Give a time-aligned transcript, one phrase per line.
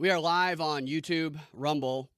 [0.00, 2.08] We are live on YouTube, Rumble,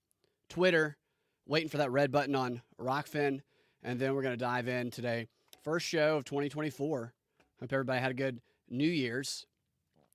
[0.51, 0.99] Twitter,
[1.47, 3.41] waiting for that red button on Rokfin,
[3.83, 5.29] and then we're going to dive in today.
[5.65, 7.15] First show of 2024.
[7.59, 9.47] Hope everybody had a good New Year's,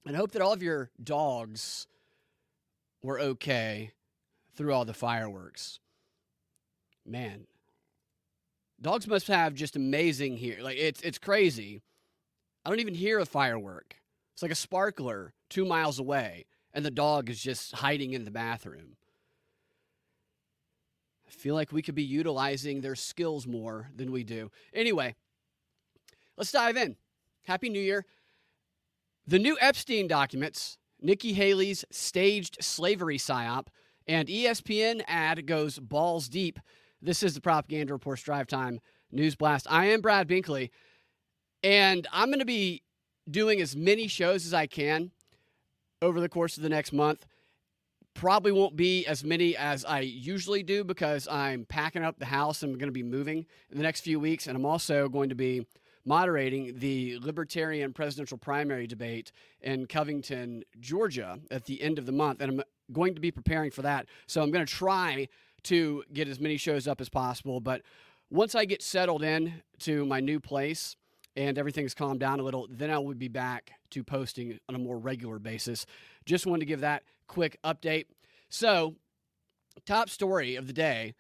[0.06, 1.88] and hope that all of your dogs
[3.02, 3.90] were okay
[4.56, 5.80] through all the fireworks.
[7.04, 7.48] Man,
[8.80, 10.60] dogs must have just amazing here.
[10.62, 11.82] Like it's it's crazy.
[12.64, 13.96] I don't even hear a firework.
[14.34, 18.32] It's like a sparkler two miles away and the dog is just hiding in the
[18.32, 18.98] bathroom.
[21.26, 24.52] I feel like we could be utilizing their skills more than we do.
[24.74, 25.16] Anyway,
[26.38, 26.98] let's dive in.
[27.46, 28.06] Happy New Year.
[29.26, 33.68] The new Epstein documents, Nikki Haley's staged slavery psyop,
[34.06, 36.60] and ESPN ad goes balls deep.
[37.02, 39.66] This is the Propaganda Reports Drive Time News Blast.
[39.70, 40.72] I am Brad Binkley,
[41.64, 42.84] and I'm going to be
[43.32, 45.12] doing as many shows as I can
[46.06, 47.26] over the course of the next month.
[48.14, 52.64] Probably won't be as many as I usually do because I'm packing up the house
[52.64, 54.48] I'm going to be moving in the next few weeks.
[54.48, 55.66] And I'm also going to be
[56.06, 62.40] moderating the Libertarian presidential primary debate in Covington, Georgia at the end of the month.
[62.40, 64.08] And I'm going to be preparing for that.
[64.28, 65.28] So I'm going to try
[65.64, 67.60] to get as many shows up as possible.
[67.60, 67.82] But
[68.30, 70.96] once I get settled in to my new place,
[71.36, 74.80] and everything's calmed down a little, then I will be back to posting on a
[74.80, 75.86] more regular basis.
[76.26, 78.06] Just wanted to give that quick update.
[78.50, 78.96] So,
[79.86, 81.14] top story of the day.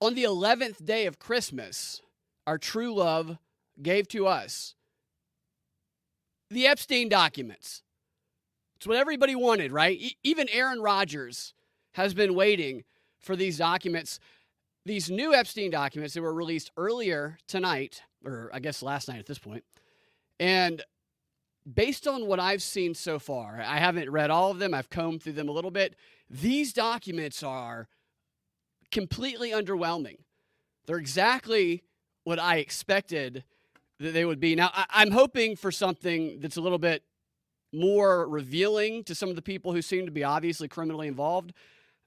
[0.00, 2.02] On the 11th day of Christmas,
[2.44, 3.38] our true love
[3.80, 4.74] gave to us
[6.50, 7.82] the Epstein documents.
[8.76, 9.96] It's what everybody wanted, right?
[9.96, 11.54] E- even Aaron Rodgers
[11.94, 12.82] has been waiting
[13.20, 14.18] for these documents.
[14.84, 19.26] These new Epstein documents that were released earlier tonight or I guess last night at
[19.26, 19.64] this point.
[20.40, 20.82] And
[21.70, 25.22] based on what I've seen so far, I haven't read all of them, I've combed
[25.22, 25.94] through them a little bit.
[26.28, 27.88] These documents are
[28.90, 30.18] completely underwhelming.
[30.86, 31.84] They're exactly
[32.24, 33.44] what I expected
[34.00, 34.54] that they would be.
[34.54, 37.04] Now, I- am hoping for something that's a little bit
[37.72, 41.52] more revealing to some of the people who seem to be obviously criminally involved,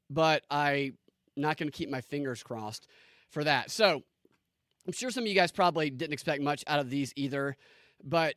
[0.09, 0.97] but I'm
[1.35, 2.87] not going to keep my fingers crossed
[3.29, 3.71] for that.
[3.71, 4.03] So,
[4.85, 7.57] I'm sure some of you guys probably didn't expect much out of these either,
[8.03, 8.35] but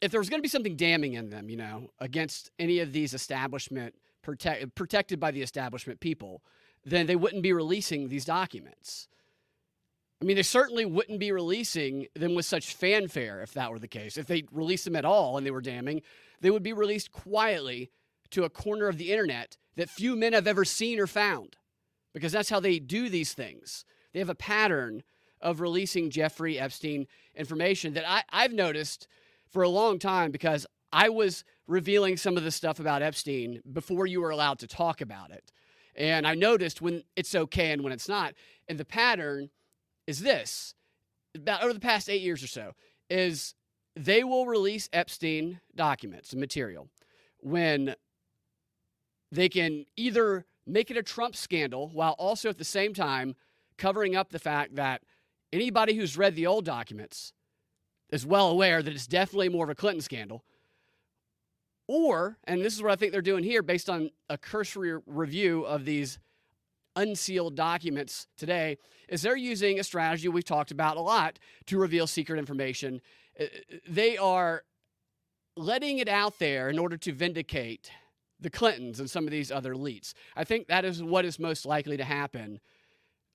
[0.00, 2.92] if there was going to be something damning in them, you know, against any of
[2.92, 6.42] these establishment protect, protected by the establishment people,
[6.84, 9.08] then they wouldn't be releasing these documents.
[10.20, 13.88] I mean, they certainly wouldn't be releasing them with such fanfare if that were the
[13.88, 14.16] case.
[14.16, 16.02] If they released them at all and they were damning,
[16.40, 17.90] they would be released quietly
[18.30, 21.56] to a corner of the internet that few men have ever seen or found
[22.12, 23.84] because that's how they do these things.
[24.12, 25.02] They have a pattern
[25.40, 29.06] of releasing Jeffrey Epstein information that I, I've noticed
[29.50, 34.06] for a long time because I was revealing some of the stuff about Epstein before
[34.06, 35.52] you were allowed to talk about it.
[35.94, 38.34] And I noticed when it's okay and when it's not.
[38.68, 39.50] And the pattern
[40.06, 40.74] is this
[41.34, 42.72] about over the past eight years or so
[43.10, 43.54] is
[43.94, 46.88] they will release Epstein documents and material
[47.40, 47.94] when
[49.30, 53.34] they can either make it a Trump scandal while also at the same time
[53.76, 55.02] covering up the fact that
[55.52, 57.32] Anybody who's read the old documents
[58.10, 60.44] is well aware that it's definitely more of a Clinton scandal.
[61.86, 65.62] Or, and this is what I think they're doing here based on a cursory review
[65.64, 66.18] of these
[66.96, 68.76] unsealed documents today,
[69.08, 73.00] is they're using a strategy we've talked about a lot to reveal secret information.
[73.40, 73.44] Uh,
[73.88, 74.64] they are
[75.56, 77.90] letting it out there in order to vindicate
[78.40, 80.12] the Clintons and some of these other elites.
[80.36, 82.60] I think that is what is most likely to happen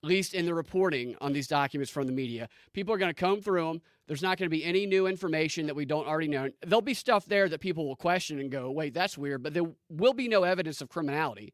[0.04, 2.50] at least in the reporting on these documents from the media.
[2.74, 3.82] People are going to comb through them.
[4.08, 6.50] There's not going to be any new information that we don't already know.
[6.66, 9.64] There'll be stuff there that people will question and go, wait, that's weird, but there
[9.90, 11.54] will be no evidence of criminality.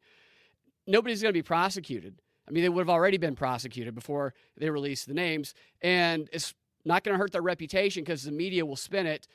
[0.88, 2.20] Nobody's going to be prosecuted.
[2.48, 5.54] I mean, they would have already been prosecuted before they released the names.
[5.80, 6.52] And it's
[6.84, 9.28] not going to hurt their reputation because the media will spin it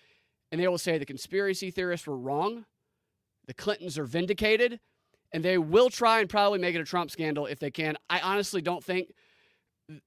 [0.52, 2.66] and they will say the conspiracy theorists were wrong,
[3.48, 4.82] the Clintons are vindicated,
[5.31, 7.98] and they will try and probably make it a Trump scandal if they can.
[8.10, 9.13] I honestly don't think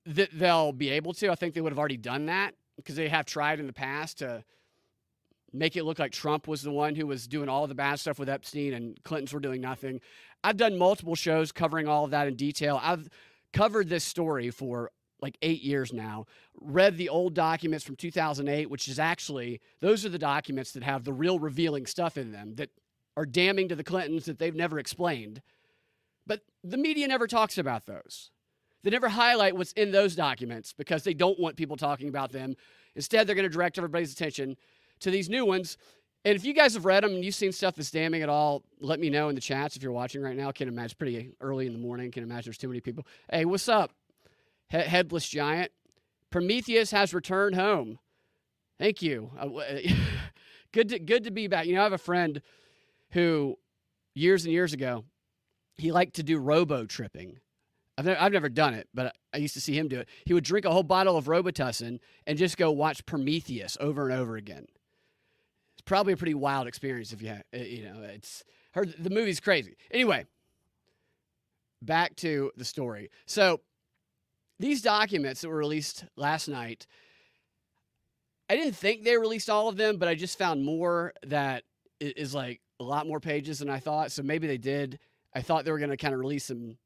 [0.06, 1.30] that they'll be able to.
[1.30, 4.18] I think they would have already done that because they have tried in the past
[4.18, 4.44] to
[5.52, 8.18] make it look like Trump was the one who was doing all the bad stuff
[8.18, 10.00] with Epstein and Clintons were doing nothing.
[10.44, 12.78] I've done multiple shows covering all of that in detail.
[12.82, 13.08] I've
[13.52, 16.26] covered this story for like eight years now,
[16.60, 21.04] read the old documents from 2008, which is actually, those are the documents that have
[21.04, 22.70] the real revealing stuff in them that
[23.18, 25.42] are damning to the Clintons that they've never explained.
[26.24, 28.30] But the media never talks about those.
[28.84, 32.54] They never highlight what's in those documents because they don't want people talking about them.
[32.94, 34.56] Instead, they're going to direct everybody's attention
[35.00, 35.76] to these new ones.
[36.24, 38.62] And if you guys have read them and you've seen stuff that's damning at all,
[38.78, 40.52] let me know in the chats if you're watching right now.
[40.52, 42.12] Can't imagine pretty early in the morning.
[42.12, 43.04] Can't imagine there's too many people.
[43.32, 43.90] Hey, what's up?
[44.68, 45.72] He- headless giant.
[46.30, 47.98] Prometheus has returned home.
[48.78, 49.32] Thank you.
[49.36, 49.48] Uh,
[50.72, 51.66] good to good to be back.
[51.66, 52.40] You know, I have a friend
[53.10, 53.56] who
[54.14, 55.05] years and years ago
[55.78, 57.38] he liked to do robo tripping.
[57.96, 60.08] I've never, I've never done it, but I used to see him do it.
[60.25, 64.19] He would drink a whole bottle of Robitussin and just go watch Prometheus over and
[64.19, 64.66] over again.
[65.72, 69.40] It's probably a pretty wild experience if you uh, you know, it's heard the movie's
[69.40, 69.76] crazy.
[69.90, 70.26] Anyway,
[71.82, 73.11] back to the story.
[73.26, 73.61] So
[74.61, 76.87] these documents that were released last night,
[78.49, 81.64] I didn't think they released all of them, but I just found more that
[82.00, 84.12] is like a lot more pages than I thought.
[84.12, 84.98] So maybe they did.
[85.34, 86.78] I thought they were going to kind of release them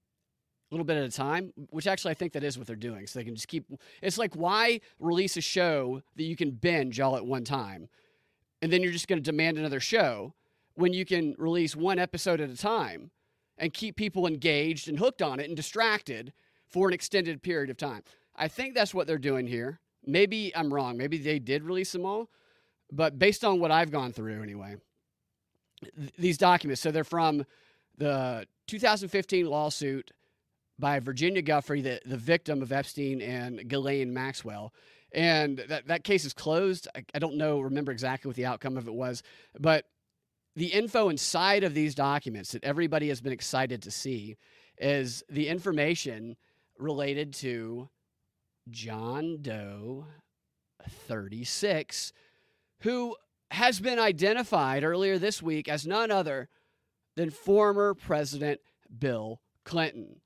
[0.71, 3.07] a little bit at a time, which actually I think that is what they're doing.
[3.07, 3.67] So they can just keep.
[4.01, 7.89] It's like why release a show that you can binge all at one time,
[8.63, 10.35] and then you're just going to demand another show
[10.75, 13.11] when you can release one episode at a time
[13.59, 16.33] and keep people engaged and hooked on it and distracted
[16.67, 18.03] for an extended period of time.
[18.35, 19.79] I think that's what they're doing here.
[20.05, 20.97] Maybe I'm wrong.
[20.97, 22.31] Maybe they did release them all,
[22.91, 24.77] but based on what I've gone through anyway,
[25.83, 26.81] th- these documents.
[26.81, 27.45] So they're from
[27.99, 30.11] the 2015 lawsuit
[30.79, 34.73] by Virginia Giuffre, the, the victim of Epstein and Ghislaine Maxwell.
[35.13, 36.89] And that, that case is closed.
[36.95, 39.23] I, I don't know, remember exactly what the outcome of it was,
[39.59, 39.85] but
[40.57, 44.37] the info inside of these documents that everybody has been excited to see
[44.79, 46.37] is the information
[46.79, 47.89] related to
[48.71, 50.07] John Doe
[50.89, 52.13] 36,
[52.81, 53.17] who
[53.53, 56.49] has been identified earlier this week as none other
[57.17, 58.61] than former President
[58.99, 60.21] Bill Clinton.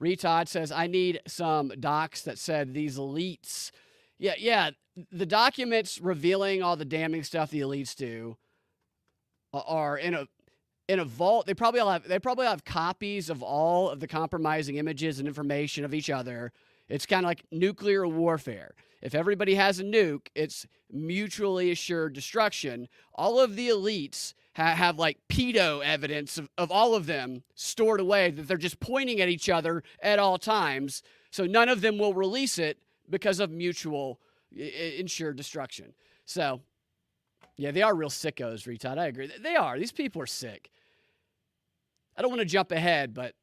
[0.00, 3.70] Retod says, I need some docs that said these elites.
[4.18, 4.70] Yeah, yeah,
[5.10, 8.36] the documents revealing all the damning stuff the elites do
[9.52, 10.26] are in a
[10.88, 11.46] in a vault.
[11.46, 15.28] They probably all have they probably have copies of all of the compromising images and
[15.28, 16.52] information of each other.
[16.90, 18.74] It's kind of like nuclear warfare.
[19.00, 22.88] If everybody has a nuke, it's mutually assured destruction.
[23.14, 28.00] All of the elites ha- have like pedo evidence of, of all of them stored
[28.00, 31.02] away that they're just pointing at each other at all times.
[31.30, 32.78] So none of them will release it
[33.08, 34.20] because of mutual
[34.54, 35.94] I- insured destruction.
[36.26, 36.60] So,
[37.56, 38.98] yeah, they are real sickos, retard.
[38.98, 39.30] I agree.
[39.40, 39.78] They are.
[39.78, 40.70] These people are sick.
[42.16, 43.34] I don't want to jump ahead, but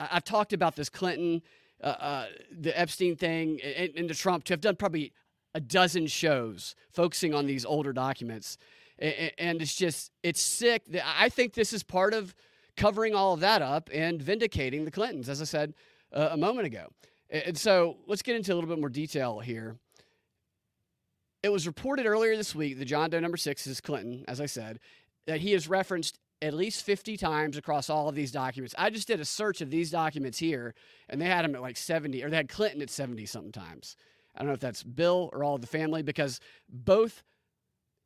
[0.00, 1.40] I- have talked about this Clinton,
[1.82, 4.44] uh, uh, the Epstein thing, and, and the Trump.
[4.44, 5.12] to have done probably
[5.54, 8.58] a dozen shows focusing on these older documents,
[8.98, 10.82] and, it's just it's sick.
[11.04, 12.34] I think this is part of
[12.76, 15.74] covering all of that up and vindicating the Clintons, as I said
[16.12, 16.88] uh, a moment ago.
[17.30, 19.76] And so let's get into a little bit more detail here.
[21.42, 24.46] It was reported earlier this week that John Doe number six is Clinton, as I
[24.46, 24.78] said,
[25.26, 28.74] that he is referenced at least 50 times across all of these documents.
[28.76, 30.74] I just did a search of these documents here,
[31.08, 33.96] and they had him at like 70, or they had Clinton at 70 something times.
[34.36, 37.22] I don't know if that's Bill or all of the family, because both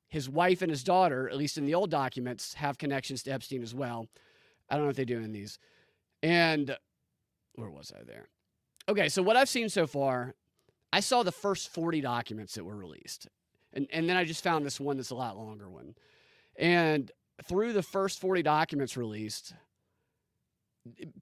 [0.06, 3.62] his wife and his daughter, at least in the old documents, have connections to Epstein
[3.62, 4.06] as well.
[4.70, 5.58] I don't know if they do in these.
[6.22, 6.76] And
[7.54, 8.28] where was I there?
[8.88, 10.34] Okay, so what I've seen so far,
[10.92, 13.28] I saw the first 40 documents that were released.
[13.72, 15.94] And, and then I just found this one that's a lot longer one.
[16.56, 17.10] And
[17.44, 19.54] through the first 40 documents released,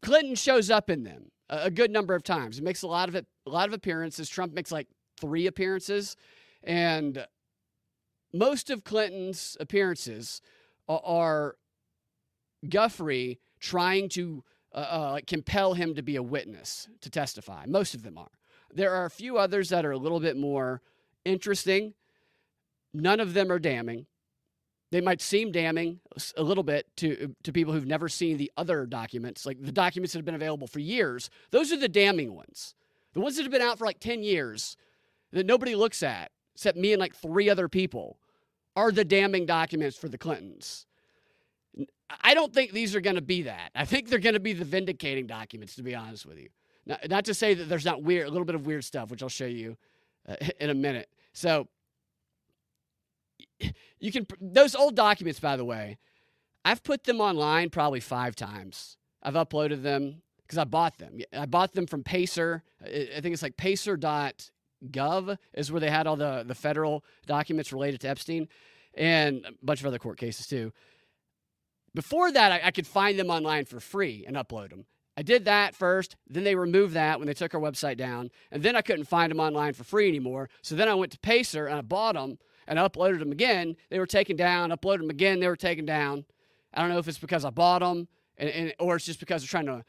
[0.02, 2.56] Clinton shows up in them a, good number of times.
[2.56, 4.28] He makes a lot of it, a lot of appearances.
[4.28, 4.88] Trump makes like
[5.20, 6.16] three appearances,
[6.62, 7.26] and
[8.32, 10.40] most of Clinton's appearances
[10.88, 11.56] are,
[12.64, 14.42] Giuffre trying to
[14.74, 17.64] uh, uh, compel him to be a witness to testify.
[17.66, 18.30] Most of them are.
[18.72, 20.82] There are a few others that are a little bit more
[21.24, 21.94] interesting.
[22.92, 24.06] None of them are damning.
[24.92, 26.00] They might seem damning
[26.36, 30.12] a little bit to, to people who've never seen the other documents, like the documents
[30.12, 31.28] that have been available for years.
[31.50, 32.74] Those are the damning ones.
[33.12, 34.76] The ones that have been out for like 10 years
[35.32, 38.18] that nobody looks at, except me and like three other people,
[38.76, 40.86] are the damning documents for the Clintons.
[42.22, 43.70] I don't think these are going to be that.
[43.74, 46.48] I think they're going to be the vindicating documents, to be honest with you.
[46.86, 49.22] Not, not to say that there's not weird, a little bit of weird stuff, which
[49.22, 49.76] I'll show you
[50.28, 51.08] uh, in a minute.
[51.32, 51.66] So
[54.00, 55.98] you can those old documents, by the way,
[56.64, 58.96] I've put them online probably five times.
[59.22, 61.18] I've uploaded them because I bought them.
[61.32, 62.62] I bought them from Pacer.
[62.82, 68.00] I think it's like pacer.gov is where they had all the, the federal documents related
[68.02, 68.48] to Epstein
[68.94, 70.72] and a bunch of other court cases too.
[71.94, 74.86] Before that, I, I could find them online for free and upload them.
[75.16, 78.62] I did that first, then they removed that when they took our website down, and
[78.62, 80.50] then I couldn't find them online for free anymore.
[80.60, 83.76] So then I went to Pacer and I bought them and uploaded them again.
[83.90, 86.24] They were taken down, uploaded them again, they were taken down.
[86.74, 89.42] I don't know if it's because I bought them and, and or it's just because
[89.42, 89.84] they're trying to,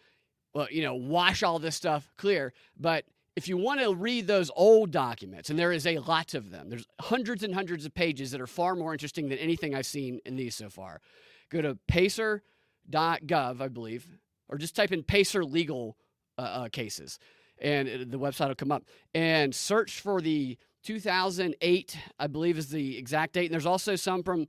[0.54, 2.54] well, you know, wash all this stuff clear.
[2.80, 3.06] But
[3.36, 6.70] if you want to read those old documents, and there is a lot of them,
[6.70, 10.20] there's hundreds and hundreds of pages that are far more interesting than anything I've seen
[10.26, 11.02] in these so far.
[11.50, 14.08] Go to pacer.gov, I believe,
[14.50, 15.98] or just type in Pacer legal
[16.38, 17.20] uh, uh, cases,
[17.60, 18.86] and it, the website will come up.
[19.14, 20.58] And search for the
[20.88, 23.48] 2008, I believe, is the exact date.
[23.48, 24.48] And there's also some from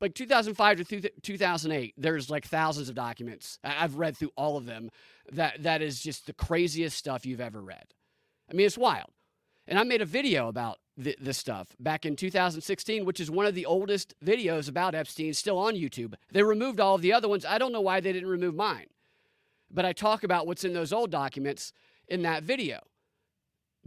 [0.00, 1.94] like 2005 to 2008.
[1.98, 3.58] There's like thousands of documents.
[3.62, 4.88] I've read through all of them.
[5.30, 7.92] That that is just the craziest stuff you've ever read.
[8.50, 9.10] I mean, it's wild.
[9.66, 13.44] And I made a video about th- this stuff back in 2016, which is one
[13.44, 16.14] of the oldest videos about Epstein still on YouTube.
[16.32, 17.44] They removed all of the other ones.
[17.44, 18.86] I don't know why they didn't remove mine
[19.70, 21.72] but I talk about what's in those old documents
[22.08, 22.80] in that video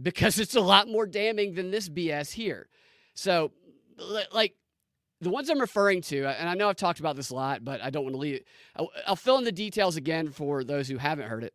[0.02, 2.68] because it's a lot more damning than this BS here.
[3.14, 3.52] So,
[4.32, 4.54] like,
[5.20, 7.80] the ones I'm referring to, and I know I've talked about this a lot, but
[7.80, 8.42] I don't want to leave.
[8.76, 11.54] I'll, I'll fill in the details again for those who haven't heard it.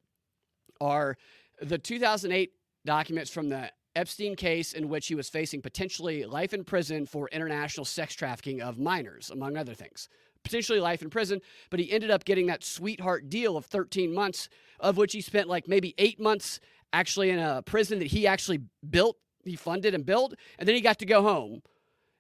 [0.80, 1.18] Are
[1.62, 2.52] the 2008
[2.86, 7.28] documents from the Epstein case in which he was facing potentially life in prison for
[7.30, 10.08] international sex trafficking of minors, among other things
[10.44, 14.48] potentially life in prison, but he ended up getting that sweetheart deal of 13 months,
[14.80, 16.60] of which he spent like maybe eight months
[16.94, 20.82] actually in a prison that he actually built, he funded and built, and then he
[20.82, 21.62] got to go home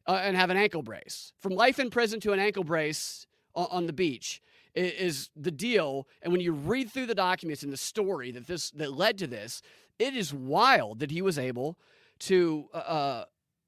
[0.07, 1.33] uh, and have an ankle brace.
[1.39, 4.41] From life in prison to an ankle brace on, on the beach
[4.75, 6.07] is the deal.
[6.21, 9.27] And when you read through the documents and the story that this that led to
[9.27, 9.61] this,
[9.97, 11.77] it is wild that he was able
[12.19, 13.25] to uh, uh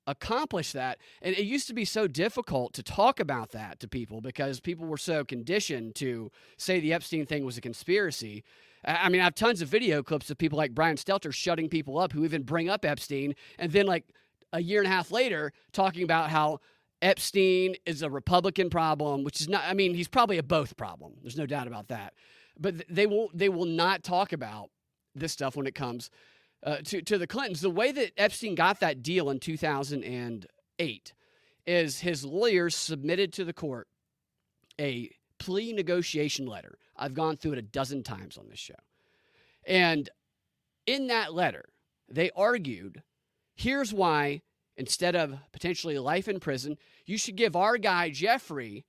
[0.08, 0.98] accomplish that.
[1.22, 4.88] And it used to be so difficult to talk about that to people because people
[4.88, 8.44] were so conditioned to say the Epstein thing was a conspiracy.
[8.86, 12.00] I mean, I have tons of video clips of people like Brian Stelter shutting people
[12.00, 14.06] up who even bring up Epstein, and then like
[14.54, 16.60] a year and a half later talking about how
[17.02, 19.64] Epstein is a Republican problem, which is not.
[19.66, 21.14] I mean, he's probably a both problem.
[21.22, 22.14] There's no doubt about that.
[22.60, 24.70] But they will they will not talk about
[25.16, 26.10] this stuff when it comes
[26.64, 27.62] uh, to, to the Clintons.
[27.62, 31.14] The way that Epstein got that deal in 2008
[31.66, 33.88] is his lawyers submitted to the court
[34.80, 36.78] a plea negotiation letter.
[36.96, 38.76] I've gone through it a dozen times on this show.
[39.66, 40.10] And
[40.86, 41.66] in that letter,
[42.08, 43.04] they argued
[43.56, 44.42] here's why,
[44.78, 48.86] instead of potentially life in prison, you should give our guy, Jeffrey,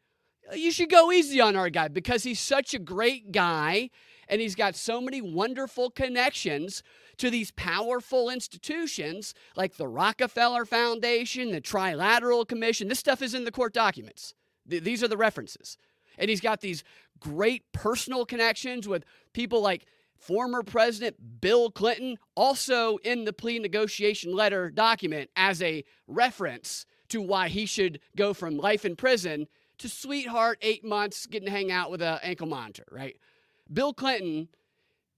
[0.55, 3.91] you should go easy on our guy because he's such a great guy
[4.29, 6.83] and he's got so many wonderful connections
[7.19, 12.89] to these powerful institutions like the Rockefeller Foundation, the Trilateral Commission.
[12.89, 14.35] This stuff is in the court documents.
[14.69, 15.77] Th- these are the references.
[16.21, 16.85] And he's got these
[17.19, 19.87] great personal connections with people like
[20.17, 27.21] former President Bill Clinton, also in the plea negotiation letter document as a reference to
[27.21, 29.49] why he should go from life in prison
[29.79, 33.17] to sweetheart eight months getting to hang out with an ankle monitor, right?
[33.73, 34.49] Bill Clinton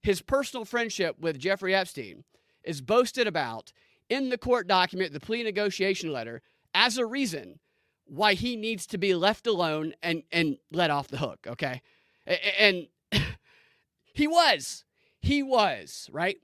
[0.03, 2.25] his personal friendship with Jeffrey Epstein
[2.65, 3.73] is boasted about
[4.09, 6.43] in the court document, the plea negotiation letter,
[6.75, 7.59] as a reason
[8.07, 11.83] why he needs to be left alone and, and let off the hook, okay?
[12.59, 12.89] And
[14.13, 14.85] he was.
[15.21, 16.39] He was, right?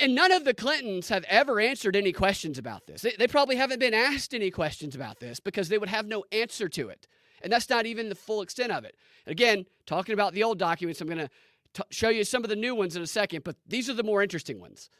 [0.00, 3.02] And none of the Clintons have ever answered any questions about this.
[3.02, 6.68] They, probably haven't been asked any questions about this because they would have no answer
[6.68, 7.06] to it.
[7.42, 8.96] And that's not even the full extent of it.
[9.26, 12.74] Again, talking about the old documents, I'm going to show you some of the new
[12.74, 14.90] ones in a second, but these are the more interesting ones.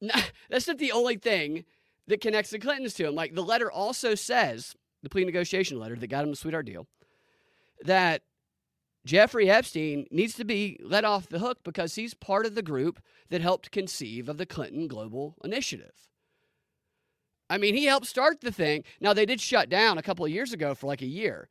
[0.48, 1.64] That's not the only thing
[2.08, 3.14] that connects the Clintons to him.
[3.14, 6.86] Like the letter also says, the plea negotiation letter that got him the sweetheart deal,
[7.84, 8.22] that
[9.04, 13.00] Jeffrey Epstein needs to be let off the hook because he's part of the group
[13.28, 16.08] that helped conceive of the Clinton Global Initiative.
[17.50, 18.84] I mean, he helped start the thing.
[19.00, 21.50] Now, they did shut down a couple of years ago for like a year,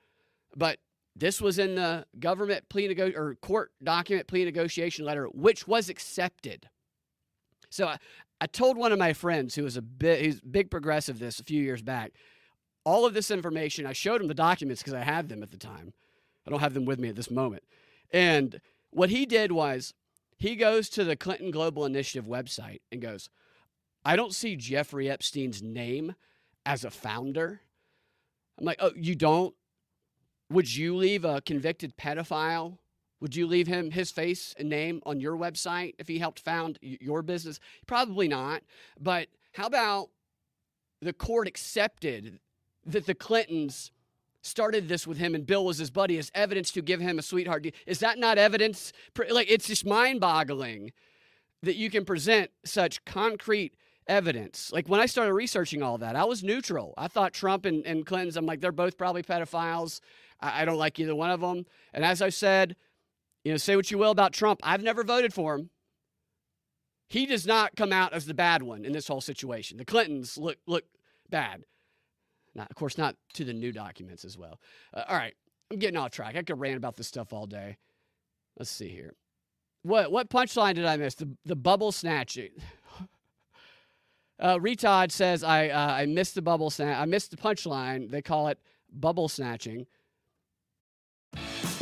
[0.56, 0.80] but
[1.16, 5.90] this was in the government plea nego- or court document plea negotiation letter, which was
[5.90, 6.70] accepted.
[7.70, 7.98] So I,
[8.44, 11.46] I told one of my friends who was a bit he's big progressive this a
[11.46, 12.12] few years back.
[12.84, 15.58] All of this information, I showed him the documents because I had them at the
[15.58, 15.94] time.
[16.46, 17.64] I don't have them with me at this moment.
[18.12, 18.60] And
[18.92, 19.94] what he did was
[20.38, 23.30] he goes to the Clinton Global Initiative website and goes,
[24.04, 26.14] I don't see Jeffrey Epstein's name
[26.66, 27.62] as a founder
[28.60, 29.56] I'm like, oh, you don't?
[30.50, 32.78] Would you leave a convicted pedophile?
[33.24, 36.78] Would you leave him his face and name on your website if he helped found
[36.82, 37.58] your business?
[37.88, 38.64] Probably not.
[39.00, 40.10] But how about
[41.02, 42.42] the court accepted
[42.86, 43.92] that the Clintons
[44.42, 47.22] started this with him and Bill was his buddy as evidence to give him a
[47.22, 47.72] sweetheart deal?
[47.88, 48.92] Is that not evidence?
[49.30, 50.92] Like, it's just mind boggling
[51.62, 53.74] that you can present such concrete
[54.06, 54.70] evidence.
[54.74, 56.94] Like when I started researching all that, I was neutral.
[56.98, 60.02] I thought Trump and, and Clinton's, I'm like, they're both probably pedophiles.
[60.42, 61.66] I, I don't like either one of them.
[61.94, 62.76] And as I said,
[63.44, 65.70] you know, say what you will about Trump, I've never voted for him.
[67.10, 69.78] He does not come out as the bad one in this whole situation.
[69.78, 70.86] The Clintons look look
[71.30, 71.64] bad.
[72.56, 74.60] Now, of course, not to the new documents as well.
[74.94, 75.34] Uh, all right,
[75.70, 76.36] I'm getting off track.
[76.36, 77.78] I could rant about this stuff all day.
[78.58, 79.14] Let's see here.
[79.84, 81.16] What what punchline did I miss?
[81.16, 82.52] The the bubble snatching.
[84.40, 86.98] Uh, Retod says I uh, I missed the bubble snatch.
[86.98, 88.10] I missed the punchline.
[88.10, 88.58] They call it
[88.92, 89.86] bubble snatching.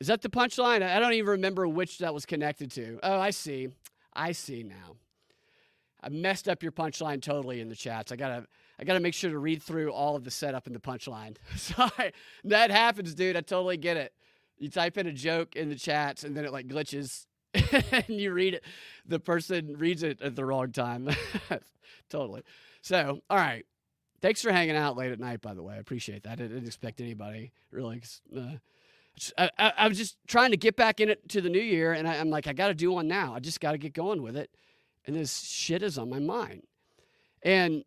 [0.00, 0.82] Is that the punchline?
[0.82, 3.00] I don't even remember which that was connected to.
[3.02, 3.68] Oh, I see.
[4.14, 4.96] I see now.
[6.00, 8.12] I messed up your punchline totally in the chats.
[8.12, 8.46] I gotta
[8.78, 11.36] I gotta make sure to read through all of the setup in the punchline.
[11.56, 12.12] Sorry.
[12.44, 13.36] That happens, dude.
[13.36, 14.12] I totally get it.
[14.58, 18.32] You type in a joke in the chats and then it like glitches and you
[18.32, 18.64] read it.
[19.06, 21.08] The person reads it at the wrong time.
[22.10, 22.42] totally.
[22.82, 23.64] So, all right.
[24.20, 25.74] Thanks for hanging out late at night, by the way.
[25.74, 26.32] I appreciate that.
[26.32, 28.02] I didn't expect anybody really.
[28.36, 28.56] Uh,
[29.36, 31.92] I, I, I, was just trying to get back in it to the new year,
[31.92, 33.34] and I, am like, I got to do one now.
[33.34, 34.50] I just got to get going with it.
[35.06, 36.62] And this shit is on my mind.
[37.42, 37.84] And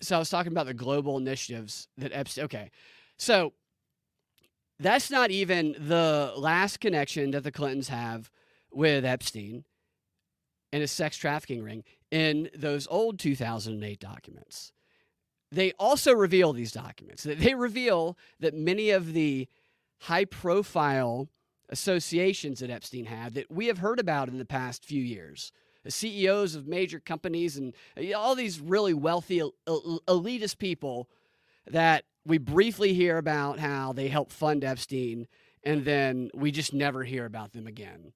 [0.00, 2.44] so I was talking about the global initiatives that Epstein.
[2.44, 2.70] Okay.
[3.16, 3.52] So
[4.78, 8.30] that's not even the last connection that the Clintons have
[8.70, 9.64] with Epstein
[10.72, 14.72] and his sex trafficking ring in those old 2008 documents.
[15.50, 17.22] They also reveal these documents.
[17.22, 19.48] They reveal that many of the
[20.00, 21.28] high profile
[21.68, 25.52] associations that Epstein had that we have heard about in the past few years.
[25.84, 31.08] The CEOs of major companies and uh, all these really wealthy elitist people
[31.66, 35.26] that we briefly hear about how they helped fund Epstein
[35.64, 38.12] and then we just never hear about them again.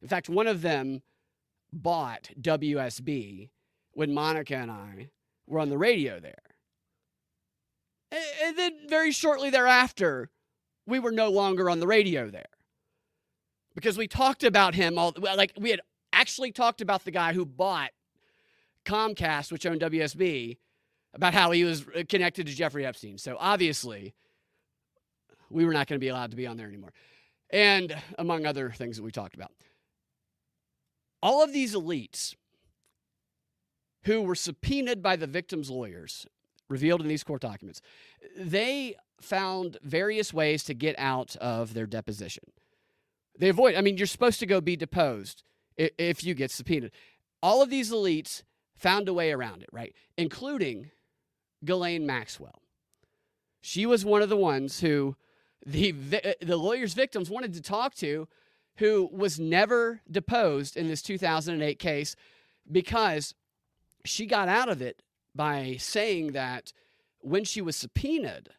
[0.00, 1.02] In fact, one of them
[1.72, 3.50] bought WSB
[3.92, 5.10] when Monica and I
[5.46, 6.34] were on the radio there.
[8.44, 10.30] And then very shortly thereafter,
[10.86, 12.46] we were no longer on the radio there
[13.74, 15.80] because we talked about him all like we had
[16.12, 17.90] actually talked about the guy who bought
[18.84, 20.58] Comcast, which owned WSB,
[21.14, 23.18] about how he was uh, connected to Jeffrey Epstein.
[23.18, 24.14] So obviously,
[25.50, 26.92] we were not going to be allowed to be on there anymore.
[27.50, 29.52] And among other things that we talked about.
[31.22, 32.34] All of these elites
[34.04, 36.26] who were subpoenaed by the victims' lawyers,
[36.68, 37.80] revealed in these court documents,
[38.36, 42.44] they found various ways to get out of their deposition.
[43.38, 45.42] They avoid, I mean, you're supposed to go be deposed
[45.76, 46.92] if you get subpoenaed.
[47.42, 48.42] All of these elites
[48.76, 49.94] found a way around it, right?
[50.16, 50.90] Including
[51.64, 52.62] Ghislaine Maxwell.
[53.60, 55.16] She was one of the ones who
[55.64, 55.92] the,
[56.40, 58.28] the lawyer's victims wanted to talk to,
[58.76, 62.16] who was never deposed in this 2008 case
[62.70, 63.34] because
[64.04, 65.02] she got out of it
[65.34, 66.72] by saying that
[67.20, 68.50] when she was subpoenaed,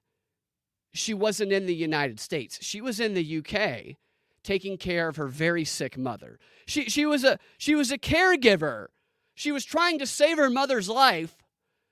[0.96, 2.58] she wasn't in the United States.
[2.62, 3.98] She was in the UK
[4.44, 6.40] taking care of her very sick mother.
[6.66, 8.88] She, she, was, a, she was a caregiver.
[9.34, 11.36] She was trying to save her mother's life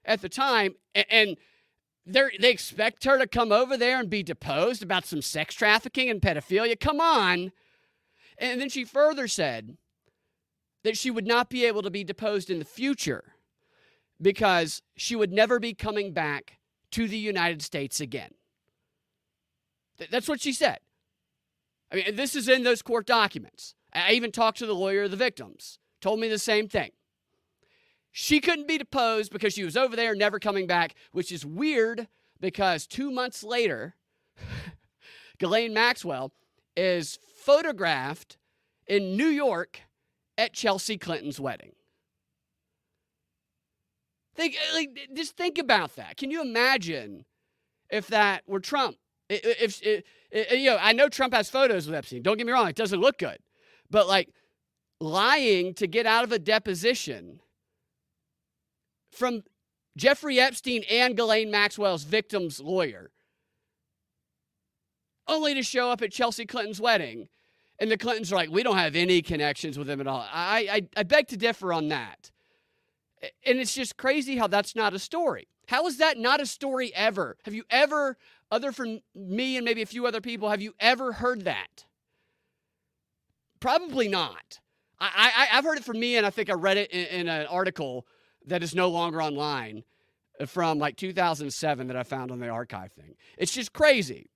[0.06, 1.38] at the time, and, and
[2.06, 6.22] they expect her to come over there and be deposed about some sex trafficking and
[6.22, 6.80] pedophilia.
[6.80, 7.52] Come on.
[8.38, 9.78] And then she further said
[10.84, 13.34] that she would not be able to be deposed in the future
[14.22, 16.60] because she would never be coming back
[16.92, 18.32] to the United States again.
[20.10, 20.80] That's what she said.
[21.92, 23.76] I mean, this is in those court documents.
[23.94, 26.92] I even talked to the lawyer of the victims, told me the same thing.
[28.12, 32.08] She couldn't be deposed because she was over there, never coming back, which is weird
[32.39, 33.96] because two months later,
[35.39, 36.32] Ghislaine Maxwell
[36.76, 38.38] is photographed
[38.88, 39.82] in New York
[40.38, 41.74] at Chelsea Clinton's wedding.
[44.36, 46.18] Think, like, just think about that.
[46.18, 47.26] Can you imagine
[47.89, 48.98] if that were Trump?
[49.34, 52.22] If, if, if, you know, I know Trump has photos with Epstein.
[52.22, 53.38] Don't get me wrong; it doesn't look good,
[53.89, 54.30] but like
[55.00, 57.39] lying to get out of a deposition
[59.12, 59.43] from
[59.96, 63.12] Jeffrey Epstein and Ghislaine Maxwell's victim's lawyer,
[65.28, 67.28] only to show up at Chelsea Clinton's wedding.
[67.80, 70.26] And the Clintons are like, we don't have any connections with him at all.
[70.32, 72.32] I, I, I beg to differ on that.
[73.46, 75.48] And it's just crazy how that's not a story.
[75.67, 77.36] How is that not a story ever?
[77.46, 78.17] Have you ever,
[78.51, 81.86] other from me and maybe a few other people, have you ever heard that?
[83.60, 84.60] Probably not.
[84.99, 87.27] I, I, have heard it from me, and I think I read it in, in
[87.27, 88.06] an article
[88.45, 89.84] that is no longer online
[90.39, 93.15] uh, from like 2007 that I found on the archive thing.
[93.38, 94.29] It's just crazy.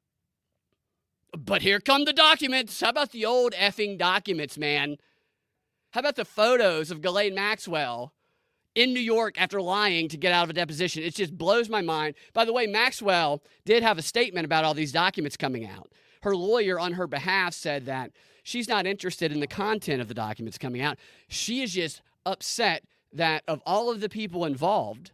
[1.37, 2.81] But here come the documents.
[2.81, 4.97] How about the old effing documents, man?
[5.91, 8.13] How about the photos of Ghislaine Maxwell
[8.77, 11.01] in New York after lying to get out of a deposition?
[11.01, 12.13] It just blows my mind.
[12.33, 15.91] By the way, Maxwell did have a statement about all these documents coming out.
[16.21, 18.11] Her lawyer on her behalf said that
[18.43, 20.97] she's not interested in the content of the documents coming out.
[21.27, 25.11] She is just upset that of all of the people involved,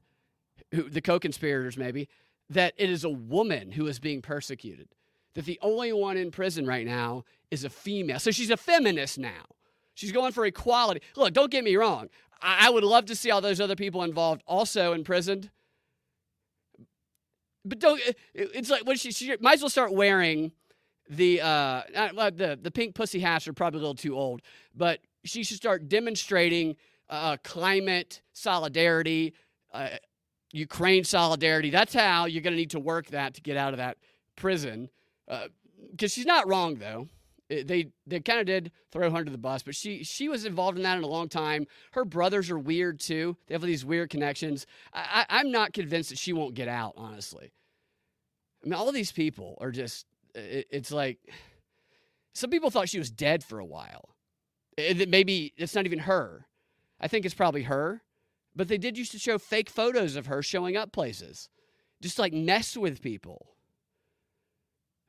[0.72, 2.10] who, the co conspirators maybe,
[2.50, 4.90] that it is a woman who is being persecuted.
[5.36, 8.20] That the only one in prison right now is a female.
[8.20, 9.46] So she's a feminist now.
[9.96, 11.02] She's going for equality.
[11.16, 12.10] Look, don't get me wrong.
[12.44, 15.50] I, would love to see all those other people involved also imprisoned.
[17.66, 18.02] But don't.
[18.34, 20.52] It's like when she, she might as well start wearing
[21.10, 24.42] the uh the the pink pussy hats are probably a little too old,
[24.76, 26.76] but she should start demonstrating
[27.10, 29.34] uh, climate solidarity,
[29.74, 29.90] uh,
[30.52, 31.70] Ukraine solidarity.
[31.70, 33.98] That's how you're going to need to work that to get out of that
[34.36, 34.90] prison.
[35.28, 37.08] Because uh, she's not wrong, though.
[37.50, 40.46] It, they they kind of did throw her under the bus, but she she was
[40.46, 41.68] involved in that in a long time.
[41.92, 43.38] Her brothers are weird too.
[43.48, 44.66] They have these weird connections.
[44.94, 46.94] I, I, I'm not convinced that she won't get out.
[46.96, 47.52] Honestly,
[48.64, 50.06] I mean, all of these people are just.
[50.36, 51.20] It, it's like
[52.34, 54.16] some people thought she was dead for a while.
[54.78, 56.48] Eh, it, maybe it's not even her.
[57.00, 58.02] I think it's probably her.
[58.56, 61.50] But they did used to show fake photos of her showing up places,
[62.02, 63.48] just like mess with people.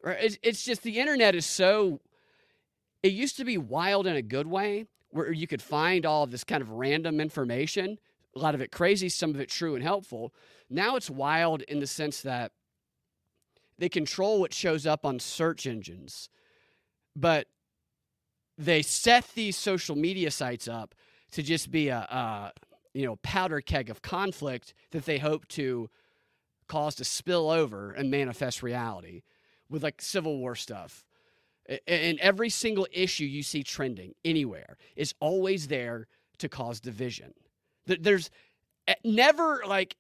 [0.03, 0.17] Right?
[0.21, 2.01] It's, it's just the internet is so.
[3.05, 6.31] It used to be wild in a good way, where you could find all of
[6.31, 7.99] this kind of random information,
[8.35, 10.33] a lot of it crazy, some of it true and helpful.
[10.71, 12.53] Now it's wild in the sense that
[13.79, 16.31] they control what shows up on search engines,
[17.15, 17.47] but
[18.57, 20.95] they set these social media sites up
[21.33, 22.53] to just be a, a
[22.95, 25.91] you know powder keg of conflict that they hope to
[26.69, 29.21] cause to spill over and manifest reality
[29.69, 31.05] with like civil war stuff
[31.87, 36.07] and every single issue you see trending anywhere is always there
[36.39, 37.33] to cause division
[37.87, 38.31] there's
[38.87, 39.97] eh, never like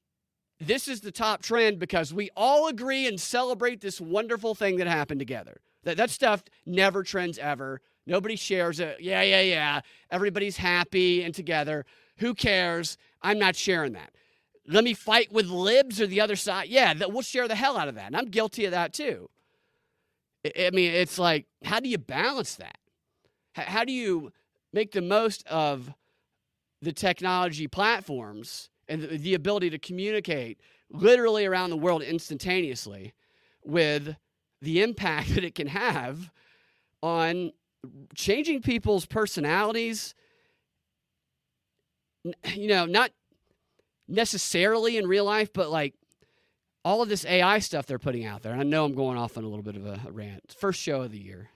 [0.60, 4.86] this is the top trend because we all agree and celebrate this wonderful thing that
[4.86, 8.98] happened together that, that stuff never trends ever Nobody shares it.
[9.00, 9.80] Yeah, yeah, yeah.
[10.10, 11.86] Everybody's happy and together.
[12.18, 12.98] Who cares?
[13.22, 14.10] I'm not sharing that.
[14.66, 16.68] Let me fight with libs or the other side.
[16.68, 18.06] Yeah, we'll share the hell out of that.
[18.06, 19.28] And I'm guilty of that too.
[20.44, 22.78] I mean, it's like, how do you balance that?
[23.54, 24.32] How do you
[24.72, 25.94] make the most of
[26.82, 33.14] the technology platforms and the ability to communicate literally around the world instantaneously
[33.64, 34.16] with
[34.60, 36.30] the impact that it can have
[37.02, 37.52] on
[38.14, 40.14] changing people's personalities,
[42.54, 43.10] you know, not
[44.08, 45.94] necessarily in real life, but like
[46.84, 48.52] all of this AI stuff they're putting out there.
[48.52, 50.54] And I know I'm going off on a little bit of a, rant.
[50.58, 51.50] First show of the year.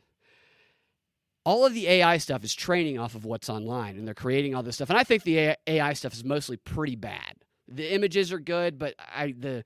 [1.44, 4.62] All of the AI stuff is training off of what's online, and they're creating all
[4.62, 4.90] this stuff.
[4.90, 7.36] And I think the AI stuff is mostly pretty bad.
[7.68, 9.64] The images are good, but I the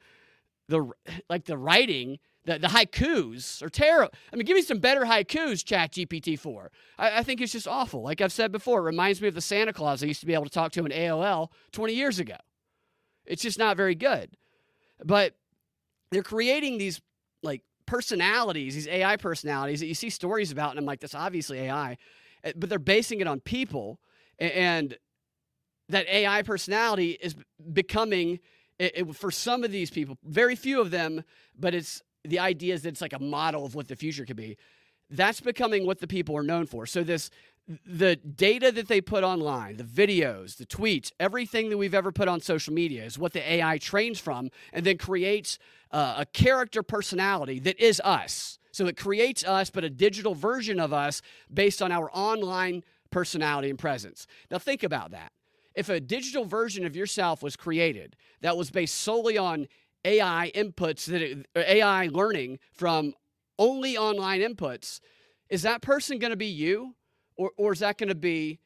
[0.68, 0.90] the
[1.28, 4.12] like the writing the, the haikus are terrible.
[4.32, 6.70] I mean, give me some better haikus, Chat GPT 4.
[6.98, 8.02] I, I, think it's just awful.
[8.02, 10.34] Like I've said before, it reminds me of the Santa Claus I used to be
[10.34, 12.36] able to talk to in AOL 20 years ago.
[13.24, 14.36] It's just not very good.
[15.04, 15.36] But
[16.12, 17.00] they're creating these
[17.42, 21.58] like personalities, these AI personalities that you see stories about, and I'm like, that's obviously
[21.60, 21.96] AI.
[22.44, 23.98] Eh, but they're basing it on people.
[24.38, 24.96] And
[25.88, 27.34] that AI personality is
[27.72, 28.40] becoming,
[28.78, 31.24] it, it, for some of these people, very few of them,
[31.58, 34.36] but it's the idea is that it's like a model of what the future could
[34.36, 34.56] be.
[35.10, 36.86] That's becoming what the people are known for.
[36.86, 37.30] So this
[37.86, 42.28] the data that they put online, the videos, the tweets, everything that we've ever put
[42.28, 45.58] on social media is what the AI trains from and then creates
[45.92, 48.58] uh, a character personality that is us.
[48.72, 51.22] So it creates us, but a digital version of us
[51.52, 54.26] based on our online personality and presence.
[54.50, 55.32] Now, think about that.
[55.74, 59.68] If a digital version of yourself was created that was based solely on
[60.04, 63.14] AI inputs, that it, AI learning from
[63.58, 65.00] only online inputs,
[65.48, 66.94] is that person going to be you?
[67.36, 68.60] Or, or is that going to be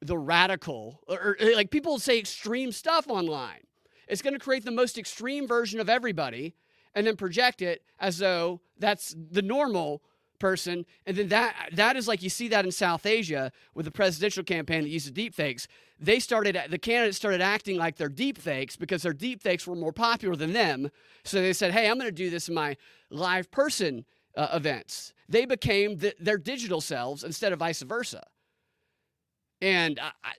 [0.00, 1.00] the radical?
[1.06, 3.60] Or, or eh, like people say extreme stuff online.
[4.08, 6.54] It's going to create the most extreme version of everybody
[6.94, 10.02] and then project it as though that's the normal
[10.40, 13.92] person and then that that is like you see that in South Asia with the
[13.92, 15.66] presidential campaign that uses deepfakes
[16.00, 20.34] they started the candidates started acting like they're deepfakes because their deepfakes were more popular
[20.34, 20.90] than them
[21.24, 22.76] so they said hey I'm going to do this in my
[23.10, 25.12] live person uh, events.
[25.28, 28.24] They became the, their digital selves instead of vice versa.
[29.62, 30.32] And I, I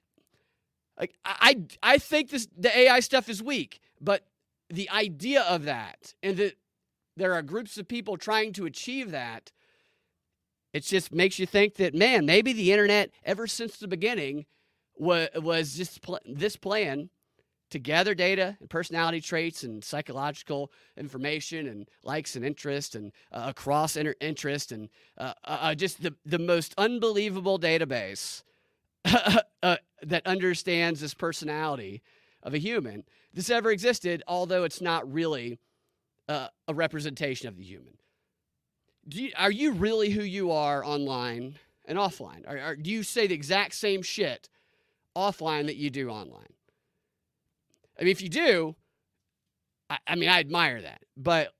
[1.25, 4.25] I I think this the AI stuff is weak but
[4.69, 6.55] the idea of that and that
[7.17, 9.51] there are groups of people trying to achieve that
[10.73, 14.45] it just makes you think that man maybe the internet ever since the beginning
[14.97, 17.09] was, was just pl- this plan
[17.71, 23.45] to gather data and personality traits and psychological information and likes and interest and uh,
[23.47, 28.43] across inter- interest and uh, uh, uh just the, the most unbelievable database
[29.05, 32.01] uh, that understands this personality
[32.43, 33.03] of a human
[33.33, 35.59] this ever existed, although it's not really
[36.27, 37.93] uh, a representation of the human.
[39.09, 42.47] You, are you really who you are online and offline?
[42.47, 44.49] Or, or, do you say the exact same shit
[45.15, 46.53] offline that you do online?
[48.01, 48.75] I mean, if you do,
[49.89, 51.03] I, I mean, I admire that.
[51.15, 51.53] But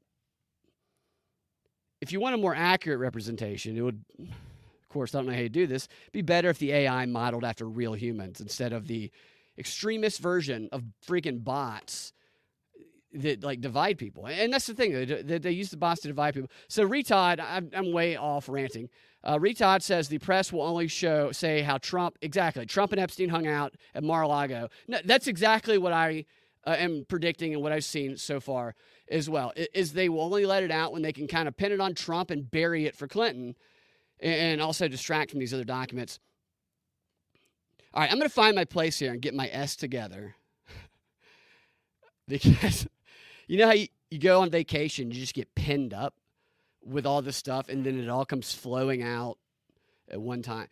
[2.01, 5.39] if you want a more accurate representation, it would, of course, I don't know how
[5.39, 9.11] you do this, be better if the AI modeled after real humans instead of the
[9.57, 12.11] extremist version of freaking bots
[13.13, 14.25] that like divide people.
[14.25, 14.93] And that's the thing
[15.27, 16.49] that they use the bots to divide people.
[16.69, 18.89] So Retod, I'm, I'm way off ranting.
[19.23, 19.39] Uh,
[19.79, 23.75] says the press will only show say how Trump exactly Trump and Epstein hung out
[23.93, 24.69] at Mar-a-Lago.
[24.87, 26.25] No, that's exactly what I
[26.65, 28.73] uh, am predicting and what I've seen so far
[29.09, 29.53] as well.
[29.73, 31.93] Is they will only let it out when they can kind of pin it on
[31.93, 33.55] Trump and bury it for Clinton,
[34.19, 36.19] and also distract from these other documents.
[37.93, 40.35] All right, I'm going to find my place here and get my S together.
[42.27, 42.87] because
[43.47, 46.15] you know how you, you go on vacation, you just get pinned up
[46.83, 49.37] with all this stuff, and then it all comes flowing out
[50.09, 50.67] at one time.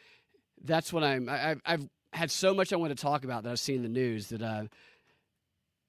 [0.63, 1.29] That's what I'm.
[1.29, 3.89] I, I've, had so much I want to talk about that I've seen in the
[3.89, 4.63] news that uh,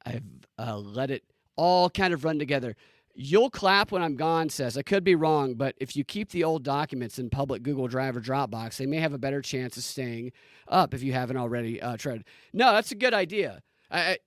[0.04, 0.22] I've
[0.58, 1.24] uh, let it
[1.56, 2.76] all kind of run together.
[3.14, 6.44] You'll clap when I'm gone says, I could be wrong, but if you keep the
[6.44, 9.82] old documents in public Google Drive or Dropbox, they may have a better chance of
[9.82, 10.32] staying
[10.68, 12.24] up if you haven't already uh, tried.
[12.52, 13.62] No, that's a good idea.
[13.90, 14.18] I, I,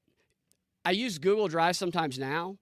[0.85, 2.57] I use Google Drive sometimes now,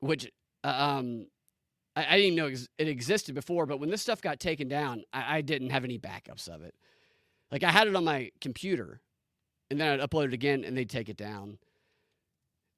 [0.00, 0.30] which
[0.64, 1.26] uh, um,
[1.96, 2.46] I, I, didn't even know
[2.78, 5.98] it existed before, but when this stuff got taken down, I, I didn't have any
[5.98, 6.74] backups of it.
[7.50, 9.00] Like I had it on my computer,
[9.70, 11.58] and then I'd upload it again, and they'd take it down.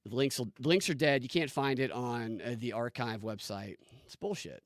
[0.06, 1.22] The links, will, the links are dead.
[1.22, 3.76] You can't find it on uh, the archive website.
[4.06, 4.62] It's bullshit.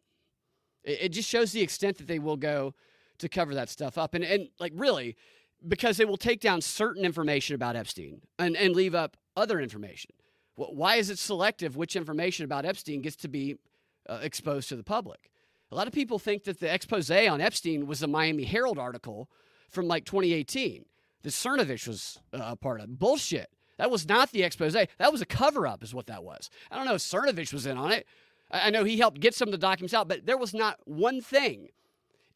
[0.85, 2.75] It, it, just shows the extent that they will go
[3.19, 4.15] to cover that stuff up.
[4.15, 5.17] And, and like, really,
[5.67, 10.13] because they will take down certain information about Epstein and, and leave up other information.
[10.55, 13.57] Why is it selective which information about Epstein gets to be
[14.09, 15.31] uh, exposed to the public?
[15.71, 19.31] A lot of people think that the expose on Epstein was a Miami Herald article
[19.71, 20.85] from like 2018
[21.23, 22.99] that Cernovich was uh, a part of.
[22.99, 23.51] Bullshit.
[23.79, 24.75] That was not the expose.
[24.75, 26.51] That was a cover up, is what that was.
[26.71, 28.07] I don't know if Cernovich was in on it.
[28.51, 31.23] I know he helped get some of the documents out, but there was not one
[31.23, 31.69] thing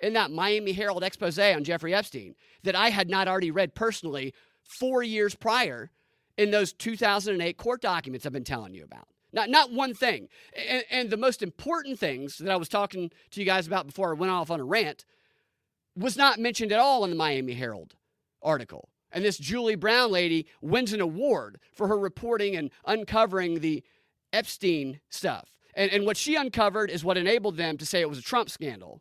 [0.01, 4.33] in that Miami Herald expose on Jeffrey Epstein that I had not already read personally
[4.63, 5.91] four years prior
[6.37, 9.09] in those 2008 court documents I've been telling you about.
[9.33, 10.29] Not, not one thing.
[10.69, 14.11] And, and the most important things that I was talking to you guys about before
[14.11, 15.05] I went off on a rant
[15.97, 17.95] was not mentioned at all in the Miami Herald
[18.43, 18.89] article.
[19.13, 23.83] And this Julie Brown lady wins an award for her reporting and uncovering the
[24.33, 25.49] Epstein stuff.
[25.75, 28.51] And, and what she uncovered is what enabled them to say it was a Trump
[28.51, 29.01] scandal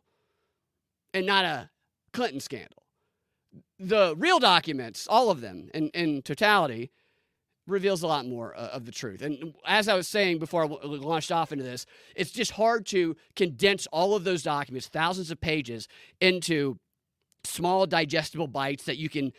[1.12, 1.70] and not a
[2.12, 2.84] Clinton scandal.
[3.78, 6.90] The real documents, all of them in, in totality,
[7.66, 9.22] reveals a lot more uh, of the truth.
[9.22, 12.86] And as I was saying before I w- launched off into this, it's just hard
[12.86, 15.88] to condense all of those documents, thousands of pages,
[16.20, 16.78] into
[17.44, 19.32] small digestible bites that you can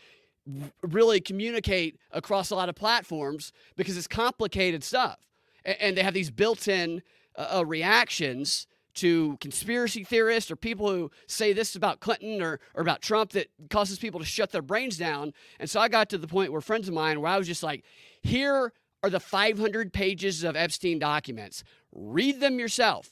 [0.81, 5.19] really communicate across a lot of platforms because it's complicated stuff.
[5.65, 7.01] And, they have these built in
[7.35, 12.81] uh, uh, reactions to conspiracy theorists or people who say this about Clinton or, or
[12.81, 15.33] about Trump that causes people to shut their brains down.
[15.59, 17.61] And so I got to the point where friends of mine, where I was just
[17.61, 17.83] like,
[18.27, 21.63] here are the 500 pages of Epstein documents.
[21.93, 23.09] Read them yourself,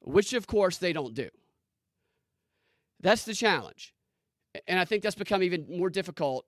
[0.00, 1.28] which of course they don't do.
[3.00, 3.94] That's the challenge.
[4.66, 6.46] And I think that's become even more difficult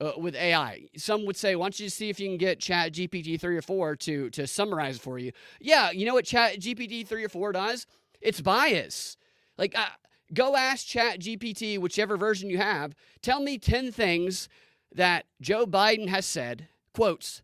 [0.00, 0.86] uh, with AI.
[0.96, 3.62] Some would say, why don't you see if you can get Chat GPT 3 or
[3.62, 5.32] 4 to, to summarize for you?
[5.60, 7.86] Yeah, you know what Chat GPT 3 or 4 does?
[8.20, 9.16] It's bias.
[9.58, 9.86] Like, uh,
[10.32, 14.48] go ask Chat GPT, whichever version you have, tell me 10 things
[14.94, 17.42] that Joe Biden has said, quotes,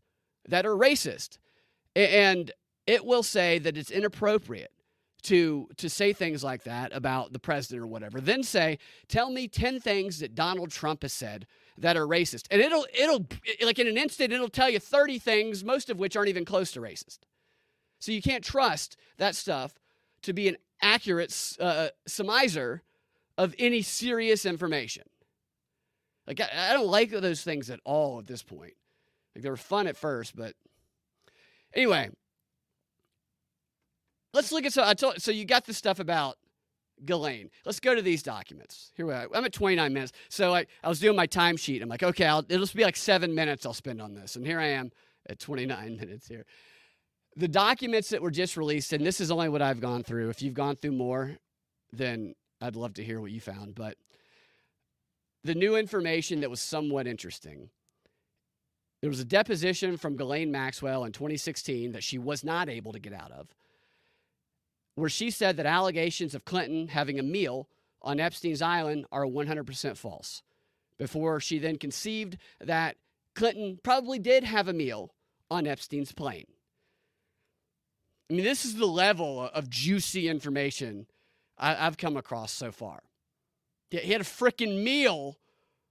[0.48, 1.38] that are racist.
[1.94, 2.52] And
[2.87, 4.72] it will say that it's inappropriate
[5.22, 8.20] to to say things like that about the president or whatever.
[8.20, 12.61] Then say, "Tell me 10 things that Donald Trump has said that are racist." And
[12.62, 13.26] it'll it'll
[13.62, 16.72] like in an instant it'll tell you 30 things most of which aren't even close
[16.72, 17.18] to racist.
[17.98, 19.74] So you can't trust that stuff
[20.22, 21.88] to be an accurate uh,
[23.37, 25.04] of any serious information.
[26.26, 28.74] Like I, I don't like those things at all at this point.
[29.38, 30.55] Like they were fun at first, but
[31.72, 32.11] anyway,
[34.35, 36.38] let's look at so I told so you got the stuff about
[37.05, 37.48] Ghislaine.
[37.64, 38.90] Let's go to these documents.
[38.96, 39.29] Here we are.
[39.33, 40.11] I'm at 29 minutes.
[40.29, 41.81] So I, I was doing my timesheet.
[41.81, 44.35] I'm like, okay, I'll, it'll just be like seven minutes I'll spend on this.
[44.35, 44.90] And here I am
[45.29, 46.44] at 29 minutes here.
[47.37, 50.31] The documents that were just released, and this is only what I've gone through.
[50.31, 51.37] If you've gone through more,
[51.92, 53.77] then I'd love to hear what you found.
[53.77, 53.98] But
[55.44, 57.70] the new information that was somewhat interesting.
[59.00, 62.98] There was a deposition from Ghislaine Maxwell in 2016 that she was not able to
[62.98, 63.48] get out of
[64.98, 67.68] where she said that allegations of Clinton having a meal
[68.02, 70.42] on Epstein's island are 100% false.
[70.98, 72.96] Before she then conceived that
[73.34, 75.14] Clinton probably did have a meal
[75.50, 76.46] on Epstein's plane.
[78.28, 81.06] I mean, this is the level of juicy information
[81.56, 83.02] I, have come across so far.
[83.90, 85.38] He had a freaking meal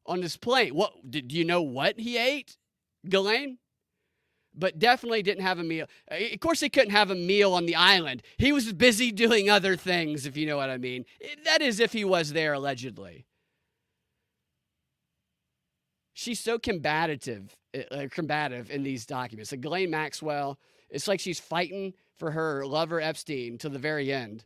[0.05, 0.75] on his plane.
[0.75, 2.57] What do you know what he ate,
[3.07, 3.57] Ghislaine?
[4.57, 5.85] but definitely didn't have a meal.
[6.11, 8.23] Uh, of course, he couldn't have a meal on the island.
[8.37, 11.05] He was busy doing other things, if you know what I mean.
[11.45, 13.25] That is, if he was there, allegedly.
[16.13, 17.55] She's so combative,
[17.91, 19.51] uh, combative in these documents.
[19.51, 20.57] Like Ghislaine Maxwell,
[20.89, 24.43] it's like she's fighting for her lover Epstein to the very end.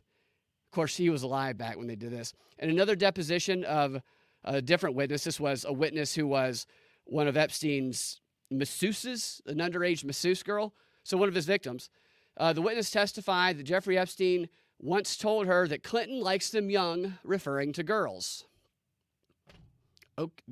[0.66, 2.34] Of course, he was alive back when they did this.
[2.58, 4.02] And another deposition of
[4.44, 5.24] a different witness.
[5.24, 6.66] This was a witness who was
[7.04, 8.20] one of Epstein's
[8.58, 11.90] masseuses, an underage masseuse girl, so one of his victims.
[12.36, 17.18] Uh, the witness testified that Jeffrey Epstein once told her that Clinton likes them young,
[17.24, 18.44] referring to girls.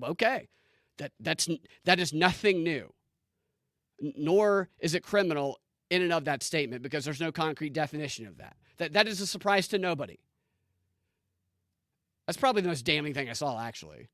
[0.03, 0.49] Okay,
[0.99, 1.49] that that's
[1.85, 2.93] that is nothing new.
[4.01, 5.59] Nor is it criminal
[5.91, 8.57] in and of that statement because there's no concrete definition of that.
[8.79, 10.19] That that is a surprise to nobody.
[12.27, 14.09] That's probably the most damning thing I saw, actually.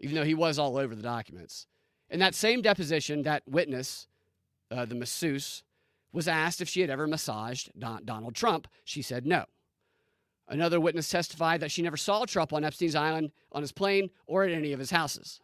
[0.00, 1.66] Even though he was all over the documents.
[2.14, 4.06] In that same deposition, that witness,
[4.70, 5.64] uh, the masseuse,
[6.12, 8.68] was asked if she had ever massaged Don- Donald Trump.
[8.84, 9.46] She said no.
[10.46, 14.44] Another witness testified that she never saw Trump on Epstein's island, on his plane, or
[14.44, 15.40] at any of his houses.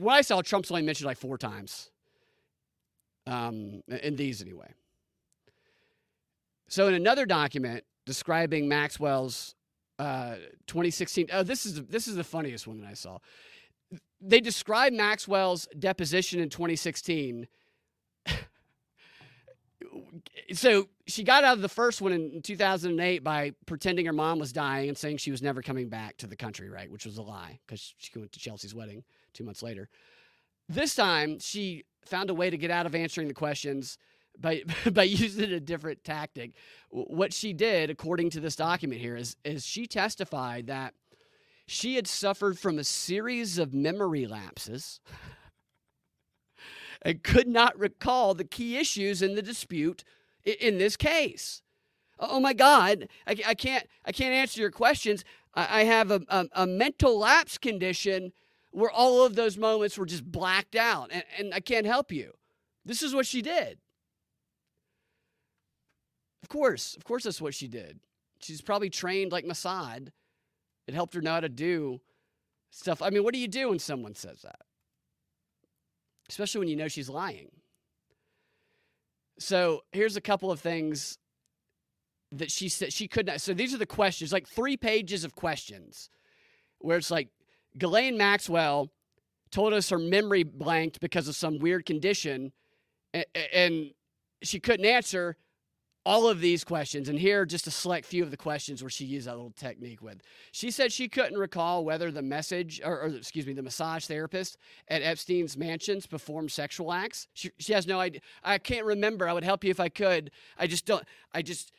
[0.00, 1.92] What I saw, Trump's only mentioned like four times.
[3.28, 4.74] Um, in these, anyway.
[6.66, 9.54] So, in another document describing Maxwell's
[10.00, 10.34] uh,
[10.66, 13.20] 2016, oh, this is this is the funniest one that I saw
[14.20, 17.46] they describe Maxwell's deposition in 2016.
[20.52, 24.52] so she got out of the first one in 2008 by pretending her mom was
[24.52, 26.90] dying and saying she was never coming back to the country, right?
[26.90, 29.88] Which was a lie because she went to Chelsea's wedding two months later.
[30.68, 33.98] This time, she found a way to get out of answering the questions
[34.38, 36.52] by by using a different tactic.
[36.90, 40.94] What she did, according to this document here, is is she testified that
[41.70, 44.98] she had suffered from a series of memory lapses
[47.02, 50.02] and could not recall the key issues in the dispute
[50.44, 51.62] in this case.
[52.18, 55.24] Oh my God, I, I can't, I can't answer your questions.
[55.54, 58.32] I, I have a, a, a, mental lapse condition
[58.72, 62.32] where all of those moments were just blacked out, and, and I can't help you.
[62.84, 63.78] This is what she did.
[66.42, 68.00] Of course, of course, that's what she did.
[68.40, 70.08] She's probably trained like Mossad
[70.90, 72.00] it helped her know how to do
[72.70, 73.00] stuff.
[73.00, 74.58] I mean, what do you do when someone says that?
[76.28, 77.48] Especially when you know she's lying.
[79.38, 81.16] So here's a couple of things
[82.32, 83.40] that she said she could not.
[83.40, 86.10] So these are the questions, like three pages of questions,
[86.80, 87.28] where it's like
[87.78, 88.90] Ghislaine Maxwell
[89.52, 92.50] told us her memory blanked because of some weird condition,
[93.14, 93.24] and,
[93.54, 93.90] and
[94.42, 95.36] she couldn't answer
[96.06, 97.08] all of these questions.
[97.08, 99.52] And here are just a select few of the questions where she used that little
[99.52, 100.22] technique with.
[100.52, 104.56] She said she couldn't recall whether the message, or, or excuse me, the massage therapist
[104.88, 107.28] at Epstein's mansions performed sexual acts.
[107.34, 108.22] She, she has no idea.
[108.42, 109.28] I can't remember.
[109.28, 110.30] I would help you if I could.
[110.58, 111.72] I just don't, I just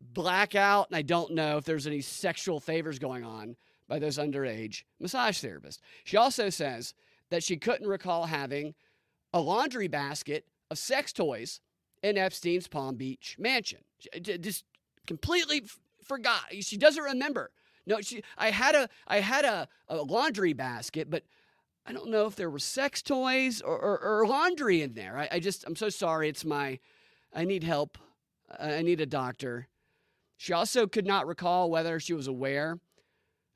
[0.00, 3.56] black out and I don't know if there's any sexual favors going on
[3.86, 5.78] by those underage massage therapists.
[6.04, 6.94] She also says
[7.30, 8.74] that she couldn't recall having
[9.32, 11.60] a laundry basket of sex toys
[12.02, 13.80] in Epstein's Palm Beach mansion.
[14.22, 14.64] Just
[15.06, 15.62] completely
[16.04, 16.44] forgot.
[16.60, 17.50] She doesn't remember.
[17.86, 18.22] No, she.
[18.36, 21.24] I had a I had a, a laundry basket, but
[21.86, 25.18] I don't know if there were sex toys or, or, or laundry in there.
[25.18, 26.28] I, I, just I'm so sorry.
[26.28, 26.78] It's my
[27.34, 27.98] I need help.
[28.58, 29.68] I need a doctor.
[30.36, 32.78] She also could not recall whether she was aware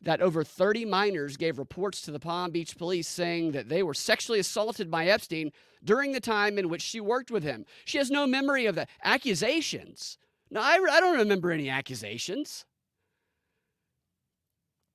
[0.04, 3.94] that over 30 minors gave reports to the Palm Beach police saying that they were
[3.94, 5.50] sexually assaulted by Epstein
[5.82, 7.64] during the time in which she worked with him.
[7.84, 10.18] She has no memory of the accusations.
[10.50, 12.64] No, I, I don't remember any accusations.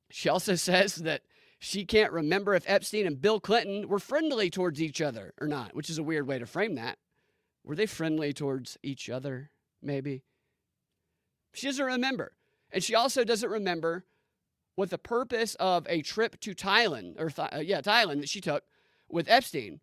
[0.09, 1.21] She also says that
[1.59, 5.75] she can't remember if Epstein and Bill Clinton were friendly towards each other or not,
[5.75, 6.97] which is a weird way to frame that.
[7.63, 9.51] Were they friendly towards each other,
[9.81, 10.23] maybe?
[11.53, 12.33] She doesn't remember.
[12.71, 14.05] And she also doesn't remember
[14.79, 18.39] what the purpose of a trip to Thailand, or th- uh, yeah, Thailand that she
[18.39, 18.63] took
[19.09, 19.81] with Epstein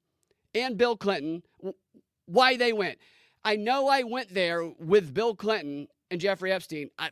[0.55, 1.43] and Bill Clinton,
[2.25, 2.97] why they went.
[3.45, 6.89] I know I went there with Bill Clinton and Jeffrey Epstein.
[6.99, 7.11] I,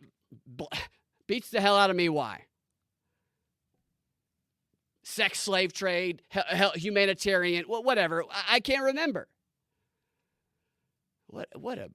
[1.26, 2.46] beats the hell out of me why.
[5.02, 6.22] Sex slave trade,
[6.76, 8.24] humanitarian, whatever.
[8.48, 9.28] I can't remember.
[11.26, 11.90] What what a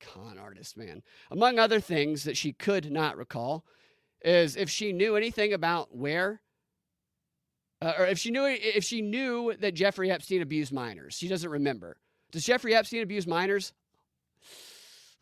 [0.00, 1.02] con artist, man.
[1.30, 3.64] Among other things that she could not recall,
[4.22, 6.40] is if she knew anything about where
[7.82, 11.14] uh, or if she knew if she knew that Jeffrey Epstein abused minors.
[11.14, 11.96] She doesn't remember.
[12.30, 13.72] Does Jeffrey Epstein abuse minors?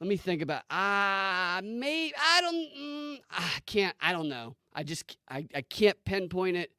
[0.00, 0.62] Let me think about.
[0.70, 2.56] Ah, uh, maybe I don't.
[2.56, 3.96] Mm, I can't.
[4.00, 4.56] I don't know.
[4.72, 6.72] I just I, I can't pinpoint it.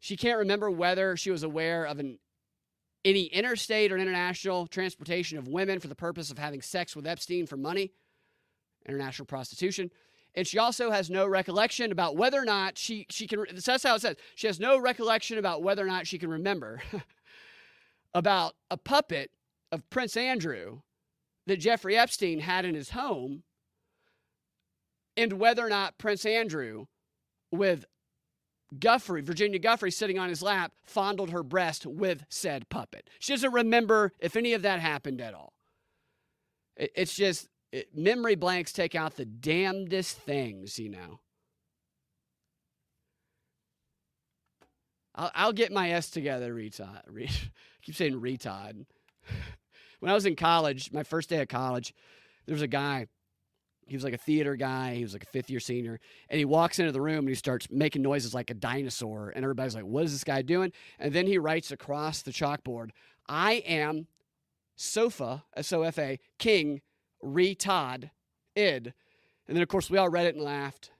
[0.00, 2.18] She can't remember whether she was aware of an
[3.04, 7.46] any interstate or international transportation of women for the purpose of having sex with Epstein
[7.46, 7.92] for money,
[8.86, 9.90] international prostitution.
[10.34, 13.94] And she also has no recollection about whether or not she, she can, that's how
[13.94, 14.16] it says.
[14.34, 16.82] She has no recollection about whether or not she can remember
[18.14, 19.30] about a puppet
[19.70, 20.80] of Prince Andrew
[21.46, 23.44] that Jeffrey Epstein had in his home
[25.16, 26.86] and whether or not Prince Andrew,
[27.50, 27.84] with
[28.76, 33.08] Giuffre, Virginia Giuffre, sitting on his lap, fondled her breast with said puppet.
[33.20, 35.52] She doesn't remember if any of that happened at all.
[36.76, 41.18] It's just it, memory blanks take out the damnedest things, you know.
[45.16, 47.02] I'll, I'll get my S together, retard.
[47.08, 47.28] Re,
[47.82, 48.86] keep saying retard.
[49.98, 51.92] when I was in college, my first day of college,
[52.46, 53.08] there was a guy.
[53.88, 54.94] He was like a theater guy.
[54.94, 55.98] He was like a fifth year senior.
[56.28, 59.32] And he walks into the room and he starts making noises like a dinosaur.
[59.34, 60.72] And everybody's like, what is this guy doing?
[61.00, 62.90] And then he writes across the chalkboard,
[63.28, 64.06] I am
[64.76, 66.80] Sofa, S O F A, King
[67.24, 68.10] retod
[68.54, 68.92] id.
[69.46, 70.90] And then, of course, we all read it and laughed.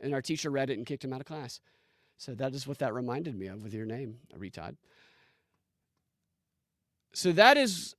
[0.00, 1.60] And our teacher read it and kicked him out of class.
[2.16, 4.76] So that is what that reminded me of with your name, retod.
[7.12, 7.94] So that is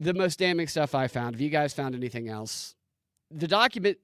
[0.00, 1.34] the most damning stuff I found.
[1.34, 2.74] Have you guys found anything else?
[3.30, 3.98] The document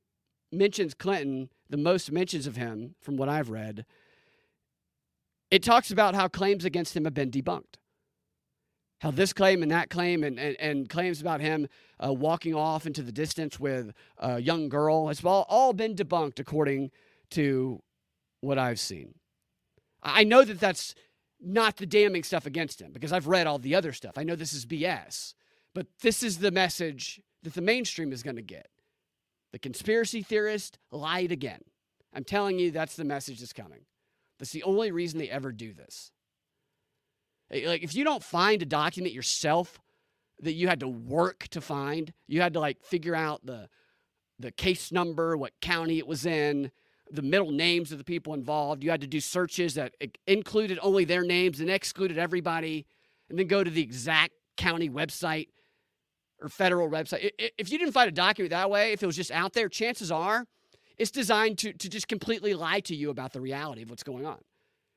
[0.53, 3.85] mentions Clinton, the most mentions of him from what I've read.
[5.51, 7.77] It talks about how claims against him have been debunked
[9.01, 11.69] how this claim and that claim and, and, and claims about him
[12.05, 16.41] uh, walking off into the distance with a young girl it's all, all been debunked
[16.41, 16.91] according
[17.31, 17.83] to
[18.41, 19.15] what I've seen.
[20.03, 20.95] I know that that's
[21.41, 24.17] not the damning stuff against him because I've read all the other stuff.
[24.17, 25.35] I know this is BS,
[25.75, 28.69] but this is the message that the mainstream is going to get.
[29.53, 31.61] The conspiracy theorist lied again.
[32.13, 33.81] I'm telling you, that's the message that's coming.
[34.39, 36.11] That's the only reason they ever do this.
[37.51, 39.81] Eh, like if you don't find a document yourself
[40.41, 43.69] that you had to work to find, you had to like figure out the
[44.41, 46.71] the case number, what county it was in,
[47.11, 48.85] the middle names of the people involved.
[48.85, 49.95] You had to do searches that
[50.29, 52.87] included only their names and excluded everybody,
[53.29, 55.49] and then go to the exact county website
[56.41, 57.31] or federal website.
[57.59, 60.13] If you didn't find a document that way, if it was just out there, chances
[60.13, 60.47] are
[60.99, 64.27] it's designed to, to just completely lie to you about the reality of what's going
[64.27, 64.39] on.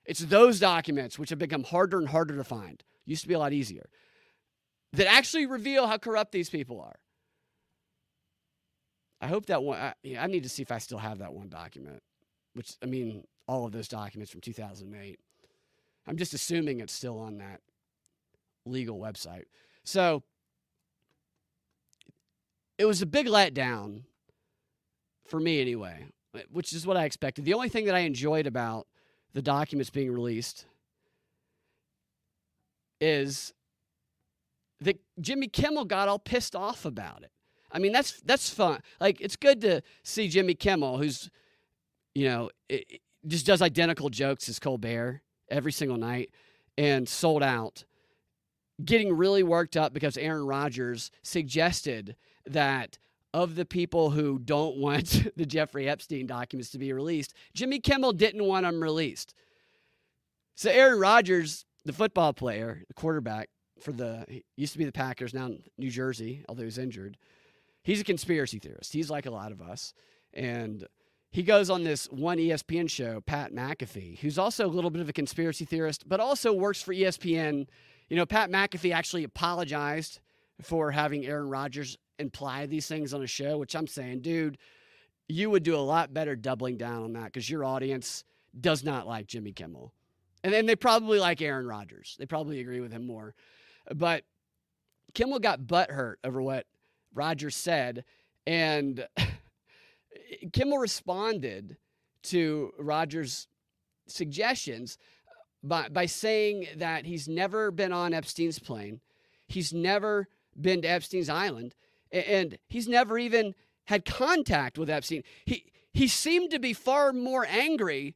[0.05, 2.83] It's those documents which have become harder and harder to find.
[3.05, 3.89] Used to be a lot easier.
[4.93, 6.95] That actually reveal how corrupt these people are.
[9.21, 9.77] I hope that one.
[9.77, 12.01] I, I need to see if I still have that one document.
[12.53, 15.19] Which I mean, all of those documents from 2008.
[16.07, 17.61] I'm just assuming it's still on that
[18.65, 19.45] legal website.
[19.83, 20.23] So
[22.77, 24.01] it was a big letdown
[25.25, 26.07] for me anyway,
[26.51, 27.45] which is what I expected.
[27.45, 28.87] The only thing that I enjoyed about
[29.33, 30.65] the documents being released
[32.99, 33.53] is
[34.81, 37.31] that Jimmy Kimmel got all pissed off about it.
[37.71, 38.81] I mean, that's that's fun.
[38.99, 41.29] Like it's good to see Jimmy Kimmel, who's
[42.13, 46.31] you know it, just does identical jokes as Colbert every single night
[46.77, 47.85] and sold out,
[48.83, 52.15] getting really worked up because Aaron Rodgers suggested
[52.45, 52.97] that
[53.33, 58.13] of the people who don't want the Jeffrey Epstein documents to be released, Jimmy Kimmel
[58.13, 59.33] didn't want them released.
[60.55, 65.33] So Aaron Rodgers, the football player, the quarterback for the used to be the Packers,
[65.33, 67.17] now in New Jersey, although he's injured.
[67.83, 68.93] He's a conspiracy theorist.
[68.93, 69.93] He's like a lot of us.
[70.33, 70.87] And
[71.31, 75.09] he goes on this one ESPN show, Pat McAfee, who's also a little bit of
[75.09, 77.67] a conspiracy theorist, but also works for ESPN.
[78.09, 80.19] You know, Pat McAfee actually apologized
[80.61, 84.57] for having Aaron Rodgers imply these things on a show, which I'm saying, dude,
[85.27, 88.23] you would do a lot better doubling down on that because your audience
[88.59, 89.93] does not like Jimmy Kimmel.
[90.43, 92.15] And then they probably like Aaron Rodgers.
[92.19, 93.35] They probably agree with him more.
[93.93, 94.23] But
[95.13, 96.65] Kimmel got butt hurt over what
[97.13, 98.03] Rodgers said.
[98.47, 99.07] And
[100.53, 101.77] Kimmel responded
[102.23, 103.47] to Rodgers'
[104.07, 104.97] suggestions
[105.63, 108.99] by, by saying that he's never been on Epstein's plane,
[109.47, 110.27] he's never
[110.59, 111.75] been to Epstein's island,
[112.11, 113.55] and he's never even
[113.85, 115.23] had contact with Epstein.
[115.45, 118.15] He, he seemed to be far more angry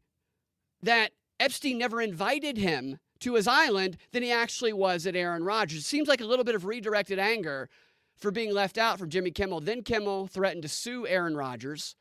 [0.82, 5.80] that Epstein never invited him to his island than he actually was at Aaron Rodgers.
[5.80, 7.70] It seems like a little bit of redirected anger
[8.16, 9.62] for being left out from Jimmy Kimmel.
[9.62, 11.96] Then Kimmel threatened to sue Aaron Rodgers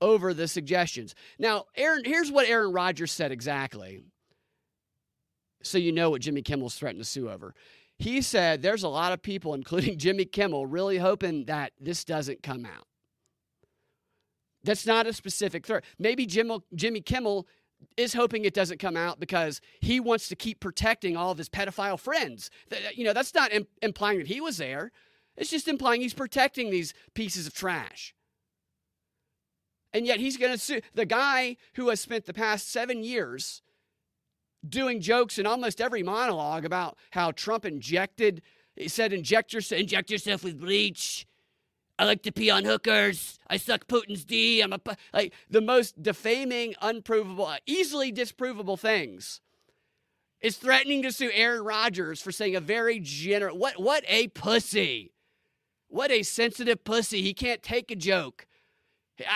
[0.00, 1.14] over the suggestions.
[1.38, 4.02] Now, Aaron, here's what Aaron Rodgers said exactly.
[5.62, 7.54] So you know what Jimmy Kimmel's threatened to sue over.
[8.02, 12.42] He said there's a lot of people, including Jimmy Kimmel, really hoping that this doesn't
[12.42, 12.86] come out.
[14.64, 15.84] That's not a specific threat.
[15.98, 17.46] Maybe Jim, Jimmy Kimmel
[17.96, 21.48] is hoping it doesn't come out because he wants to keep protecting all of his
[21.48, 22.50] pedophile friends.
[22.70, 23.50] Uh, you know, that's not
[23.82, 24.92] implying that he was there.
[25.36, 28.14] It's just implying he's protecting these pieces of trash.
[29.92, 33.62] And yet he's going to sue the guy who has spent the past seven years
[34.68, 38.42] doing jokes in almost every monologue about how Trump injected,
[38.76, 41.26] he said, inject, inject yourself with bleach.
[41.98, 43.38] I like to pee on hookers.
[43.48, 44.60] I suck Putin's D.
[44.60, 44.80] I'm a
[45.12, 49.40] like the most defaming, unprovable, uh, easily disprovable things.
[50.40, 55.12] Is threatening to sue Aaron Rodgers for saying a very general what what a pussy.
[55.88, 57.20] What a sensitive pussy.
[57.22, 58.46] He can't take a joke.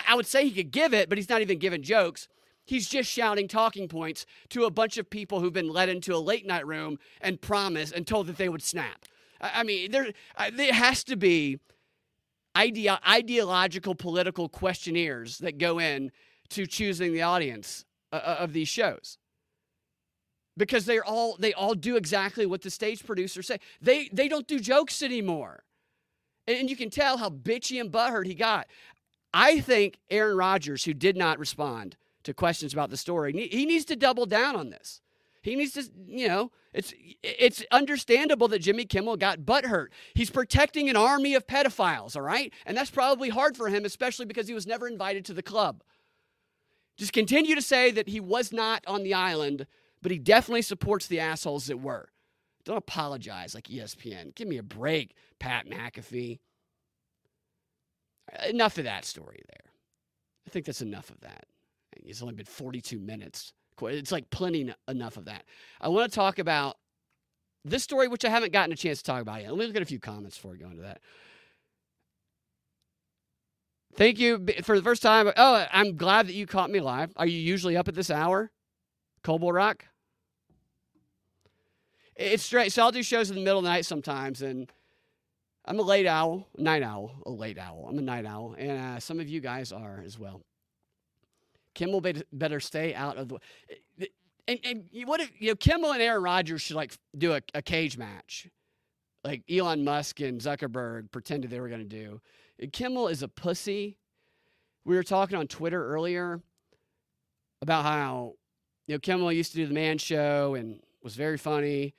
[0.08, 2.26] I would say he could give it, but he's not even giving jokes.
[2.66, 6.18] He's just shouting talking points to a bunch of people who've been led into a
[6.18, 9.06] late night room and promised and told that they would snap.
[9.40, 10.12] I mean, there,
[10.52, 11.60] there has to be
[12.56, 16.10] ideological political questionnaires that go in
[16.50, 19.18] to choosing the audience uh, uh, of these shows.
[20.56, 23.58] Because they're all they all do exactly what the stage producers say.
[23.82, 25.64] They they don't do jokes anymore.
[26.48, 28.66] And you can tell how bitchy and butthurt he got.
[29.34, 31.96] I think aaron rodgers who did not respond
[32.26, 35.00] to questions about the story he needs to double down on this
[35.46, 39.88] he needs to, you know, it's it's understandable that Jimmy Kimmel got butthurt.
[40.12, 42.52] He's protecting an army of pedophiles, all right?
[42.66, 45.84] And that's probably hard for him, especially because he was never invited to the club.
[46.96, 49.68] Just continue to say that he was not on the island,
[50.02, 52.08] but he definitely supports the assholes that were.
[52.64, 54.34] Don't apologize like ESPN.
[54.34, 56.40] Give me a break, Pat McAfee.
[58.48, 59.70] Enough of that story there.
[60.44, 61.46] I think that's enough of that.
[62.06, 63.52] It's only been 42 minutes.
[63.82, 65.44] It's like plenty enough of that.
[65.80, 66.76] I want to talk about
[67.64, 69.50] this story, which I haven't gotten a chance to talk about yet.
[69.50, 71.00] Let me look at a few comments before we go into that.
[73.96, 75.30] Thank you for the first time.
[75.36, 77.12] Oh, I'm glad that you caught me live.
[77.16, 78.50] Are you usually up at this hour?
[79.22, 79.86] Cobble Rock?
[82.14, 82.72] It's straight.
[82.72, 84.70] So I'll do shows in the middle of the night sometimes, and
[85.64, 87.86] I'm a late owl, night owl, a late owl.
[87.88, 90.42] I'm a night owl, and uh, some of you guys are as well.
[91.76, 92.02] Kimmel
[92.32, 93.36] better stay out of the.
[93.70, 94.06] Eh, eh,
[94.48, 97.62] and, and what if you know Kimmel and Aaron Rodgers should like do a, a
[97.62, 98.48] cage match,
[99.22, 102.20] like Elon Musk and Zuckerberg pretended they were going to do.
[102.72, 103.98] Kimmel is a pussy.
[104.84, 106.40] We were talking on Twitter earlier
[107.60, 108.34] about how
[108.86, 111.94] you know Kimmel used to do the Man Show and was very funny,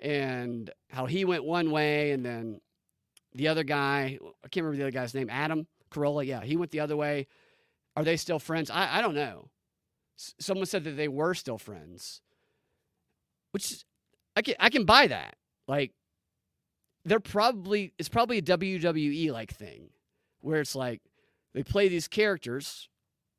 [0.00, 2.60] and how he went one way and then
[3.34, 6.70] the other guy I can't remember the other guy's name Adam Carolla yeah he went
[6.70, 7.26] the other way
[7.98, 8.70] are they still friends?
[8.70, 9.50] I, I don't know.
[10.18, 12.20] S- someone said that they were still friends,
[13.52, 13.84] which
[14.36, 15.36] I can I can buy that.
[15.66, 15.92] Like
[17.04, 19.90] they're probably it's probably a WWE like thing.
[20.40, 21.02] where it's like
[21.54, 22.88] they play these characters,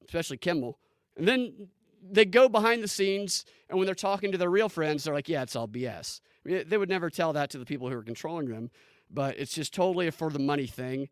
[0.04, 0.78] especially Kimmel,
[1.16, 1.70] and then
[2.04, 5.30] they go behind the scenes, and when they're talking to their real friends, they're like,
[5.30, 7.96] "Yeah, it's all BS." I mean, they would never tell that to the people who
[7.98, 8.72] are controlling them,
[9.10, 11.10] but it's just totally a for the money thing.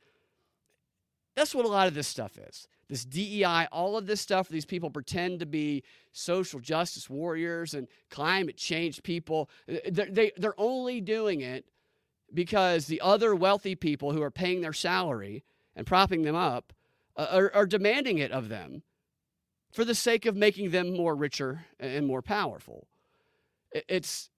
[1.38, 2.68] That's what a lot of this stuff is.
[2.90, 7.88] This DEI, all of this stuff, these people pretend to be social justice warriors and
[8.10, 9.48] climate change people.
[9.68, 11.66] They're, they, they're only doing it
[12.34, 15.44] because the other wealthy people who are paying their salary
[15.76, 16.74] and propping them up
[17.16, 18.82] uh, are, are demanding it of them
[19.72, 22.88] for the sake of making them more richer and more powerful.
[23.72, 24.32] It's,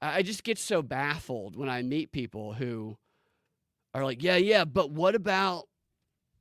[0.00, 2.96] I just get so baffled when I meet people who
[3.92, 5.66] are like, yeah, yeah, but what about,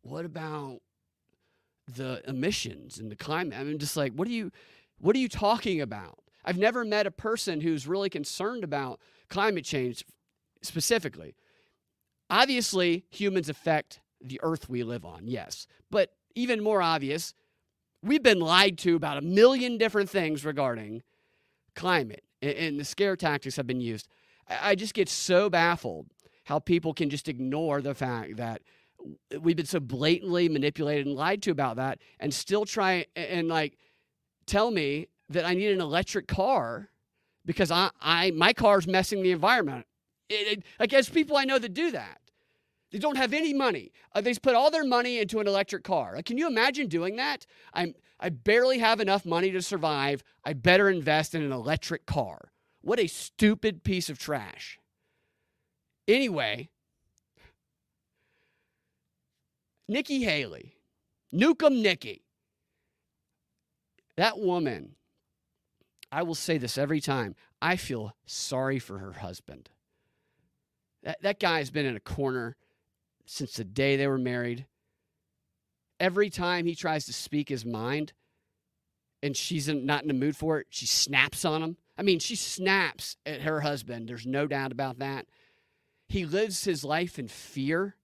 [0.02, 0.80] what about
[1.88, 3.58] the emissions and the climate?
[3.58, 4.52] I mean, just like, what are you,
[5.00, 6.20] what are you talking about?
[6.46, 10.06] I've never met a person who's really concerned about climate change
[10.62, 11.36] specifically.
[12.30, 15.68] Obviously, humans affect the earth we live on, yes.
[15.90, 17.34] But even more obvious,
[18.04, 21.02] we've been lied to about a million different things regarding
[21.76, 24.08] climate, and the scare tactics have been used.
[24.48, 26.08] I just get so baffled
[26.46, 28.62] how people can just ignore the fact that
[29.40, 33.78] we've been so blatantly manipulated and lied to about that and still try and like
[34.46, 36.90] tell me that I need an electric car
[37.46, 39.86] because I, I my car's messing the environment.
[40.30, 42.20] It, it, like there's people I know that do that.
[42.92, 43.92] They don't have any money.
[44.14, 46.14] Uh, they put all their money into an electric car.
[46.16, 47.46] Like, can you imagine doing that?
[47.74, 50.24] I'm I barely have enough money to survive.
[50.44, 52.52] I better invest in an electric car.
[52.82, 54.80] What a stupid piece of trash.
[56.08, 56.70] Anyway,
[59.90, 60.76] Nikki Haley,
[61.34, 62.22] Nukem Nikki.
[64.18, 64.96] That woman,
[66.12, 67.36] I will say this every time.
[67.60, 69.70] I feel sorry for her husband.
[71.02, 72.56] That, that guy has been in a corner
[73.26, 74.68] since the day they were married.
[76.00, 78.14] Every time he tries to speak his mind
[79.24, 81.78] and she's in, not in the mood for it, she snaps on him.
[81.98, 84.08] I mean, she snaps at her husband.
[84.08, 85.26] There's no doubt about that.
[86.08, 87.96] He lives his life in fear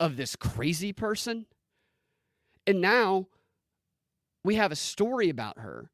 [0.00, 1.46] of this crazy person.
[2.66, 3.28] And now
[4.44, 5.90] we have a story about her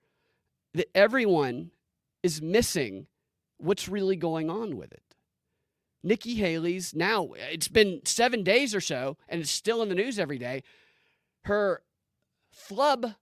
[0.75, 1.71] that everyone
[2.23, 3.07] is missing
[3.59, 5.03] what's really going on with it.
[6.03, 10.19] Nikki Haley's now, it's been seven days or so, and it's still in the news
[10.19, 10.63] every day.
[11.45, 11.83] Her
[12.51, 13.15] flub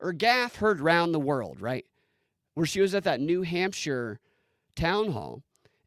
[0.00, 1.86] or gaffe heard round the world, right?
[2.54, 4.20] Where she was at that New Hampshire
[4.76, 5.42] town hall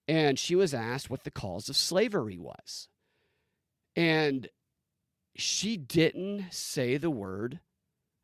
[0.07, 2.87] and she was asked what the cause of slavery was.
[3.97, 4.47] And
[5.35, 7.59] she didn't say the word,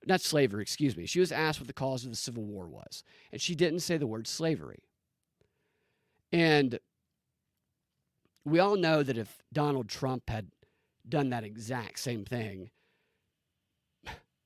[0.06, 1.08] not slavery, excuse me.
[1.08, 3.98] She was asked what the cause of the Civil War was, and she didn't say
[3.98, 4.84] the word slavery.
[6.32, 6.80] And
[8.46, 10.52] we all know that if Donald Trump had
[11.10, 12.70] done that exact same thing,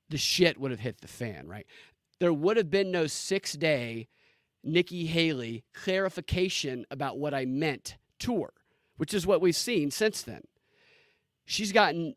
[0.08, 1.66] the shit would have hit the fan, right?
[2.20, 4.08] There would have been no six day
[4.64, 8.54] Nikki Haley clarification about what I meant tour,
[8.96, 10.42] which is what we've seen since then.
[11.48, 12.14] She's gotten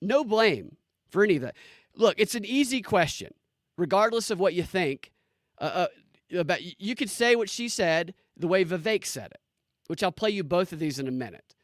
[0.00, 0.76] no blame
[1.08, 1.56] for any of that.
[1.94, 3.34] Look, it's an easy question,
[3.76, 5.12] regardless of what you think.
[5.58, 5.86] Uh,
[6.34, 9.40] uh, about you could say what she said the way Vivek said it
[9.92, 11.54] which I'll play you both of these in a minute.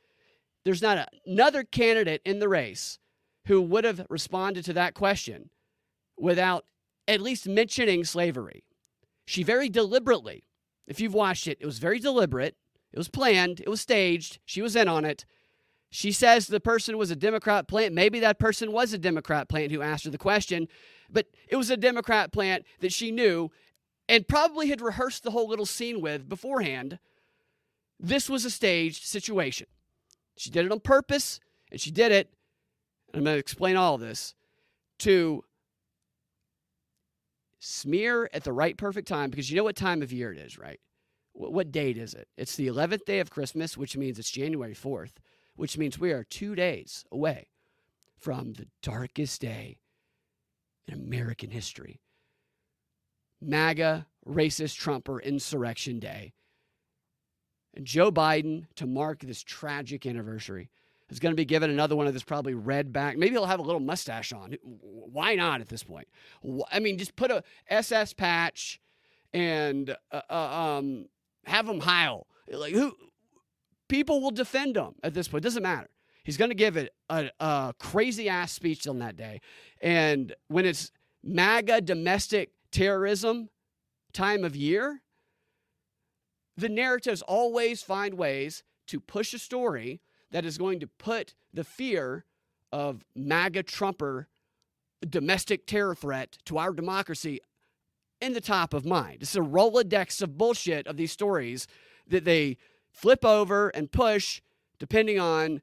[0.65, 2.99] There's not a, another candidate in the race
[3.47, 5.49] who would have responded to that question
[6.19, 6.67] without
[7.07, 8.65] at least mentioning slavery.
[9.27, 10.45] She very deliberately,
[10.87, 12.55] if you've watched it, it was very deliberate.
[12.93, 13.61] It was planned.
[13.61, 14.41] It was staged.
[14.45, 15.25] She was in on it.
[15.91, 17.95] She says the person was a Democrat plant.
[17.95, 20.69] Maybe that person was a Democrat plant who asked her the question,
[21.09, 23.51] but it was a Democrat plant that she knew
[24.09, 26.99] and probably had rehearsed the whole little scene with beforehand
[28.01, 29.67] this was a staged situation.
[30.37, 32.33] She did it on purpose, and she did it,
[33.13, 34.35] I'm going to explain all of this,
[35.01, 35.45] to
[37.59, 40.59] smear at the right perfect time because you know what time of year it is,
[40.59, 40.79] right?
[41.33, 42.29] What date is it?
[42.37, 45.13] It's the 11th day of Christmas, which means it's January 4th,
[45.59, 47.49] which means we are two days away
[48.17, 49.79] from the darkest day
[50.87, 52.01] in American history.
[53.41, 56.33] MAGA, racist Trumper, Insurrection Day
[57.75, 60.71] and Joe Biden, to mark this tragic anniversary,
[61.11, 63.17] is going to be given another one of this probably red back.
[63.19, 64.57] Maybe he'll have a little mustache on.
[64.63, 66.07] Why not at this point?
[66.71, 68.81] I mean, just put a SS patch
[69.35, 70.35] and uh, uh,
[70.79, 71.07] um,
[71.47, 72.29] have him heil.
[72.49, 72.95] Like who?
[73.89, 75.45] People will defend him at this point.
[75.45, 75.89] It doesn't matter.
[76.25, 79.41] He's going to give it a, a crazy ass speech on that day.
[79.81, 83.49] And when it's MAGA domestic terrorism
[84.13, 85.01] time of year,
[86.57, 91.65] the narratives always find ways to push a story that is going to put the
[91.65, 92.25] fear
[92.73, 94.29] of MAGA Trumper
[95.09, 97.41] domestic terror threat to our democracy
[98.21, 99.19] in the top of mind.
[99.21, 101.67] It's a Rolodex of bullshit of these stories
[102.09, 102.57] that they
[103.01, 104.41] flip over and push
[104.79, 105.63] depending on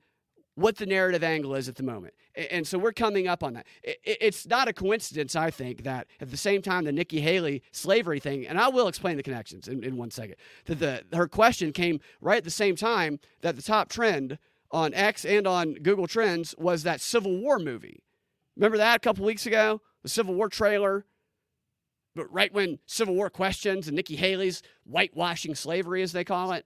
[0.55, 2.13] what the narrative angle is at the moment.
[2.51, 3.65] And so we're coming up on that.
[3.83, 8.19] It's not a coincidence, I think, that at the same time the Nikki Haley slavery
[8.19, 11.71] thing, and I will explain the connections in, in one second, that the her question
[11.73, 14.37] came right at the same time that the top trend
[14.71, 18.01] on X and on Google Trends was that Civil War movie.
[18.55, 19.81] Remember that a couple weeks ago?
[20.03, 21.05] The Civil War trailer.
[22.15, 26.65] But right when Civil War questions and Nikki Haley's whitewashing slavery, as they call it,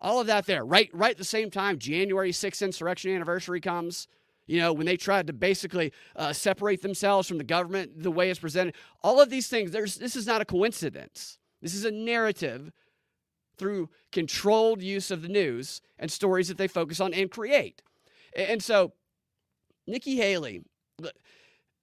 [0.00, 4.06] all of that there, right, right at the same time, January 6th insurrection anniversary comes.
[4.46, 8.30] You know, when they tried to basically uh, separate themselves from the government, the way
[8.30, 11.38] it's presented, all of these things, there's, this is not a coincidence.
[11.60, 12.72] This is a narrative
[13.58, 17.82] through controlled use of the news and stories that they focus on and create.
[18.34, 18.92] And so,
[19.86, 20.62] Nikki Haley,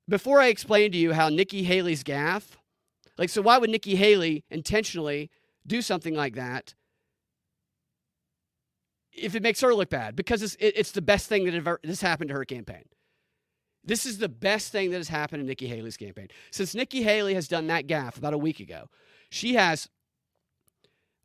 [0.07, 2.55] before I explain to you how Nikki Haley's gaffe,
[3.18, 5.30] like, so why would Nikki Haley intentionally
[5.68, 6.74] do something like that?
[9.16, 11.80] If it makes her look bad because it's, it, it's the best thing that ever
[11.84, 12.84] has happened to her campaign.
[13.84, 16.28] This is the best thing that has happened in Nikki Haley's campaign.
[16.51, 18.89] Since Nikki Haley has done that gaffe about a week ago,
[19.30, 19.89] she has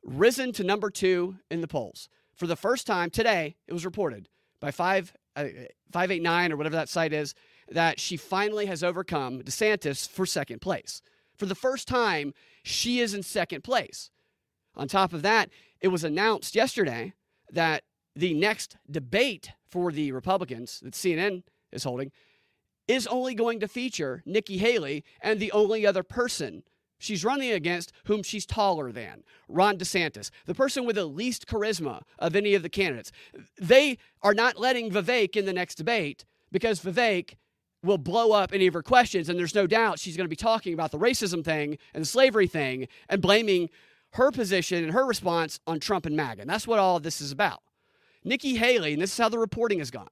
[0.05, 2.09] risen to number two in the polls.
[2.35, 4.29] For the first time today, it was reported
[4.61, 5.45] by 5, uh,
[5.91, 7.35] 589 or whatever that site is
[7.71, 11.01] that she finally has overcome DeSantis for second place.
[11.37, 14.11] For the first time, she is in second place.
[14.75, 17.15] On top of that, it was announced yesterday
[17.53, 17.83] that
[18.17, 21.43] the next debate for the Republicans that CNN
[21.73, 22.11] is holding
[22.89, 26.65] is only going to feature Nikki Haley and the only other person
[26.99, 32.03] she's running against whom she's taller than Ron DeSantis, the person with the least charisma
[32.19, 33.13] of any of the candidates.
[33.61, 37.37] They are not letting Vivek in the next debate because Vivek
[37.83, 39.29] will blow up any of her questions.
[39.29, 42.07] And there's no doubt she's going to be talking about the racism thing and the
[42.07, 43.71] slavery thing and blaming
[44.13, 46.43] her position and her response on Trump and MAGA.
[46.43, 47.63] And that's what all of this is about.
[48.25, 50.11] Nikki Haley, and this is how the reporting has gone,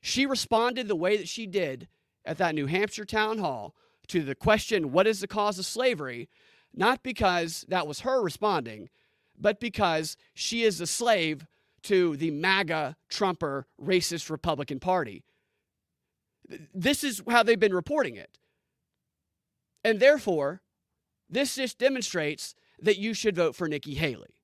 [0.00, 1.88] she responded the way that she did
[2.24, 3.74] at that New Hampshire town hall
[4.08, 6.28] to the question, What is the cause of slavery?
[6.74, 8.88] Not because that was her responding,
[9.38, 11.46] but because she is a slave
[11.82, 15.24] to the MAGA, Trumper, racist Republican Party.
[16.74, 18.38] This is how they've been reporting it.
[19.84, 20.62] And therefore,
[21.28, 24.34] this just demonstrates that you should vote for Nikki Haley.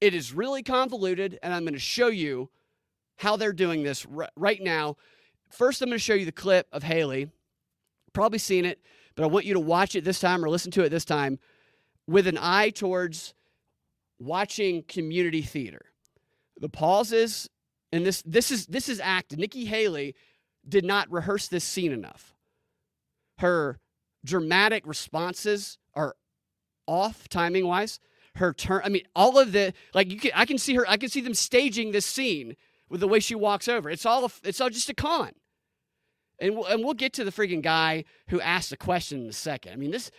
[0.00, 2.50] It is really convoluted, and I'm going to show you
[3.16, 4.96] how they're doing this r- right now.
[5.50, 7.30] First, I'm going to show you the clip of Haley.
[8.12, 8.80] Probably seen it,
[9.16, 11.38] but I want you to watch it this time or listen to it this time
[12.06, 13.34] with an eye towards
[14.18, 15.86] watching community theater.
[16.60, 17.48] The pauses,
[17.92, 19.38] and this this is this is acted.
[19.38, 20.14] Nikki Haley
[20.68, 22.34] did not rehearse this scene enough.
[23.38, 23.78] Her
[24.24, 26.16] dramatic responses are
[26.88, 28.00] off timing wise.
[28.36, 30.96] Her turn, I mean, all of the like you can, I can see her, I
[30.96, 32.56] can see them staging this scene
[32.88, 33.90] with the way she walks over.
[33.90, 35.32] It's all, it's all just a con.
[36.38, 39.32] And we'll, and we'll get to the freaking guy who asked the question in a
[39.32, 39.72] second.
[39.72, 40.10] I mean, this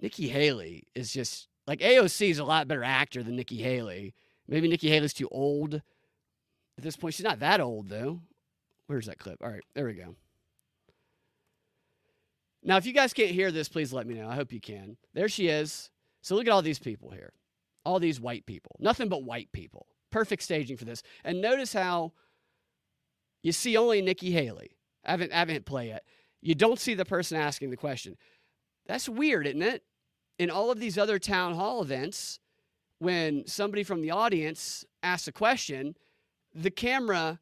[0.00, 4.14] Nikki Haley is just like AOC is a lot better actor than Nikki Haley.
[4.46, 5.82] Maybe Nikki Haley's too old at
[6.78, 7.14] this point.
[7.14, 8.20] She's not that old though.
[8.86, 9.42] Where's that clip?
[9.42, 10.14] All right, there we go.
[12.62, 14.28] Now, if you guys can't hear this, please let me know.
[14.28, 14.96] I hope you can.
[15.14, 15.90] There she is.
[16.22, 17.32] So look at all these people here.
[17.84, 18.76] All these white people.
[18.80, 19.86] Nothing but white people.
[20.10, 21.02] Perfect staging for this.
[21.24, 22.12] And notice how
[23.42, 24.76] you see only Nikki Haley.
[25.04, 26.04] I haven't, I haven't yet.
[26.40, 28.16] You don't see the person asking the question.
[28.86, 29.84] That's weird, isn't it?
[30.38, 32.40] In all of these other town hall events,
[32.98, 35.96] when somebody from the audience asks a question,
[36.54, 37.38] the camera,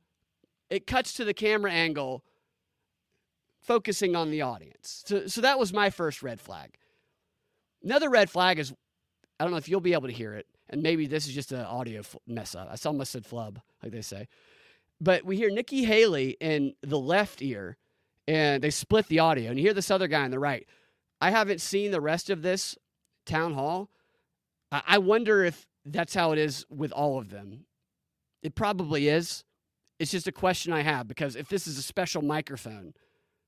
[0.70, 2.24] it cuts to the camera angle
[3.66, 5.02] focusing on the audience.
[5.06, 6.74] So, so that was my first red flag.
[7.82, 8.72] Another red flag is
[9.38, 11.52] I don't know if you'll be able to hear it, and maybe this is just
[11.52, 12.68] an audio mess up.
[12.70, 14.28] I almost said flub, like they say.
[15.00, 17.76] But we hear Nikki Haley in the left ear,
[18.26, 20.66] and they split the audio, and you hear this other guy on the right.
[21.20, 22.76] I haven't seen the rest of this
[23.26, 23.90] town hall.
[24.72, 27.66] I wonder if that's how it is with all of them.
[28.42, 29.44] It probably is.
[29.98, 32.94] It's just a question I have because if this is a special microphone,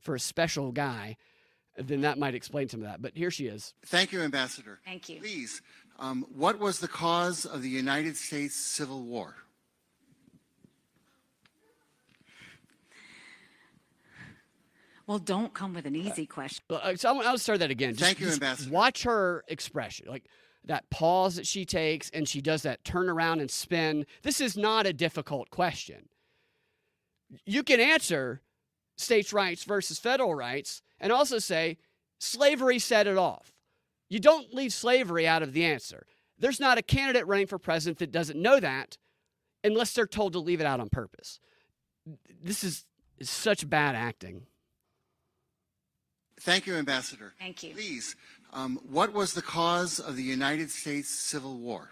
[0.01, 1.17] for a special guy,
[1.77, 3.01] then that might explain some of that.
[3.03, 3.75] But here she is.
[3.87, 4.81] Thank you, Ambassador.
[4.85, 5.21] Thank you.
[5.21, 5.63] Please,
[5.99, 9.35] um, what was the cause of the United States Civil War?
[15.07, 16.63] Well, don't come with an easy question.
[16.69, 17.95] Uh, so I'll, I'll start that again.
[17.95, 18.71] Just, Thank you, Ambassador.
[18.71, 20.07] Watch her expression.
[20.07, 20.25] Like
[20.67, 24.05] that pause that she takes and she does that turn around and spin.
[24.23, 26.11] This is not a difficult question.
[27.47, 28.43] You can answer
[28.99, 31.79] states' rights versus federal rights and also say
[32.19, 33.55] slavery set it off.
[34.09, 36.07] You don't leave slavery out of the answer.
[36.39, 38.97] There's not a candidate running for president that doesn't know that
[39.65, 41.41] unless they're told to leave it out on purpose.
[42.43, 42.85] This is
[43.21, 44.47] such bad acting.
[46.41, 47.35] Thank you, Ambassador.
[47.39, 47.75] Thank you.
[47.75, 48.15] Please,
[48.53, 51.89] um, what was the cause of the United States Civil War?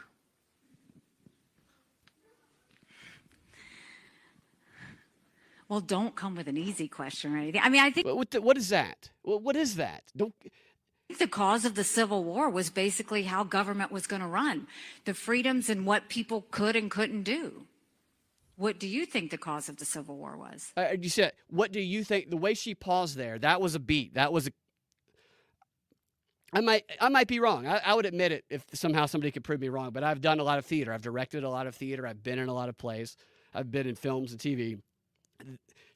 [5.68, 7.60] Well, don't come with an easy question or anything.
[7.64, 9.10] I mean, I think What, the- what is that?
[9.22, 10.04] What, what is that?
[10.16, 10.34] Don't.
[11.18, 14.66] the cause of the Civil War was basically how government was going to run,
[15.04, 17.66] the freedoms and what people could and couldn't do.
[18.56, 20.72] What do you think the cause of the Civil War was?
[20.76, 22.30] Uh, you said, what do you think?
[22.30, 24.14] The way she paused there, that was a beat.
[24.14, 24.50] That was a.
[26.52, 27.66] I might, I might be wrong.
[27.66, 29.90] I, I would admit it if somehow somebody could prove me wrong.
[29.90, 30.92] But I've done a lot of theater.
[30.92, 32.06] I've directed a lot of theater.
[32.06, 33.16] I've been in a lot of plays.
[33.52, 34.78] I've been in films and TV.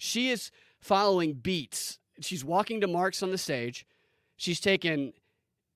[0.03, 1.99] She is following beats.
[2.21, 3.87] She's walking to marks on the stage.
[4.37, 5.13] She's taken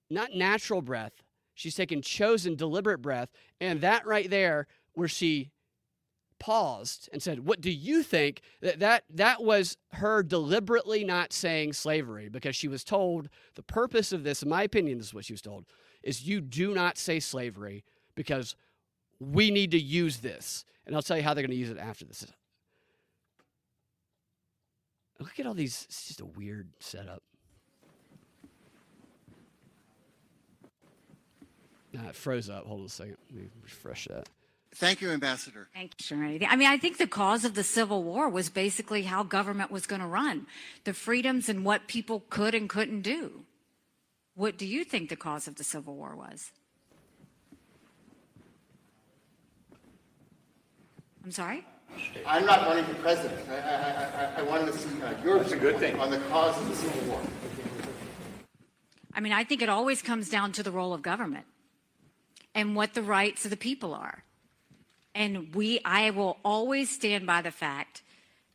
[0.09, 1.13] not natural breath.
[1.55, 3.29] She's taken chosen, deliberate breath,
[3.61, 5.51] and that right there, where she
[6.39, 11.75] paused and said, "What do you think?" That that that was her deliberately not saying
[11.75, 15.27] slavery because she was told the purpose of this, in my opinion, this is what
[15.27, 15.67] she was told,
[16.03, 18.57] is you do not say slavery because
[19.21, 21.79] we need to use this, and I'll tell you how they're going to use it
[21.79, 22.27] after this.
[25.25, 25.87] Look at all these.
[25.89, 27.23] It's just a weird setup.
[31.95, 32.67] Nah, it froze up.
[32.67, 33.17] Hold on a second.
[33.31, 34.29] Let me refresh that.
[34.75, 35.69] Thank you, Ambassador.
[35.73, 36.49] Thank you, or anything.
[36.51, 39.87] I mean, I think the cause of the Civil War was basically how government was
[39.87, 40.47] going to run,
[40.85, 43.45] the freedoms and what people could and couldn't do.
[44.35, 46.53] What do you think the cause of the Civil War was?
[51.25, 51.65] I'm sorry?
[52.27, 53.41] I'm not running for president.
[53.51, 56.77] I, I, I, I wanted to see uh, your viewpoint on the cause of the
[56.77, 57.21] Civil War.
[59.15, 61.47] I mean, I think it always comes down to the role of government
[62.55, 64.25] and what the rights of the people are.
[65.15, 68.03] And we, I will always stand by the fact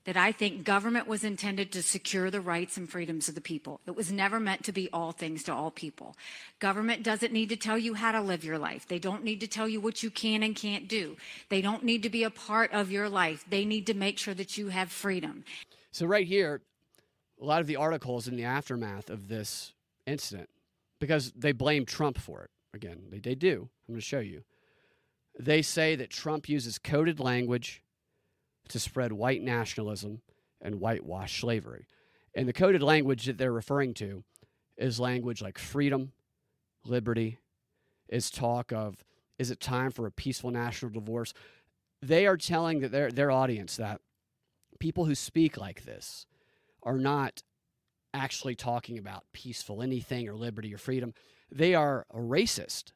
[0.05, 3.81] that I think government was intended to secure the rights and freedoms of the people.
[3.85, 6.15] It was never meant to be all things to all people.
[6.59, 8.87] Government doesn't need to tell you how to live your life.
[8.87, 11.17] They don't need to tell you what you can and can't do.
[11.49, 13.45] They don't need to be a part of your life.
[13.49, 15.43] They need to make sure that you have freedom.
[15.91, 16.61] So right here,
[17.41, 19.73] a lot of the articles in the aftermath of this
[20.05, 20.49] incident,
[20.99, 22.49] because they blame Trump for it.
[22.73, 23.69] Again, they, they do.
[23.87, 24.43] I'm going to show you.
[25.39, 27.81] They say that Trump uses coded language
[28.69, 30.21] to spread white nationalism
[30.61, 31.87] and whitewash slavery.
[32.35, 34.23] And the coded language that they're referring to
[34.77, 36.13] is language like freedom,
[36.85, 37.39] liberty,
[38.07, 39.03] is talk of
[39.37, 41.33] is it time for a peaceful national divorce?
[42.01, 44.01] They are telling that their their audience that
[44.79, 46.25] people who speak like this
[46.83, 47.43] are not
[48.13, 51.13] actually talking about peaceful anything or liberty or freedom.
[51.51, 52.91] They are a racist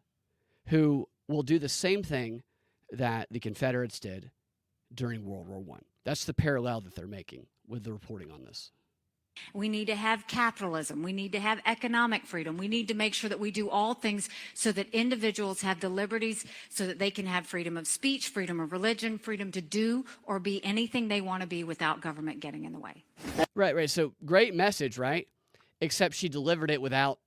[0.68, 2.44] who will do the same thing
[2.92, 4.32] that the Confederates did
[4.94, 5.84] during World War One.
[6.04, 8.72] That's the parallel that they're making with the reporting on this.
[9.54, 11.02] We need to have capitalism.
[11.02, 12.58] We need to have economic freedom.
[12.58, 15.90] We need to make sure that we do all things so that individuals have the
[15.90, 20.06] liberties so that they can have freedom of speech, freedom of religion, freedom to do
[20.24, 23.04] or be anything they want to be without government getting in the way.
[23.56, 23.90] Right, right.
[23.90, 25.28] So great message, right?
[25.82, 27.20] Except she delivered it without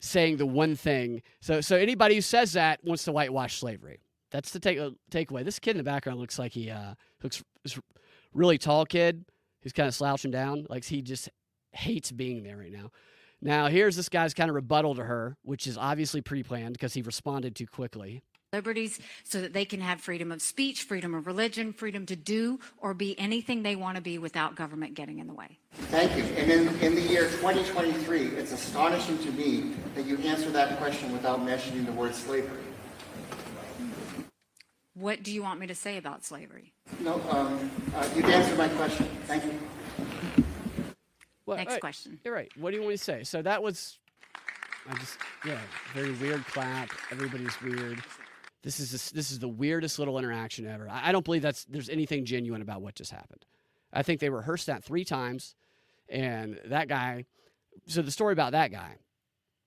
[0.00, 1.22] saying the one thing.
[1.40, 4.00] So, so anybody who says that wants to whitewash slavery.
[4.36, 5.46] That's the take uh, takeaway.
[5.46, 7.42] This kid in the background looks like he uh, looks
[8.34, 9.24] really tall kid
[9.62, 11.30] who's kind of slouching down, like he just
[11.72, 12.90] hates being there right now.
[13.40, 17.00] Now, here's this guy's kind of rebuttal to her, which is obviously pre-planned because he
[17.00, 18.20] responded too quickly.
[18.52, 22.60] Liberties so that they can have freedom of speech, freedom of religion, freedom to do
[22.76, 25.58] or be anything they want to be without government getting in the way.
[25.72, 26.24] Thank you.
[26.34, 31.10] And in, in the year 2023, it's astonishing to me that you answer that question
[31.14, 32.65] without mentioning the word slavery.
[34.96, 36.72] What do you want me to say about slavery?
[37.00, 39.06] No, um, uh, you've answered my question.
[39.26, 39.52] Thank you.
[41.44, 42.18] Well, Next all right, question.
[42.24, 42.50] You're right.
[42.56, 43.22] What do you want me to say?
[43.22, 43.98] So that was,
[44.88, 45.58] I just yeah,
[45.92, 46.88] very weird clap.
[47.12, 48.02] Everybody's weird.
[48.62, 50.88] This is this, this is the weirdest little interaction ever.
[50.88, 53.44] I, I don't believe that's there's anything genuine about what just happened.
[53.92, 55.54] I think they rehearsed that three times,
[56.08, 57.26] and that guy.
[57.86, 58.96] So the story about that guy,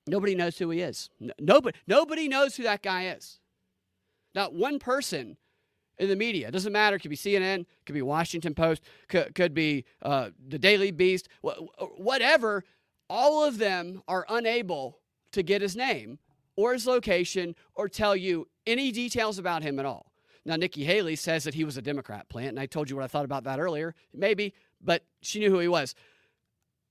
[0.08, 1.12] nobody knows who he is.
[1.22, 3.40] N- nobody nobody knows who that guy is.
[4.36, 5.38] Not one person
[5.98, 6.48] in the media.
[6.48, 6.96] It doesn't matter.
[6.96, 11.28] It could be CNN, could be Washington Post, could, could be uh, the Daily Beast,
[11.44, 11.60] wh-
[11.98, 12.64] whatever.
[13.10, 15.00] All of them are unable
[15.34, 16.20] to get his name
[16.56, 20.12] or his location or tell you any details about him at all.
[20.46, 23.04] Now, Nikki Haley says that he was a Democrat plant, and I told you what
[23.04, 23.94] I thought about that earlier.
[24.14, 25.96] Maybe, but she knew who he was.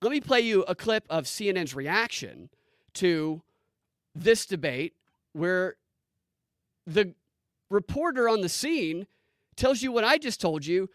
[0.03, 2.51] Let me play you a clip of CNN's reaction
[2.95, 3.43] to
[4.15, 4.95] this debate
[5.33, 5.77] where
[6.87, 7.15] the
[7.71, 9.07] reporter on the scene
[9.57, 10.89] tells you what I just told you.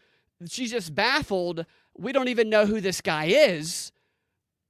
[0.48, 1.66] She's just baffled.
[1.98, 3.92] We don't even know who this guy is.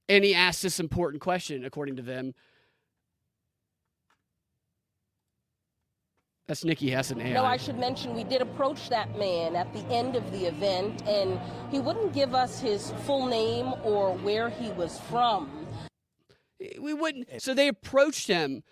[0.08, 2.34] And he asks this important question, according to them.
[6.46, 7.22] That's Nikki Hessen.
[7.22, 7.32] AI.
[7.32, 11.02] No, I should mention we did approach that man at the end of the event,
[11.08, 11.40] and
[11.70, 15.66] he wouldn't give us his full name or where he was from.
[16.78, 17.40] We wouldn't.
[17.40, 18.62] So they approached him.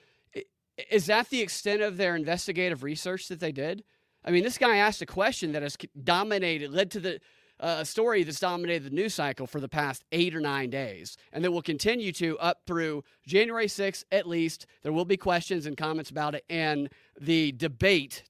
[0.90, 3.84] Is that the extent of their investigative research that they did?
[4.24, 7.20] I mean, this guy asked a question that has dominated, led to the
[7.60, 11.44] uh, story that's dominated the news cycle for the past eight or nine days, and
[11.44, 14.66] that will continue to up through January 6th at least.
[14.82, 16.88] There will be questions and comments about it, and
[17.20, 18.24] the debate.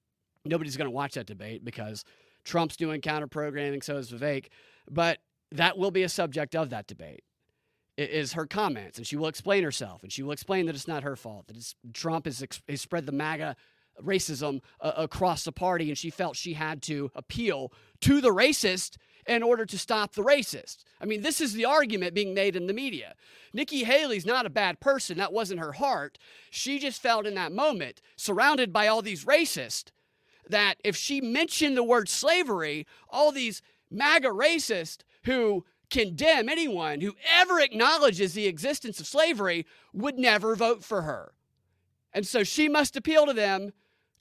[0.45, 2.05] Nobody's going to watch that debate because
[2.45, 4.47] Trump's doing counter programming, so is Vivek.
[4.91, 5.19] But
[5.53, 7.23] that will be a subject of that debate.
[7.99, 11.03] Is her comments, and she will explain herself, and she will explain that it's not
[11.03, 13.55] her fault that Trump has, has spread the MAGA
[14.03, 17.71] racism uh, across the party, and she felt she had to appeal
[18.01, 20.85] to the racist in order to stop the racist.
[21.01, 23.15] I mean, this is the argument being made in the media.
[23.53, 25.19] Nikki Haley's not a bad person.
[25.19, 26.19] That wasn't her heart.
[26.51, 29.91] She just felt in that moment, surrounded by all these racists,
[30.49, 37.15] that if she mentioned the word slavery, all these MAGA racists who condemn anyone who
[37.39, 41.35] ever acknowledges the existence of slavery would never vote for her.
[42.13, 43.73] And so she must appeal to them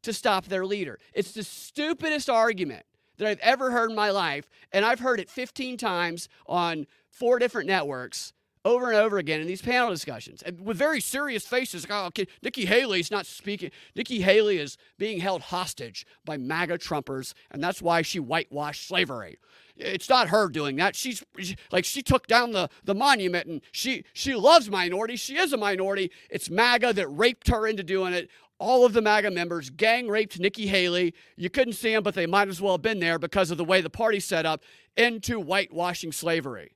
[0.03, 0.99] to stop their leader.
[1.13, 2.86] It's the stupidest argument
[3.17, 7.39] that I've ever heard in my life, and I've heard it 15 times on four
[7.39, 11.88] different networks over and over again in these panel discussions and with very serious faces.
[11.89, 13.72] Like, oh, okay, Nikki Haley's not speaking.
[13.95, 19.38] Nikki Haley is being held hostage by MAGA Trumpers, and that's why she whitewashed slavery.
[19.76, 20.95] It's not her doing that.
[20.95, 25.19] She's she, like she took down the, the monument and she she loves minorities.
[25.19, 26.11] She is a minority.
[26.30, 28.30] It's MAGA that raped her into doing it
[28.61, 31.15] all of the MAGA members gang raped Nikki Haley.
[31.36, 33.65] You couldn't see them, but they might as well have been there because of the
[33.65, 34.61] way the party set up
[34.95, 36.76] into whitewashing slavery.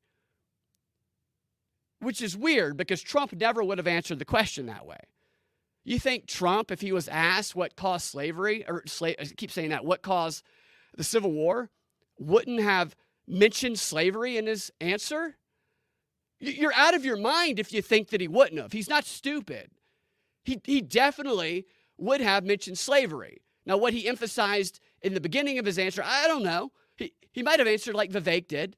[2.00, 4.98] Which is weird because Trump never would have answered the question that way.
[5.84, 9.70] You think Trump, if he was asked what caused slavery, or sla- I keep saying
[9.70, 10.43] that, what caused
[10.98, 11.70] the Civil War,
[12.18, 12.95] wouldn't have
[13.28, 15.38] mentioned slavery in his answer?
[16.39, 18.72] You're out of your mind if you think that he wouldn't have.
[18.72, 19.72] He's not stupid.
[20.43, 21.66] He, he definitely
[21.97, 23.41] would have mentioned slavery.
[23.66, 26.72] Now, what he emphasized in the beginning of his answer, I don't know.
[26.97, 28.78] He, he might have answered like Vivek did,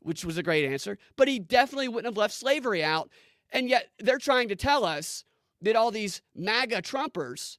[0.00, 3.10] which was a great answer, but he definitely wouldn't have left slavery out.
[3.52, 5.24] And yet they're trying to tell us
[5.62, 7.58] that all these MAGA Trumpers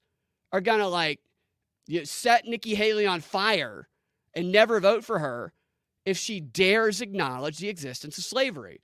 [0.51, 1.19] are going to like
[1.87, 3.87] you know, set Nikki Haley on fire
[4.33, 5.53] and never vote for her
[6.05, 8.81] if she dares acknowledge the existence of slavery.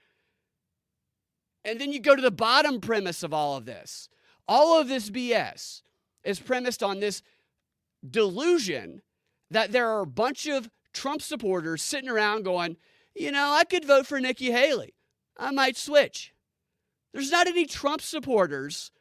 [1.64, 4.10] And then you go to the bottom premise of all of this.
[4.48, 5.82] All of this BS
[6.24, 7.24] is premised on this
[8.08, 9.02] delusion
[9.50, 12.78] that there are a bunch of Trump supporters sitting around going,
[13.16, 14.94] you know, I could vote for Nikki Haley.
[15.38, 16.34] I might switch.
[17.14, 18.92] There's not any Trump supporters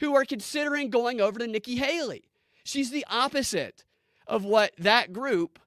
[0.00, 2.24] who are considering going over to Nikki Haley.
[2.64, 3.84] She's the opposite
[4.26, 5.58] of what that group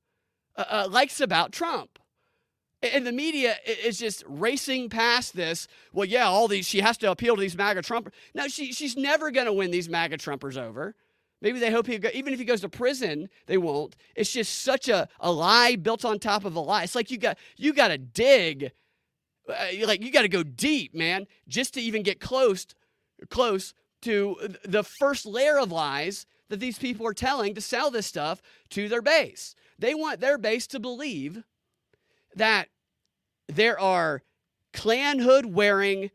[0.57, 1.99] uh, uh, likes about Trump.
[2.83, 5.67] And the media is just racing past this.
[5.93, 8.11] Well, yeah, all these she has to appeal to these MAGA Trumpers.
[8.35, 10.95] No, she she's never going to win these MAGA Trumpers over.
[11.41, 13.95] Maybe they hope he go, even if he goes to prison, they won't.
[14.15, 16.83] It's just such a, a lie built on top of a lie.
[16.83, 18.71] It's like you got you got to dig,
[19.49, 22.67] uh, like you got to go deep, man, just to even get close
[23.29, 28.05] close to the first layer of lies that these people are telling to sell this
[28.05, 29.55] stuff to their base.
[29.79, 31.43] They want their base to believe
[32.35, 32.69] that
[33.47, 34.23] there are
[34.73, 36.11] Klan hood wearing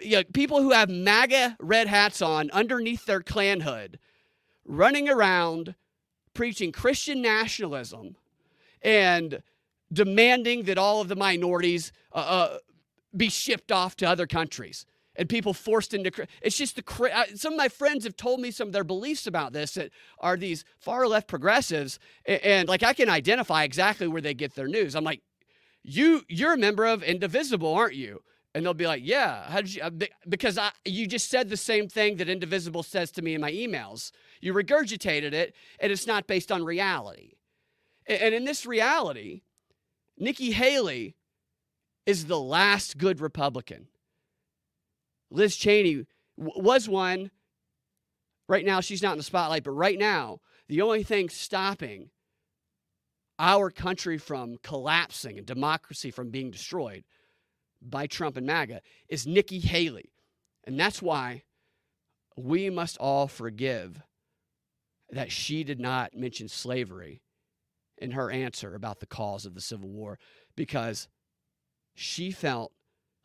[0.00, 3.98] you know, people who have MAGA red hats on underneath their Klan hood
[4.64, 5.74] running around
[6.34, 8.16] preaching Christian nationalism
[8.80, 9.42] and
[9.92, 12.58] demanding that all of the minorities uh, uh,
[13.16, 14.86] be shipped off to other countries
[15.16, 18.68] and people forced into it's just the some of my friends have told me some
[18.68, 22.92] of their beliefs about this that are these far left progressives and, and like i
[22.92, 25.20] can identify exactly where they get their news i'm like
[25.82, 28.22] you you're a member of Indivisible, aren't you?
[28.54, 29.50] And they'll be like, yeah.
[29.50, 29.82] How did you?
[29.82, 29.90] Uh,
[30.28, 33.50] because I, you just said the same thing that Indivisible says to me in my
[33.50, 34.12] emails.
[34.40, 37.32] You regurgitated it, and it's not based on reality.
[38.06, 39.42] And in this reality,
[40.18, 41.16] Nikki Haley
[42.04, 43.86] is the last good Republican.
[45.32, 46.06] Liz Cheney
[46.36, 47.30] was one
[48.52, 52.10] Right now, she's not in the spotlight, but right now, the only thing stopping
[53.38, 57.04] our country from collapsing and democracy from being destroyed
[57.80, 60.12] by Trump and MAGA is Nikki Haley.
[60.64, 61.44] And that's why
[62.36, 64.02] we must all forgive
[65.10, 67.22] that she did not mention slavery
[67.96, 70.18] in her answer about the cause of the Civil War
[70.56, 71.08] because
[71.94, 72.72] she felt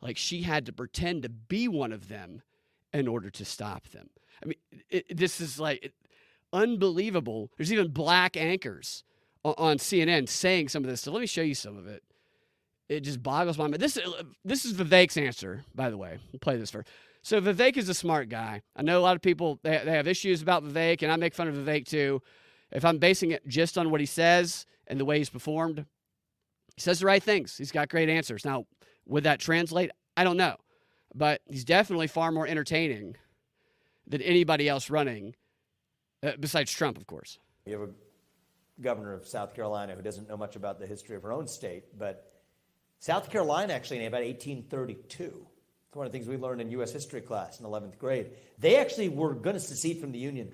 [0.00, 2.42] like she had to pretend to be one of them
[2.92, 4.10] in order to stop them.
[4.42, 4.58] I mean,
[4.90, 5.92] it, this is like
[6.52, 7.50] unbelievable.
[7.56, 9.04] There's even black anchors
[9.44, 11.02] on, on, CNN saying some of this.
[11.02, 12.02] So let me show you some of it.
[12.88, 13.82] It just boggles my mind.
[13.82, 16.18] This uh, this is Vivek's answer, by the way.
[16.32, 16.88] We'll play this first.
[17.22, 18.62] So Vivek is a smart guy.
[18.74, 21.34] I know a lot of people they, they have issues about Vivek, and I make
[21.34, 22.22] fun of Vivek too.
[22.70, 25.84] If I'm basing it just on what he says and the way he's performed,
[26.74, 27.56] he says the right things.
[27.56, 28.44] He's got great answers.
[28.44, 28.66] Now,
[29.08, 29.90] would that translate?
[30.16, 30.56] I don't know.
[31.14, 33.16] But he's definitely far more entertaining
[34.06, 35.34] than anybody else running,
[36.22, 37.38] uh, besides Trump, of course.
[37.66, 37.92] You have a
[38.80, 41.98] governor of South Carolina who doesn't know much about the history of her own state,
[41.98, 42.32] but
[43.00, 45.46] South Carolina actually in about 1832.
[45.88, 46.92] It's one of the things we learned in U.S.
[46.92, 48.30] history class in 11th grade.
[48.58, 50.52] They actually were going to secede from the Union.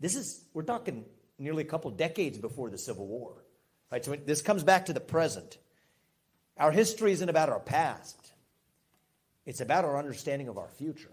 [0.00, 1.04] This is, we're talking
[1.38, 3.44] nearly a couple decades before the Civil War.
[3.90, 4.04] Right?
[4.04, 5.58] So this comes back to the present.
[6.58, 8.32] Our history isn't about our past,
[9.46, 11.10] it's about our understanding of our future.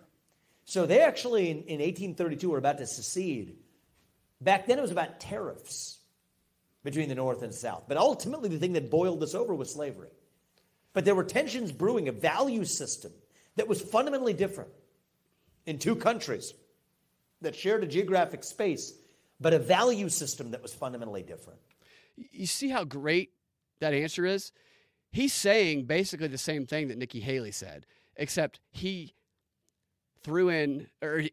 [0.66, 3.58] So they actually, in, in 1832, were about to secede.
[4.40, 6.00] Back then, it was about tariffs
[6.84, 7.84] between the North and South.
[7.88, 10.10] But ultimately, the thing that boiled this over was slavery.
[10.94, 13.12] But there were tensions brewing, a value system
[13.56, 14.72] that was fundamentally different
[15.66, 16.54] in two countries
[17.42, 18.94] that shared a geographic space,
[19.40, 21.60] but a value system that was fundamentally different.
[22.16, 23.32] You see how great
[23.80, 24.52] that answer is?
[25.12, 27.86] He's saying basically the same thing that Nikki Haley said,
[28.16, 29.14] except he
[30.24, 31.24] threw in or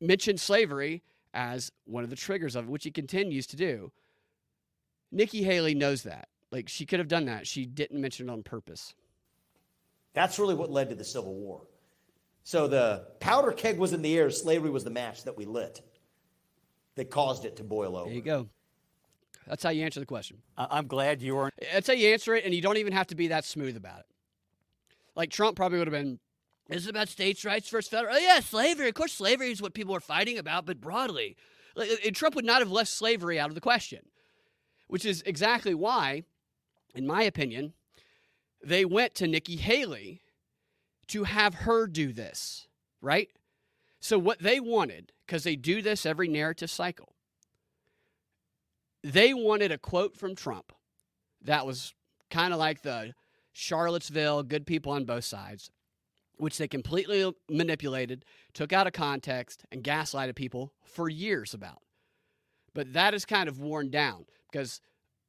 [0.00, 1.02] mentioned slavery
[1.32, 3.92] as one of the triggers of it, which he continues to do.
[5.10, 6.28] Nikki Haley knows that.
[6.50, 7.46] Like she could have done that.
[7.46, 8.94] She didn't mention it on purpose.
[10.12, 11.62] That's really what led to the Civil War.
[12.44, 15.80] So the powder keg was in the air, slavery was the match that we lit
[16.94, 18.06] that caused it to boil over.
[18.06, 18.48] There you go.
[19.46, 20.38] That's how you answer the question.
[20.56, 21.54] I'm glad you weren't.
[21.72, 24.00] That's how you answer it, and you don't even have to be that smooth about
[24.00, 24.06] it.
[25.14, 26.18] Like Trump probably would have been,
[26.68, 28.88] "This is about states' rights versus federal." Oh yeah, slavery.
[28.88, 31.36] Of course, slavery is what people are fighting about, but broadly,
[31.76, 34.06] like, uh, Trump would not have left slavery out of the question,
[34.86, 36.24] which is exactly why,
[36.94, 37.74] in my opinion,
[38.62, 40.22] they went to Nikki Haley
[41.08, 42.66] to have her do this,
[43.02, 43.30] right?
[44.00, 47.13] So what they wanted, because they do this every narrative cycle
[49.04, 50.72] they wanted a quote from Trump
[51.42, 51.94] that was
[52.30, 53.12] kind of like the
[53.52, 55.70] Charlottesville, good people on both sides,
[56.36, 58.24] which they completely manipulated,
[58.54, 61.82] took out of context, and gaslighted people for years about.
[62.74, 64.80] But that is kind of worn down because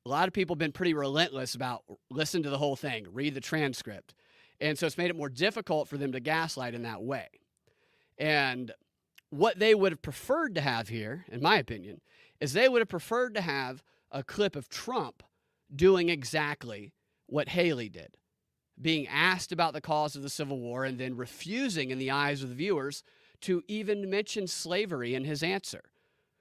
[0.05, 3.35] a lot of people have been pretty relentless about listen to the whole thing, read
[3.35, 4.15] the transcript.
[4.61, 7.27] And so it's made it more difficult for them to gaslight in that way.
[8.17, 8.71] And
[9.31, 11.99] what they would have preferred to have here, in my opinion,
[12.39, 15.23] is they would have preferred to have a clip of Trump
[15.73, 16.93] doing exactly
[17.27, 18.17] what Haley did,
[18.79, 22.43] being asked about the cause of the Civil War and then refusing, in the eyes
[22.43, 23.03] of the viewers,
[23.41, 25.83] to even mention slavery in his answer.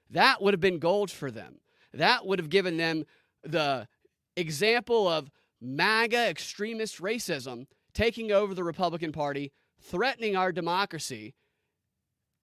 [0.09, 1.59] That would have been gold for them.
[1.93, 3.05] That would have given them
[3.43, 3.87] the
[4.35, 5.31] example of
[5.61, 9.51] MAGA extremist racism taking over the Republican Party,
[9.81, 11.33] threatening our democracy,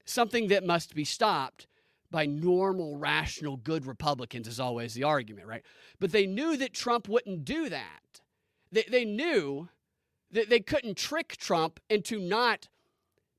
[0.04, 1.66] something that must be stopped
[2.12, 5.62] by normal, rational, good Republicans, is always the argument, right?
[5.98, 8.20] But they knew that Trump wouldn't do that.
[8.70, 9.68] They, they knew
[10.30, 12.68] that they couldn't trick Trump into not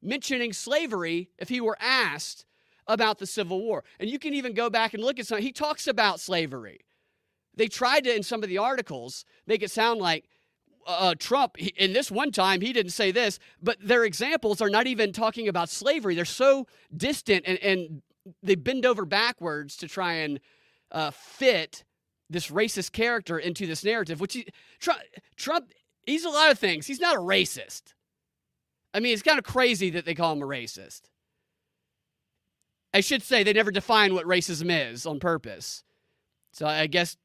[0.02, 2.46] mentioning slavery if he were asked
[2.86, 3.84] about the Civil War.
[4.00, 6.82] And you can even go back and look at some, he talks about slavery.
[7.56, 10.28] They tried to, in some of the articles, make it sound like
[10.86, 14.88] uh, Trump, in this one time, he didn't say this, but their examples are not
[14.88, 16.16] even talking about slavery.
[16.16, 18.02] They're so distant and, and
[18.42, 20.40] they bend over backwards to try and
[20.92, 21.84] uh, fit
[22.30, 24.48] this racist character into this narrative, which he,
[24.80, 25.02] Trump,
[25.36, 25.72] Trump,
[26.06, 26.88] he's a lot of things.
[26.88, 27.94] He's not a racist.
[28.94, 31.02] I mean, it's kind of crazy that they call him a racist.
[32.94, 35.84] I should say they never define what racism is on purpose.
[36.52, 37.18] So I guess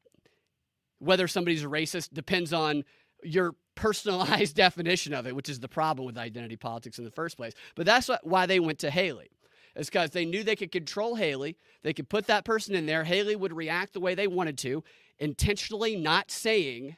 [0.97, 2.83] whether somebody's a racist depends on
[3.23, 7.37] your personalized definition of it, which is the problem with identity politics in the first
[7.37, 7.53] place.
[7.75, 9.29] But that's why they went to Haley
[9.75, 11.57] is because they knew they could control Haley.
[11.83, 13.03] They could put that person in there.
[13.03, 14.83] Haley would react the way they wanted to,
[15.19, 16.97] intentionally not saying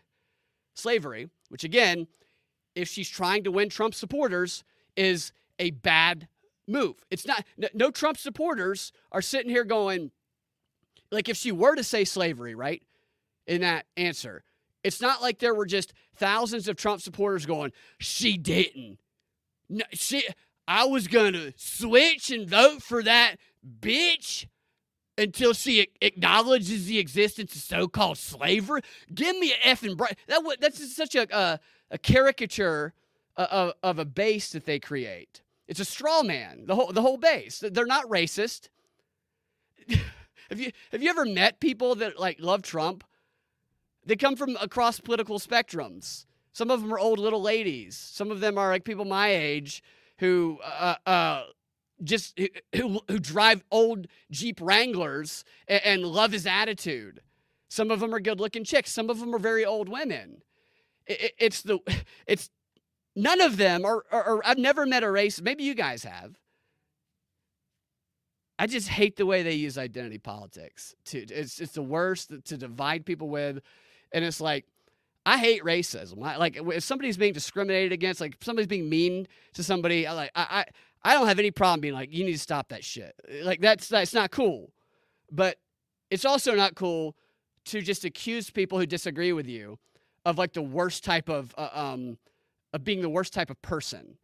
[0.73, 2.07] slavery, which again,
[2.75, 4.63] if she's trying to win Trump supporters,
[4.95, 6.27] is a bad
[6.67, 6.95] move.
[7.09, 10.11] It's not, no Trump supporters are sitting here going,
[11.11, 12.81] like, if she were to say slavery, right,
[13.45, 14.43] in that answer,
[14.83, 18.97] it's not like there were just thousands of Trump supporters going, she didn't.
[19.69, 20.23] No, she,
[20.71, 23.35] I was going to switch and vote for that
[23.81, 24.45] bitch
[25.17, 28.81] until she acknowledges the existence of so-called slavery.
[29.13, 30.15] Give me an effing break.
[30.27, 31.59] That that's such a a,
[31.91, 32.93] a caricature
[33.35, 35.41] of, of a base that they create.
[35.67, 36.67] It's a straw man.
[36.67, 37.61] The whole the whole base.
[37.69, 38.69] They're not racist.
[39.89, 43.03] have you have you ever met people that like love Trump?
[44.05, 46.25] They come from across political spectrums.
[46.53, 47.97] Some of them are old little ladies.
[47.97, 49.83] Some of them are like people my age
[50.21, 51.43] who uh, uh,
[52.03, 52.39] just
[52.75, 57.21] who, who drive old Jeep Wranglers and, and love his attitude.
[57.69, 58.91] Some of them are good-looking chicks.
[58.91, 60.43] Some of them are very old women.
[61.07, 61.79] It, it's the
[62.27, 62.49] it's
[63.15, 64.41] none of them are, are, are.
[64.45, 65.41] I've never met a race.
[65.41, 66.37] Maybe you guys have.
[68.59, 70.95] I just hate the way they use identity politics.
[71.05, 73.59] To it's it's the worst to divide people with,
[74.11, 74.65] and it's like
[75.25, 76.23] I hate racism.
[76.23, 80.31] I, like if somebody's being discriminated against, like somebody's being mean to somebody, I like
[80.35, 80.65] I,
[81.03, 83.13] I I don't have any problem being like, you need to stop that shit.
[83.43, 84.71] Like that's that's not cool.
[85.31, 85.57] But
[86.09, 87.15] it's also not cool
[87.65, 89.77] to just accuse people who disagree with you
[90.25, 92.17] of like the worst type of uh, um
[92.73, 94.17] of being the worst type of person.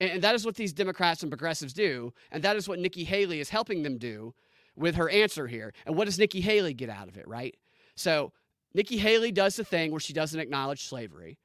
[0.00, 3.04] And, and that is what these Democrats and progressives do, and that is what Nikki
[3.04, 4.34] Haley is helping them do
[4.76, 5.72] with her answer here.
[5.86, 7.54] And what does Nikki Haley get out of it, right?
[7.94, 8.32] So
[8.74, 11.38] Nikki Haley does the thing where she doesn't acknowledge slavery,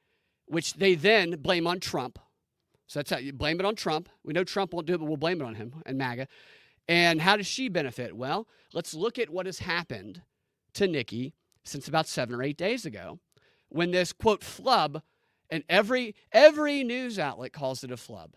[0.46, 2.18] which they then blame on Trump
[2.86, 4.08] so that's how you blame it on Trump.
[4.24, 6.28] We know Trump won't do it, but we'll blame it on him and MAGA.
[6.88, 8.16] And how does she benefit?
[8.16, 10.22] Well, let's look at what has happened
[10.74, 11.34] to Nikki
[11.64, 13.18] since about seven or eight days ago
[13.68, 15.02] when this quote flub,
[15.50, 18.34] and every every news outlet calls it a flub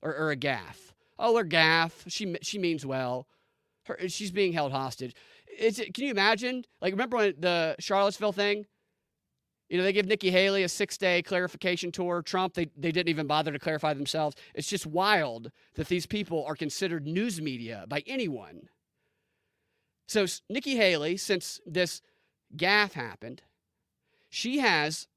[0.00, 0.92] or, or a gaffe.
[1.18, 2.04] Oh, her gaffe.
[2.08, 3.26] She she means well.
[3.84, 5.14] Her, she's being held hostage.
[5.58, 6.64] Is it, can you imagine?
[6.80, 8.66] Like, remember when the Charlottesville thing?
[9.68, 12.22] You know, they give Nikki Haley a six day clarification tour.
[12.22, 14.36] Trump, they, they didn't even bother to clarify themselves.
[14.54, 18.68] It's just wild that these people are considered news media by anyone.
[20.06, 22.02] So, Nikki Haley, since this
[22.56, 23.42] gaffe happened,
[24.28, 25.08] she has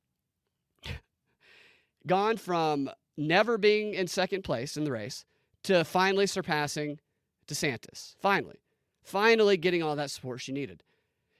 [2.08, 5.26] gone from never being in second place in the race
[5.64, 7.00] to finally surpassing
[7.48, 8.16] DeSantis.
[8.22, 8.60] Finally.
[9.08, 10.84] Finally getting all that support she needed.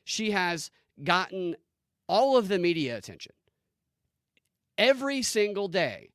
[0.06, 0.72] She has
[1.04, 1.58] gotten
[2.08, 3.34] all of the media attention.
[4.78, 6.12] Every single day,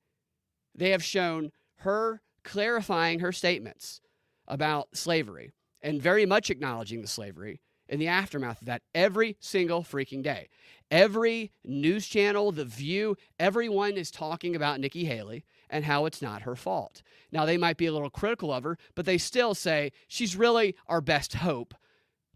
[0.74, 4.00] they have shown her clarifying her statements
[4.48, 5.52] about slavery
[5.82, 10.48] and very much acknowledging the slavery in the aftermath of that every single freaking day.
[10.90, 16.42] Every news channel, The View, everyone is talking about Nikki Haley and how it's not
[16.42, 17.02] her fault.
[17.32, 20.76] Now, they might be a little critical of her, but they still say she's really
[20.86, 21.74] our best hope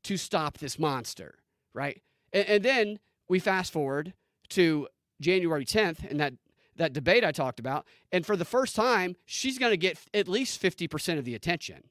[0.04, 1.36] to stop this monster,
[1.74, 2.02] right?
[2.32, 2.98] And, and then
[3.28, 4.14] we fast forward
[4.50, 4.88] to
[5.20, 6.34] January 10th and that
[6.76, 10.28] that debate I talked about, and for the first time, she's going to get at
[10.28, 11.84] least 50% of the attention.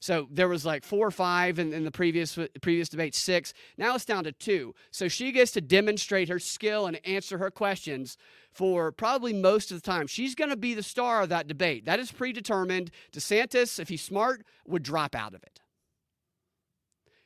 [0.00, 3.52] So there was like four or five in, in, the previous previous debate, six.
[3.76, 4.74] Now it's down to two.
[4.92, 8.16] So she gets to demonstrate her skill and answer her questions
[8.52, 10.06] for probably most of the time.
[10.06, 11.84] She's going to be the star of that debate.
[11.84, 12.92] That is predetermined.
[13.12, 15.60] DeSantis, if he's smart, would drop out of it.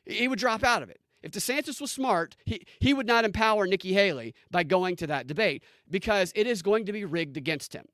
[0.07, 1.01] He would drop out of it.
[1.23, 5.27] If DeSantis was smart, he, he would not empower Nikki Haley by going to that
[5.27, 7.87] debate because it is going to be rigged against him.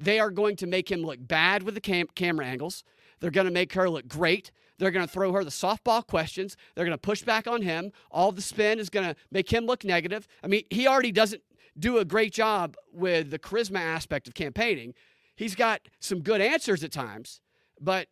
[0.00, 2.84] They are going to make him look bad with the cam- camera angles.
[3.20, 4.50] They're going to make her look great.
[4.78, 6.56] They're going to throw her the softball questions.
[6.74, 7.92] They're going to push back on him.
[8.10, 10.28] All the spin is going to make him look negative.
[10.42, 11.42] I mean, he already doesn't
[11.78, 14.94] do a great job with the charisma aspect of campaigning.
[15.36, 17.40] He's got some good answers at times,
[17.80, 18.08] but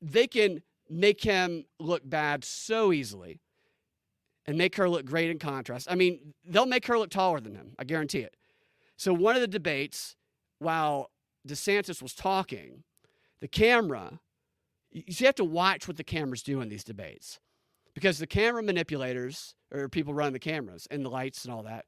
[0.00, 3.40] they can make him look bad so easily
[4.46, 5.86] and make her look great in contrast.
[5.90, 8.36] I mean, they'll make her look taller than him, I guarantee it.
[8.96, 10.16] So, one of the debates,
[10.58, 11.10] while
[11.46, 12.82] DeSantis was talking,
[13.40, 14.20] the camera,
[14.90, 17.38] you have to watch what the cameras do in these debates
[17.94, 21.86] because the camera manipulators or people running the cameras and the lights and all that,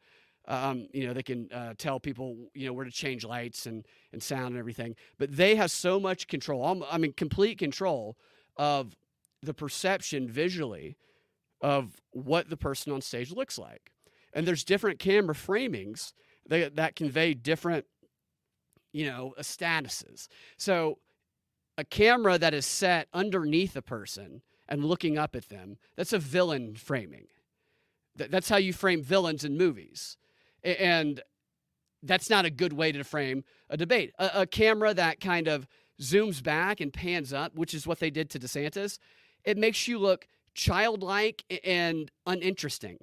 [0.48, 3.86] um, you know, they can uh, tell people, you know, where to change lights and,
[4.12, 4.96] and sound and everything.
[5.18, 8.16] But they have so much control, I mean, complete control
[8.56, 8.96] of
[9.42, 10.96] the perception visually
[11.60, 13.92] of what the person on stage looks like.
[14.32, 16.12] And there's different camera framings
[16.48, 17.86] that, that convey different,
[18.92, 20.26] you know, statuses.
[20.56, 20.98] So
[21.82, 26.18] a camera that is set underneath a person and looking up at them, that's a
[26.18, 27.26] villain framing.
[28.14, 30.16] That's how you frame villains in movies.
[30.62, 31.20] And
[32.00, 34.12] that's not a good way to frame a debate.
[34.20, 35.66] A, a camera that kind of
[36.00, 38.98] zooms back and pans up, which is what they did to DeSantis,
[39.44, 42.98] it makes you look childlike and uninteresting.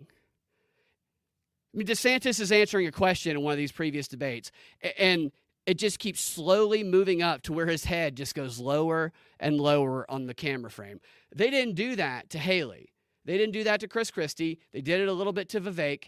[1.74, 4.54] I mean, DeSantis is answering a question in one of these previous debates,
[4.98, 5.34] and
[5.70, 10.04] it just keeps slowly moving up to where his head just goes lower and lower
[10.10, 11.00] on the camera frame.
[11.32, 12.92] They didn't do that to Haley.
[13.24, 14.58] They didn't do that to Chris Christie.
[14.74, 16.06] They did it a little bit to Vivek,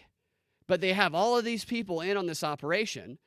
[0.66, 3.18] but they have all of these people in on this operation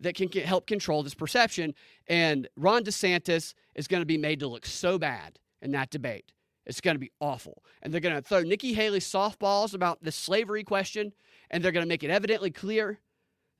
[0.00, 1.74] that can help control this perception.
[2.06, 6.30] And Ron DeSantis is going to be made to look so bad in that debate.
[6.66, 7.64] It's going to be awful.
[7.82, 11.14] And they're going to throw Nikki Haley softballs about the slavery question,
[11.50, 13.00] and they're going to make it evidently clear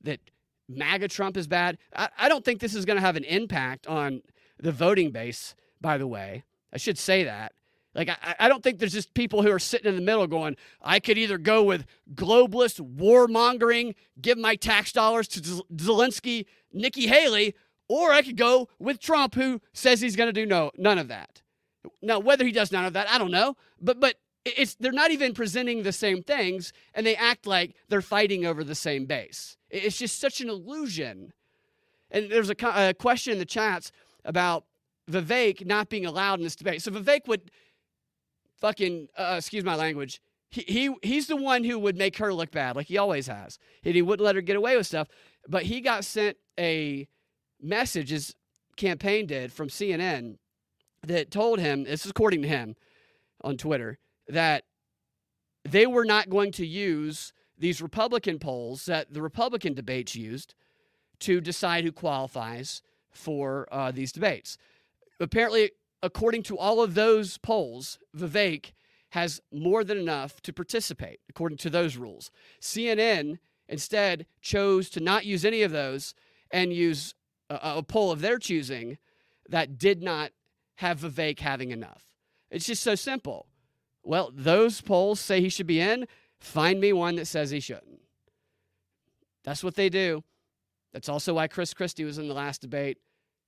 [0.05, 0.21] that
[0.69, 1.79] MAGA Trump is bad.
[1.95, 4.23] I, I don't think this is going to have an impact on
[4.59, 6.45] the voting base, by the way.
[6.73, 7.53] I should say that.
[7.95, 10.57] Like, I, I don't think there's just people who are sitting in the middle going,
[10.83, 17.55] I could either go with globalist, warmongering, give my tax dollars to Zelensky, Nikki Haley,
[17.89, 21.09] or I could go with Trump, who says he's going to do no none of
[21.09, 21.43] that.
[22.03, 23.57] Now, whether he does none of that, I don't know.
[23.81, 28.01] But but it's they're not even presenting the same things, and they act like they're
[28.01, 29.57] fighting over the same base.
[29.75, 31.33] It's just such an illusion.
[32.11, 33.91] And there's a, a question in the chats
[34.25, 34.65] about
[35.11, 36.81] Vivek not being allowed in this debate.
[36.81, 37.51] So Vivek would
[38.61, 40.21] fucking uh, excuse my language.
[40.49, 43.59] He, he he's the one who would make her look bad, like he always has.
[43.85, 45.09] And he wouldn't let her get away with stuff.
[45.49, 47.09] But he got sent a
[47.61, 48.35] message, his
[48.77, 50.39] campaign did from CNN,
[51.03, 52.77] that told him, this is according to him
[53.43, 53.99] on Twitter,
[54.29, 54.65] that
[55.65, 60.55] they were not going to use these Republican polls that the Republican debates used
[61.21, 64.59] to decide who qualifies for uh, these debates.
[65.21, 65.71] Apparently,
[66.03, 68.73] according to all of those polls, Vivek
[69.11, 72.31] has more than enough to participate, according to those rules.
[72.61, 76.15] CNN instead chose to not use any of those
[76.51, 77.15] and use
[77.49, 78.99] a, a poll of their choosing
[79.49, 80.33] that did not
[80.77, 82.13] have Vivek having enough.
[82.51, 83.47] It's just so simple.
[84.03, 86.07] Well, those polls say he should be in.
[86.45, 88.01] Find me one that says he shouldn't.
[89.45, 90.23] That's what they do.
[90.93, 92.99] That's also why Chris Christie was in the last debate.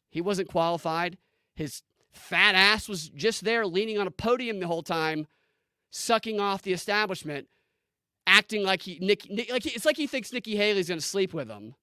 [0.08, 1.18] He wasn't qualified.
[1.54, 5.26] His fat ass was just there leaning on a podium the whole time,
[5.90, 7.48] sucking off the establishment,
[8.26, 11.06] acting like he Nick, Nick like he, it's like he thinks Nikki Haley's going to
[11.06, 11.74] sleep with him.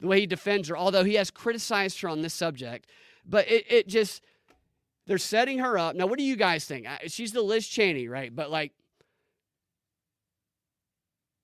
[0.00, 2.88] The way he defends her, although he has criticized her on this subject,
[3.26, 4.22] but it, it just
[5.08, 5.96] they're setting her up.
[5.96, 6.86] Now, what do you guys think?
[7.08, 8.34] She's the Liz Cheney, right?
[8.34, 8.72] But like,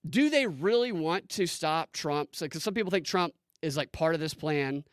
[0.08, 2.30] do they really want to stop Trump?
[2.38, 4.84] Because some people think Trump is like part of this plan.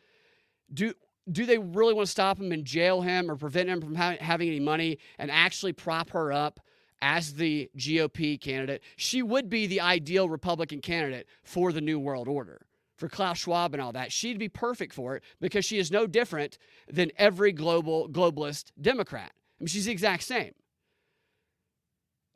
[0.72, 0.94] Do
[1.30, 4.16] do they really want to stop him and jail him or prevent him from ha-
[4.20, 6.60] having any money and actually prop her up
[7.00, 8.82] as the GOP candidate?
[8.96, 12.66] She would be the ideal Republican candidate for the New World Order
[12.96, 14.12] for Klaus Schwab and all that.
[14.12, 16.58] She'd be perfect for it because she is no different
[16.90, 19.32] than every global globalist Democrat.
[19.32, 20.52] I mean, she's the exact same.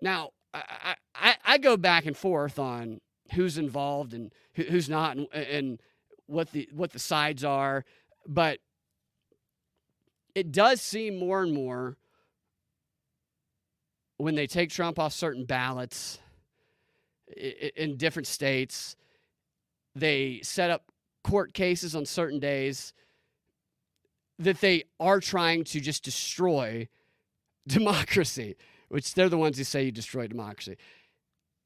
[0.00, 3.00] Now, I, I, I go back and forth on
[3.32, 5.82] who's involved and who's not and, and
[6.26, 7.84] what the what the sides are,
[8.26, 8.58] but
[10.34, 11.96] it does seem more and more
[14.16, 16.18] when they take Trump off certain ballots
[17.76, 18.96] in different states
[19.94, 20.84] they set up
[21.24, 22.92] court cases on certain days
[24.38, 26.88] that they are trying to just destroy
[27.66, 28.56] democracy,
[28.88, 30.76] which they're the ones who say you destroy democracy.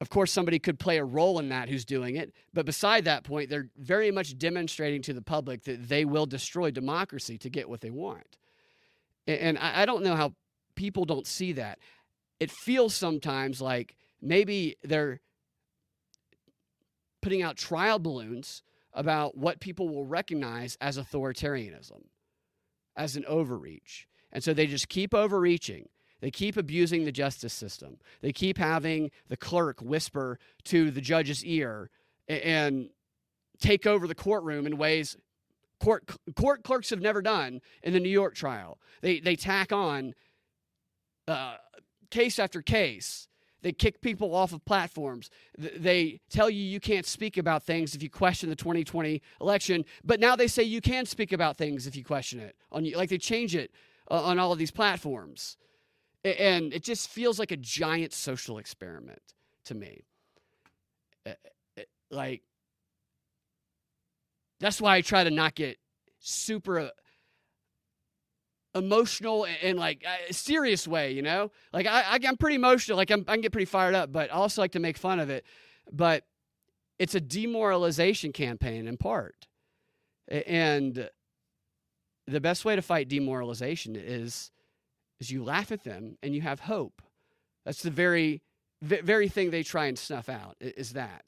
[0.00, 3.22] Of course, somebody could play a role in that who's doing it, but beside that
[3.22, 7.68] point, they're very much demonstrating to the public that they will destroy democracy to get
[7.68, 8.36] what they want.
[9.28, 10.34] And I don't know how
[10.74, 11.78] people don't see that.
[12.40, 15.20] It feels sometimes like maybe they're
[17.20, 22.02] putting out trial balloons about what people will recognize as authoritarianism,
[22.96, 24.08] as an overreach.
[24.32, 25.88] And so they just keep overreaching.
[26.22, 27.98] They keep abusing the justice system.
[28.22, 31.90] They keep having the clerk whisper to the judge's ear
[32.28, 32.88] and
[33.60, 35.16] take over the courtroom in ways
[35.80, 38.78] court court clerks have never done in the New York trial.
[39.02, 40.14] They they tack on
[41.28, 41.56] uh,
[42.10, 43.28] case after case
[43.62, 45.30] they kick people off of platforms.
[45.56, 50.20] They tell you you can't speak about things if you question the 2020 election, but
[50.20, 52.56] now they say you can speak about things if you question it.
[52.70, 53.70] On like they change it
[54.10, 55.56] uh, on all of these platforms,
[56.24, 59.22] and it just feels like a giant social experiment
[59.64, 60.02] to me.
[62.10, 62.42] Like
[64.60, 65.78] that's why I try to not get
[66.20, 66.88] super uh,
[68.74, 71.50] emotional and like serious way, you know?
[71.72, 74.30] Like I, I am pretty emotional, like I'm, I can get pretty fired up, but
[74.30, 75.44] I also like to make fun of it.
[75.90, 76.24] But
[76.98, 79.48] it's a demoralization campaign in part,
[80.28, 81.08] and
[82.26, 84.52] the best way to fight demoralization is
[85.22, 87.00] is you laugh at them and you have hope.
[87.64, 88.42] That's the very
[88.82, 91.22] very thing they try and snuff out is that.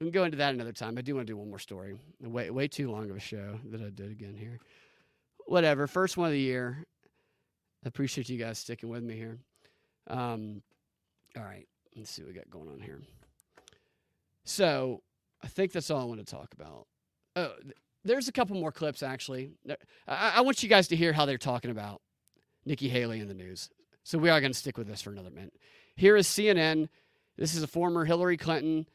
[0.00, 0.98] We can go into that another time.
[0.98, 1.96] I do want to do one more story.
[2.20, 4.58] Way way too long of a show that I did again here.
[5.46, 5.86] Whatever.
[5.86, 6.84] First one of the year.
[7.84, 9.38] I appreciate you guys sticking with me here.
[10.08, 10.62] Um,
[11.36, 11.68] all right.
[11.96, 13.00] Let's see what we got going on here.
[14.44, 15.02] So
[15.42, 16.88] I think that's all I want to talk about.
[17.36, 17.52] Oh,
[18.04, 19.52] there's a couple more clips actually.
[20.08, 22.02] I, I want you guys to hear how they're talking about
[22.66, 23.70] Nikki Haley in the news.
[24.02, 25.54] So we are going to stick with this for another minute.
[25.94, 26.88] Here is CNN.
[27.38, 28.86] This is a former Hillary Clinton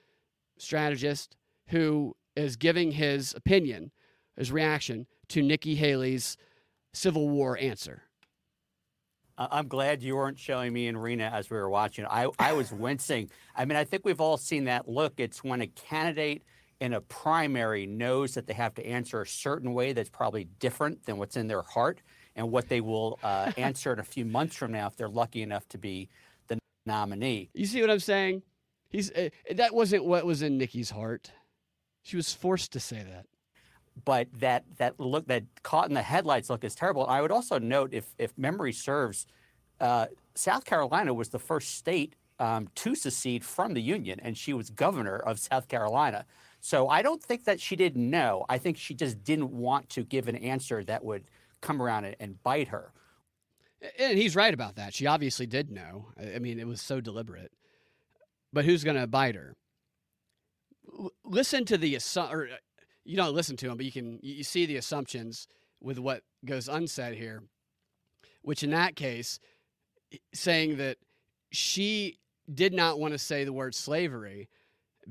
[0.58, 1.36] strategist
[1.68, 3.92] who is giving his opinion,
[4.38, 6.38] his reaction to Nikki Haley's
[6.94, 8.04] Civil War answer.
[9.38, 12.06] I'm glad you weren't showing me and Rena as we were watching.
[12.06, 13.32] I, I was wincing.
[13.56, 15.14] I mean, I think we've all seen that look.
[15.18, 16.44] It's when a candidate
[16.80, 21.06] in a primary knows that they have to answer a certain way that's probably different
[21.06, 22.02] than what's in their heart
[22.36, 25.42] and what they will uh, answer in a few months from now if they're lucky
[25.42, 26.10] enough to be
[26.48, 27.50] the nominee.
[27.54, 28.44] You see what I'm saying?
[28.90, 31.32] He's uh, that wasn't what was in Nikki's heart.
[32.04, 33.26] She was forced to say that.
[34.06, 37.06] But that that look that caught in the headlights look is terrible.
[37.06, 39.28] I would also note, if if memory serves,
[39.80, 44.54] uh, South Carolina was the first state um, to secede from the Union, and she
[44.54, 46.26] was governor of South Carolina.
[46.60, 48.46] So I don't think that she didn't know.
[48.48, 51.24] I think she just didn't want to give an answer that would
[51.62, 52.92] come around and, and bite her.
[53.98, 54.94] And he's right about that.
[54.94, 56.08] She obviously did know.
[56.20, 57.52] I mean, it was so deliberate.
[58.54, 59.56] But who's going to bite her?
[61.00, 62.58] L- listen to the or uh,
[63.04, 65.48] you don't listen to him, but you can you see the assumptions
[65.80, 67.44] with what goes unsaid here.
[68.44, 69.40] Which in that case,
[70.34, 70.98] saying that
[71.52, 72.20] she
[72.54, 74.50] did not want to say the word slavery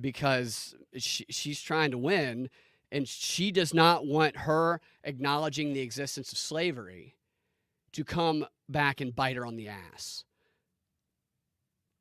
[0.01, 2.51] because she, she's trying to win
[2.93, 7.17] and she does not want her acknowledging the existence of slavery
[7.93, 10.25] to come back and bite her on the ass.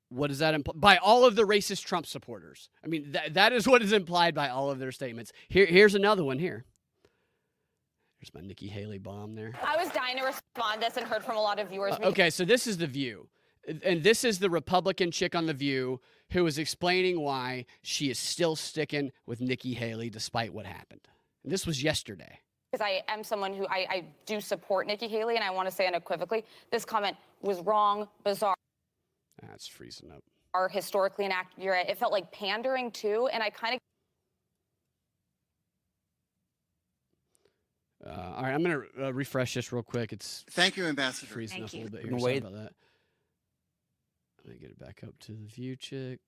[0.10, 0.74] What does that imply?
[0.76, 2.70] By all of the racist Trump supporters.
[2.84, 5.32] I mean, that, that is what is implied by all of their statements.
[5.50, 6.66] Here, here's another one here.
[8.20, 9.54] There's my Nikki Haley bomb there.
[9.64, 11.94] I was dying to respond to this and heard from a lot of viewers.
[11.94, 13.30] Uh, okay, so this is The View.
[13.84, 18.20] And this is the Republican chick on The View who is explaining why she is
[18.20, 21.02] still sticking with Nikki Haley despite what happened.
[21.44, 22.40] And this was yesterday.
[22.72, 25.74] Because I am someone who I, I do support Nikki Haley, and I want to
[25.74, 28.56] say unequivocally, this comment was wrong, bizarre.
[29.42, 30.24] That's freezing up.
[30.54, 31.88] Are historically inaccurate.
[31.90, 33.80] It felt like pandering too, and I kind of.
[38.06, 40.14] Uh, all right, I'm going to uh, refresh this real quick.
[40.14, 41.32] It's thank you, Ambassador.
[41.32, 41.80] Freezing Thank up you.
[41.80, 42.20] a little bit here.
[42.20, 42.74] Sorry about that.
[44.46, 46.20] Let me get it back up to the view chick.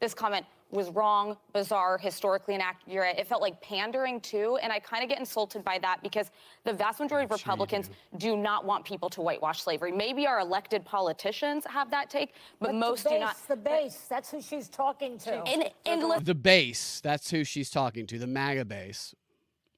[0.00, 3.18] This comment was wrong, bizarre, historically inaccurate.
[3.18, 6.30] It felt like pandering too, and I kind of get insulted by that because
[6.64, 8.30] the vast majority of Republicans do.
[8.30, 8.36] do.
[8.36, 9.90] not want people to whitewash slavery.
[9.92, 13.36] Maybe our elected politicians have that take, but, but most base, do not.
[13.48, 15.42] The base, that's who she's talking to.
[15.42, 19.14] And, and the base, that's who she's talking to, the MAGA base.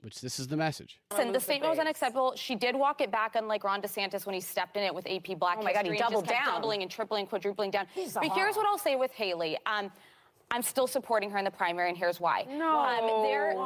[0.02, 0.98] Which this is the message.
[1.12, 2.32] Listen, the statement was unacceptable.
[2.34, 5.38] She did walk it back, unlike Ron DeSantis when he stepped in it with AP
[5.38, 7.86] Black oh my God, he doubled down, doubling and tripling, quadrupling down.
[7.94, 9.56] He's but here's what I'll say with Haley.
[9.64, 9.92] Um,
[10.52, 12.46] I'm still supporting her in the primary, and here's why.
[12.48, 12.78] No.
[12.78, 13.56] Um, there,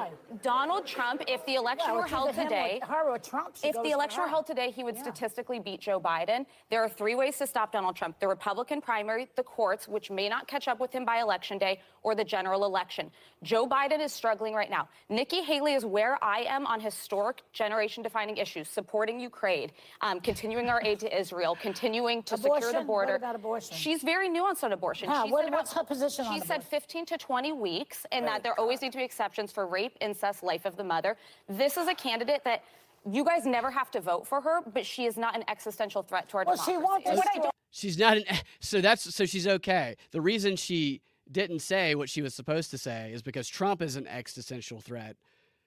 [0.43, 2.81] Donald Trump, if the election yeah, were held today,
[3.25, 5.03] Trump, if the election were held today, he would yeah.
[5.03, 6.47] statistically beat Joe Biden.
[6.71, 10.29] There are three ways to stop Donald Trump: the Republican primary, the courts, which may
[10.29, 13.11] not catch up with him by election day, or the general election.
[13.43, 14.89] Joe Biden is struggling right now.
[15.09, 19.73] Nikki Haley is where I am on historic generation-defining issues: supporting Ukraine,
[20.03, 22.63] um, continuing our aid to Israel, continuing to abortion?
[22.63, 23.13] secure the border.
[23.13, 23.77] What about abortion?
[23.77, 25.09] She's very nuanced on abortion.
[25.09, 26.71] Huh, what, about- what's her position She on said abortion?
[26.77, 30.43] 15 to 20 weeks, and that there always need to be exceptions for rape, incest,
[30.43, 31.17] life of the mother.
[31.49, 32.65] This is a candidate that
[33.11, 36.29] you guys never have to vote for her, but she is not an existential threat
[36.29, 37.09] to our Well, she democracy.
[37.09, 38.25] won't What I don't- She's not an
[38.61, 39.97] so that's so she's okay.
[40.11, 41.01] The reason she
[41.33, 45.17] didn't say what she was supposed to say is because Trump is an existential threat,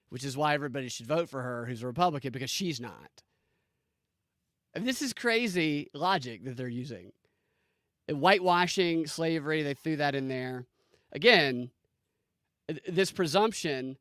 [0.09, 3.23] which is why everybody should vote for her who's a Republican because she's not.
[4.75, 7.13] I mean, this is crazy logic that they're using.
[8.07, 10.65] And whitewashing slavery, they threw that in there.
[11.11, 11.71] Again,
[12.87, 13.97] this presumption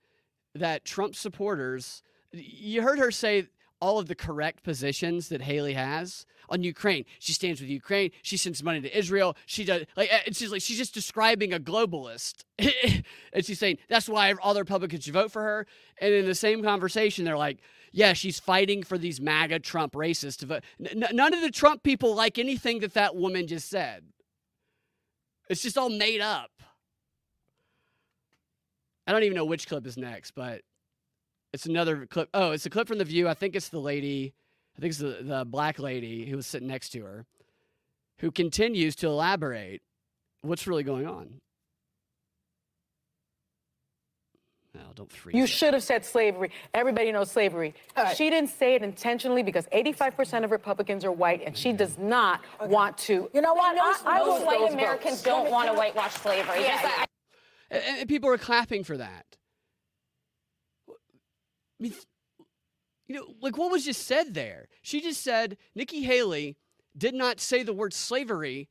[0.55, 2.03] that Trump supporters,
[2.33, 3.49] you heard her say
[3.81, 7.05] all of the correct positions that Haley has on Ukraine.
[7.19, 8.11] She stands with Ukraine.
[8.23, 9.37] She sends money to Israel.
[9.47, 14.09] She does like and she's like she's just describing a globalist, and she's saying that's
[14.09, 15.67] why all the Republicans should vote for her.
[16.01, 17.59] And in the same conversation, they're like,
[17.93, 20.65] yeah, she's fighting for these MAGA Trump racists to vote.
[20.85, 24.05] N- none of the Trump people like anything that that woman just said.
[25.49, 26.51] It's just all made up.
[29.09, 30.61] I don't even know which clip is next, but
[31.55, 32.29] it's another clip.
[32.35, 33.27] Oh, it's a clip from The View.
[33.27, 34.35] I think it's the lady,
[34.77, 37.25] I think it's the, the black lady who was sitting next to her,
[38.19, 39.81] who continues to elaborate
[40.43, 41.41] what's really going on.
[44.75, 45.35] No, don't freeze.
[45.35, 45.49] You it.
[45.49, 46.51] should have said slavery.
[46.75, 47.75] Everybody knows slavery.
[48.15, 52.43] She didn't say it intentionally because 85% of Republicans are white, and she does not
[52.61, 53.31] want to.
[53.33, 53.75] You know what?
[53.75, 55.23] Most, I, I most white Americans votes.
[55.23, 56.61] don't want to whitewash slavery.
[56.61, 57.07] Yeah, Just that-
[57.71, 59.37] And, people are clapping for that.
[60.89, 60.93] I
[61.81, 61.95] mean,
[63.07, 64.69] you know, like what was just said there?
[64.83, 66.57] She just said Nikki Haley
[66.97, 68.69] did not say the word slavery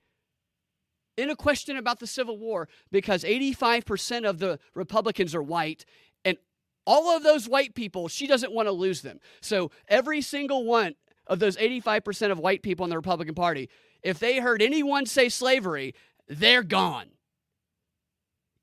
[1.16, 5.86] in a question about the Civil War because 85% of the Republicans are white
[6.24, 6.38] and
[6.86, 9.20] all of those white people, she doesn't want to lose them.
[9.42, 10.96] So every single one
[11.26, 13.70] of those 85% of white people in the Republican Party,
[14.04, 15.96] if they heard anyone say slavery,
[16.28, 17.08] they're gone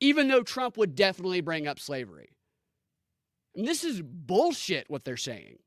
[0.01, 2.31] even though Trump would definitely bring up slavery.
[3.55, 5.59] And this is bullshit what they're saying.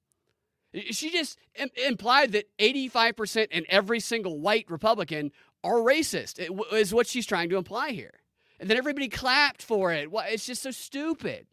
[0.91, 5.31] She just Im- implied that 85% and every single white Republican
[5.63, 8.13] are racist, it w- is what she's trying to imply here.
[8.59, 10.09] And then everybody clapped for it.
[10.11, 11.47] It's just so stupid.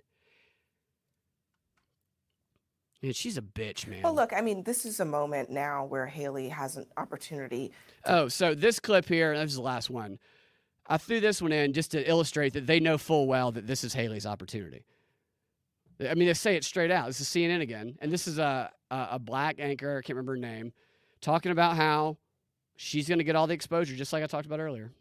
[3.03, 4.03] Man, she's a bitch, man.
[4.03, 7.71] Well, look, I mean, this is a moment now where Haley has an opportunity.
[8.07, 10.19] Oh, so this clip here, this is the last one.
[10.87, 13.85] I threw this one in just to illustrate that they know full well that this
[13.85, 14.85] is Haley's opportunity.
[16.01, 17.07] I mean, they say it straight out.
[17.07, 19.99] This is CNN again, and this is a a, a black anchor.
[19.99, 20.73] I can't remember her name,
[21.21, 22.17] talking about how
[22.77, 24.93] she's going to get all the exposure, just like I talked about earlier.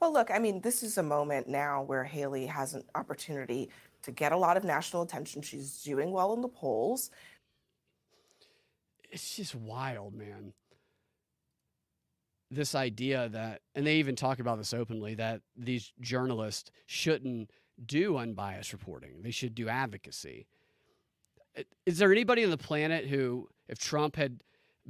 [0.00, 3.70] Well, look, I mean, this is a moment now where Haley has an opportunity
[4.02, 5.40] to get a lot of national attention.
[5.42, 7.10] She's doing well in the polls.
[9.10, 10.52] It's just wild, man.
[12.50, 17.50] This idea that, and they even talk about this openly, that these journalists shouldn't
[17.84, 19.22] do unbiased reporting.
[19.22, 20.46] They should do advocacy.
[21.84, 24.40] Is there anybody on the planet who, if Trump had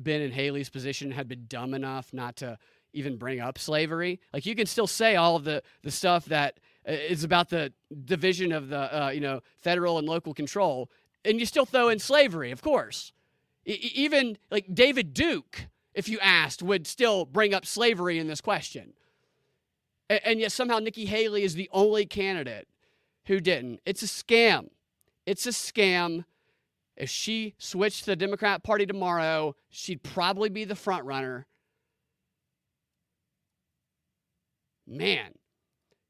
[0.00, 2.58] been in Haley's position, had been dumb enough not to
[2.92, 4.20] even bring up slavery?
[4.32, 6.58] Like you can still say all of the the stuff that
[6.88, 7.72] uh, about the
[8.04, 10.90] division of the uh, you know federal and local control,
[11.24, 13.12] and you still throw in slavery, of course.
[13.64, 15.66] E- even like David Duke,
[15.96, 18.92] if you asked, would still bring up slavery in this question.
[20.10, 22.68] A- And yet somehow Nikki Haley is the only candidate
[23.26, 23.80] who didn't.
[23.84, 24.68] It's a scam.
[25.24, 26.24] It's a scam.
[26.96, 31.46] If she switched to the Democrat Party tomorrow, she'd probably be the front runner.
[34.86, 35.32] Man,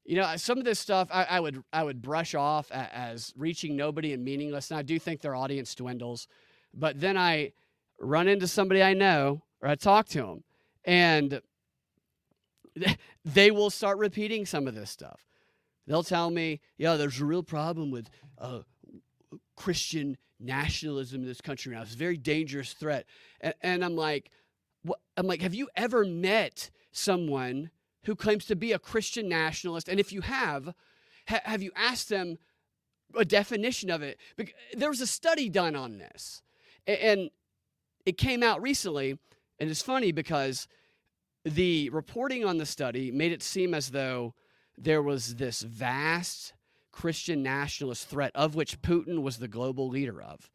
[0.05, 3.75] you know, some of this stuff I, I would I would brush off as reaching
[3.75, 6.27] nobody and meaningless, and I do think their audience dwindles.
[6.73, 7.53] But then I
[7.99, 10.43] run into somebody I know, or I talk to them,
[10.85, 11.41] and
[13.25, 15.25] they will start repeating some of this stuff.
[15.87, 18.61] They'll tell me, "Yeah, there's a real problem with uh,
[19.55, 21.81] Christian nationalism in this country now.
[21.81, 23.05] It's a very dangerous threat."
[23.41, 24.29] And, and I'm like,
[24.83, 24.99] what?
[25.15, 27.71] I'm like, have you ever met someone
[28.05, 29.87] who claims to be a Christian nationalist?
[29.89, 30.73] And if you have,
[31.27, 32.37] ha- have you asked them
[33.15, 34.19] a definition of it?
[34.35, 36.41] Bec- There was a study done on this,
[36.85, 37.29] a- and
[38.05, 39.17] it came out recently.
[39.59, 40.67] And it's funny because
[41.45, 44.33] the reporting on the study made it seem as though
[44.77, 46.53] there was this vast
[46.91, 50.49] Christian nationalist threat, of which Putin was the global leader of.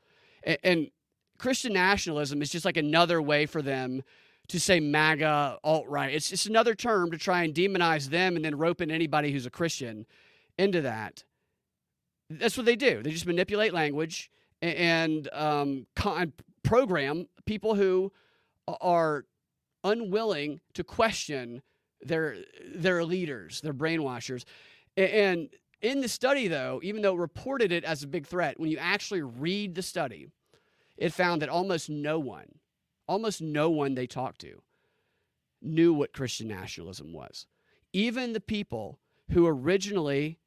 [0.46, 0.90] A- And
[1.38, 4.02] Christian nationalism is just like another way for them
[4.48, 6.12] to say MAGA, alt right.
[6.12, 9.46] It's just another term to try and demonize them and then rope in anybody who's
[9.46, 10.04] a Christian
[10.58, 11.24] into that.
[12.28, 13.02] That's what they do.
[13.02, 14.30] They just manipulate language
[14.62, 18.12] a- and um, con- program people who
[18.66, 19.24] are
[19.84, 21.62] unwilling to question
[22.00, 22.36] their
[22.74, 24.44] their leaders, their brainwashers.
[24.96, 25.48] And
[25.80, 28.78] in the study, though, even though it reported it as a big threat, when you
[28.78, 30.28] actually read the study,
[30.96, 32.58] it found that almost no one,
[33.08, 34.62] almost no one they talked to
[35.62, 37.46] knew what Christian nationalism was.
[37.92, 38.98] Even the people
[39.30, 40.38] who originally,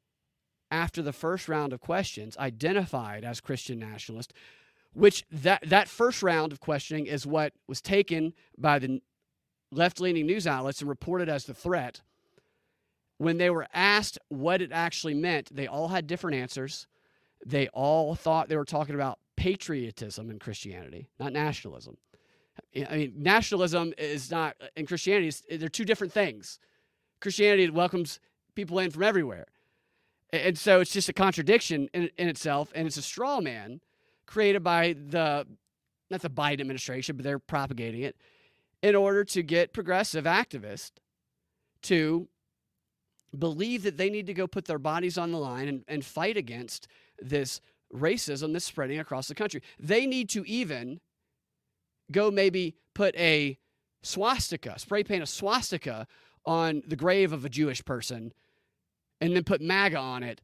[0.70, 4.32] after the first round of questions, identified as Christian nationalist,
[4.96, 9.02] which that, that first round of questioning is what was taken by the
[9.70, 12.00] left leaning news outlets and reported as the threat.
[13.18, 16.86] When they were asked what it actually meant, they all had different answers.
[17.44, 21.98] They all thought they were talking about patriotism in Christianity, not nationalism.
[22.74, 26.58] I mean, nationalism is not, in Christianity, they're two different things.
[27.20, 28.18] Christianity welcomes
[28.54, 29.46] people in from everywhere.
[30.32, 33.80] And so it's just a contradiction in, in itself, and it's a straw man
[34.26, 35.46] created by the,
[36.10, 38.16] not the Biden administration, but they're propagating it
[38.82, 40.92] in order to get progressive activists
[41.82, 42.28] to
[43.38, 46.36] believe that they need to go put their bodies on the line and, and fight
[46.36, 46.88] against
[47.20, 47.60] this
[47.94, 49.62] racism that's spreading across the country.
[49.78, 51.00] They need to even
[52.10, 53.58] go maybe put a
[54.02, 56.06] swastika, spray paint a swastika
[56.44, 58.32] on the grave of a Jewish person
[59.20, 60.40] and then put MAGA on it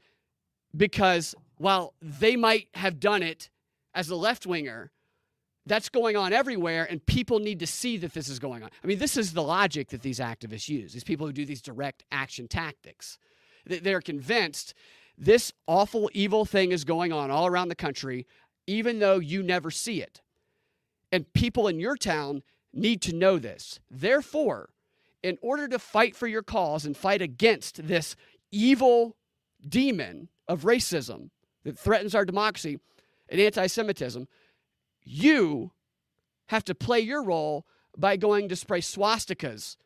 [0.77, 3.51] because while they might have done it
[3.95, 4.91] as a left winger,
[5.67, 8.71] that's going on everywhere, and people need to see that this is going on.
[8.83, 11.63] I mean, this is the logic that these activists use, these people who do these
[11.63, 13.19] direct action tactics.
[13.65, 14.75] They're convinced
[15.17, 18.27] this awful, evil thing is going on all around the country,
[18.67, 20.21] even though you never see it.
[21.13, 22.43] And people in your town
[22.73, 23.79] need to know this.
[23.91, 24.71] Therefore,
[25.23, 28.17] in order to fight for your cause and fight against this
[28.51, 29.17] evil
[29.69, 31.31] demon of racism
[31.63, 32.81] that threatens our democracy
[33.33, 34.29] and anti Semitism,
[35.03, 35.73] you
[36.49, 39.77] have to play your role by going to spray swastikas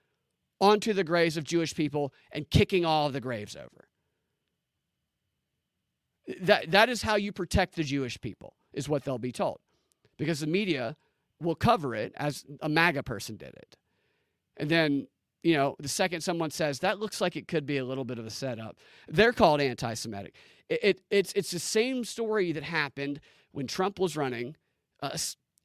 [0.60, 3.88] onto the graves of Jewish people and kicking all of the graves over.
[6.40, 9.60] That, that is how you protect the Jewish people, is what they'll be told.
[10.18, 10.96] Because the media
[11.40, 13.76] will cover it as a MAGA person did it.
[14.56, 15.06] And then,
[15.42, 18.18] you know, the second someone says that looks like it could be a little bit
[18.18, 18.76] of a setup,
[19.08, 20.34] they're called anti Semitic.
[20.68, 23.20] It, it, it's, it's the same story that happened
[23.52, 24.56] when Trump was running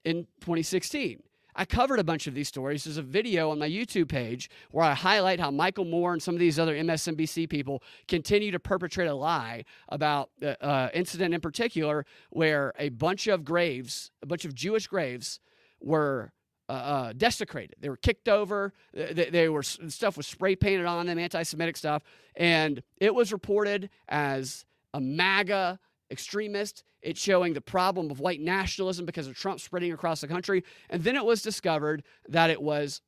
[0.06, 1.22] in 2016.
[1.56, 2.86] I covered a bunch of these stories.
[2.86, 6.34] There's a video on my YouTube page where I highlight how Michael Moore and some
[6.34, 11.42] of these other MSNBC people continue to perpetrate a lie about uh, uh, incident in
[11.42, 15.40] particular where a bunch of graves, a bunch of Jewish graves,
[15.82, 16.32] were
[16.72, 17.76] uh, uh, desecrated.
[17.82, 18.72] They were kicked over.
[18.94, 22.02] They, they, were stuff was spray painted on them, anti-Semitic stuff,
[22.34, 25.80] and it was reported as a MAGA
[26.10, 26.84] extremist.
[27.02, 30.64] It's showing the problem of white nationalism because of Trump spreading across the country.
[30.90, 33.02] And then it was discovered that it was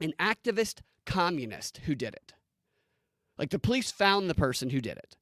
[0.00, 2.34] an activist communist who did it.
[3.36, 5.16] Like the police found the person who did it.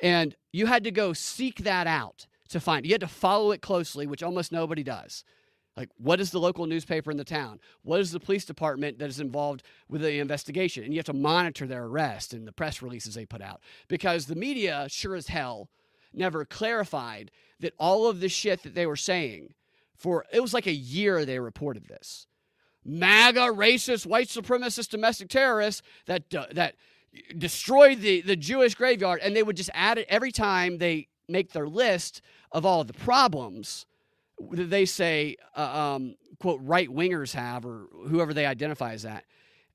[0.00, 2.86] And you had to go seek that out to find.
[2.86, 5.22] You had to follow it closely, which almost nobody does.
[5.76, 7.60] Like, what is the local newspaper in the town?
[7.82, 10.84] What is the police department that is involved with the investigation?
[10.84, 14.26] And you have to monitor their arrest and the press releases they put out because
[14.26, 15.70] the media, sure as hell,
[16.12, 17.30] never clarified
[17.60, 19.54] that all of the shit that they were saying
[20.00, 22.26] for it was like a year they reported this.
[22.84, 26.74] MAGA racist white supremacist domestic terrorists that uh, that
[27.36, 31.52] destroyed the the Jewish graveyard and they would just add it every time they make
[31.52, 33.84] their list of all the problems
[34.52, 39.24] they say uh, um, quote right wingers have or whoever they identify as that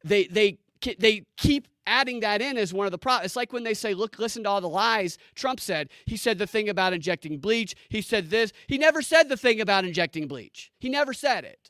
[0.04, 0.58] they they
[1.00, 3.26] they keep adding that in as one of the problems.
[3.28, 5.90] It's like when they say, look, listen to all the lies Trump said.
[6.06, 7.76] He said the thing about injecting bleach.
[7.90, 8.54] He said this.
[8.68, 10.72] He never said the thing about injecting bleach.
[10.80, 11.70] He never said it.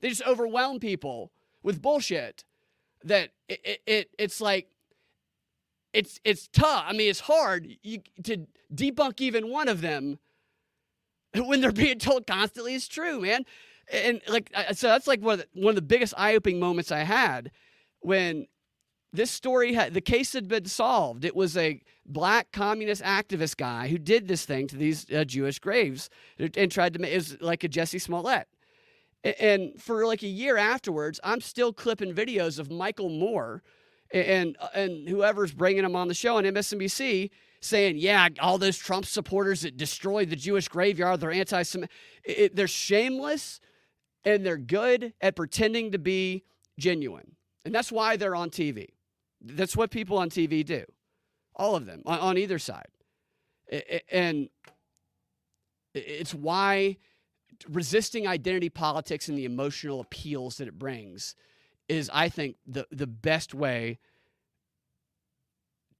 [0.00, 2.44] They just overwhelm people with bullshit
[3.04, 4.68] that it, it, it it's like,
[5.92, 6.84] it's it's tough.
[6.86, 10.18] I mean, it's hard you, to debunk even one of them
[11.46, 13.44] when they're being told constantly is true, man.
[13.92, 17.00] And like, so that's like one of the, one of the biggest eye-opening moments I
[17.00, 17.50] had
[18.00, 18.46] when
[19.12, 21.24] this story had the case had been solved.
[21.24, 25.58] It was a black communist activist guy who did this thing to these uh, Jewish
[25.58, 26.08] graves
[26.38, 28.46] and tried to make it was like a Jussie Smollett.
[29.22, 33.62] And for like a year afterwards, I'm still clipping videos of Michael Moore
[34.12, 37.30] and and whoever's bringing him on the show on MSNBC
[37.60, 41.90] saying, "Yeah, all those Trump supporters that destroyed the Jewish graveyard, they're anti-Semitic.
[42.54, 43.60] They're shameless,
[44.24, 46.44] and they're good at pretending to be
[46.78, 48.88] genuine, and that's why they're on TV.
[49.40, 50.84] That's what people on TV do,
[51.54, 52.88] all of them on, on either side,
[54.10, 54.48] and
[55.94, 56.96] it's why."
[57.68, 61.34] resisting identity politics and the emotional appeals that it brings
[61.88, 63.98] is, I think, the, the best way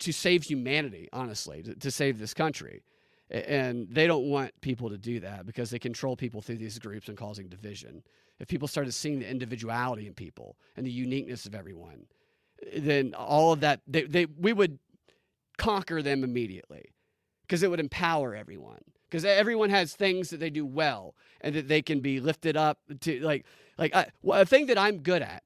[0.00, 2.82] to save humanity, honestly, to, to, save this country.
[3.30, 7.08] And they don't want people to do that because they control people through these groups
[7.08, 8.02] and causing division.
[8.40, 12.06] If people started seeing the individuality in people and the uniqueness of everyone,
[12.76, 14.78] then all of that, they, they, we would
[15.58, 16.92] conquer them immediately
[17.42, 21.68] because it would empower everyone because everyone has things that they do well and that
[21.68, 23.44] they can be lifted up to like
[23.76, 25.42] like a thing that I'm good at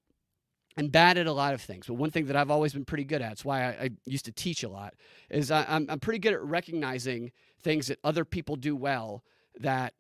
[0.77, 3.05] and bad at a lot of things but one thing that I've always been pretty
[3.05, 4.95] good at it's why I, I used to teach a lot
[5.31, 7.33] is I, I'm, I'm pretty good at recognizing
[7.63, 9.25] things that other people do well
[9.61, 9.95] that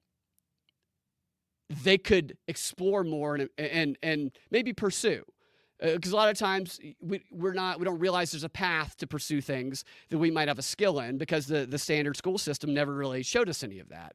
[1.70, 5.24] they could explore more and and and maybe pursue.
[5.80, 8.96] Because uh, a lot of times we, we're not we don't realize there's a path
[8.98, 12.38] to pursue things that we might have a skill in because the, the standard school
[12.38, 14.14] system never really showed us any of that.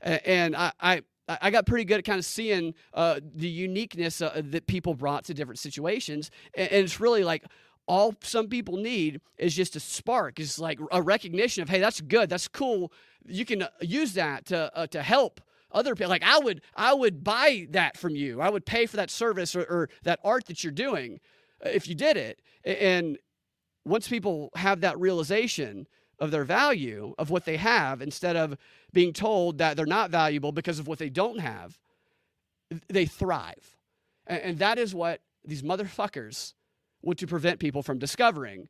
[0.00, 4.40] And i i, I got pretty good at kind of seeing uh, the uniqueness uh,
[4.44, 7.44] that people brought to different situations and, and it's really like
[7.88, 12.00] all some people need is just a spark, is like a recognition of, hey, that's
[12.02, 12.92] good, that's cool.
[13.26, 15.40] You can uh, use that to uh, to help
[15.72, 16.10] other people.
[16.10, 18.40] Like I would, I would buy that from you.
[18.40, 21.20] I would pay for that service or, or that art that you're doing
[21.64, 22.40] uh, if you did it.
[22.64, 23.18] And
[23.84, 25.86] once people have that realization
[26.18, 28.56] of their value of what they have, instead of
[28.92, 31.78] being told that they're not valuable because of what they don't have,
[32.88, 33.76] they thrive.
[34.26, 36.54] And, and that is what these motherfuckers
[37.02, 38.68] want to prevent people from discovering.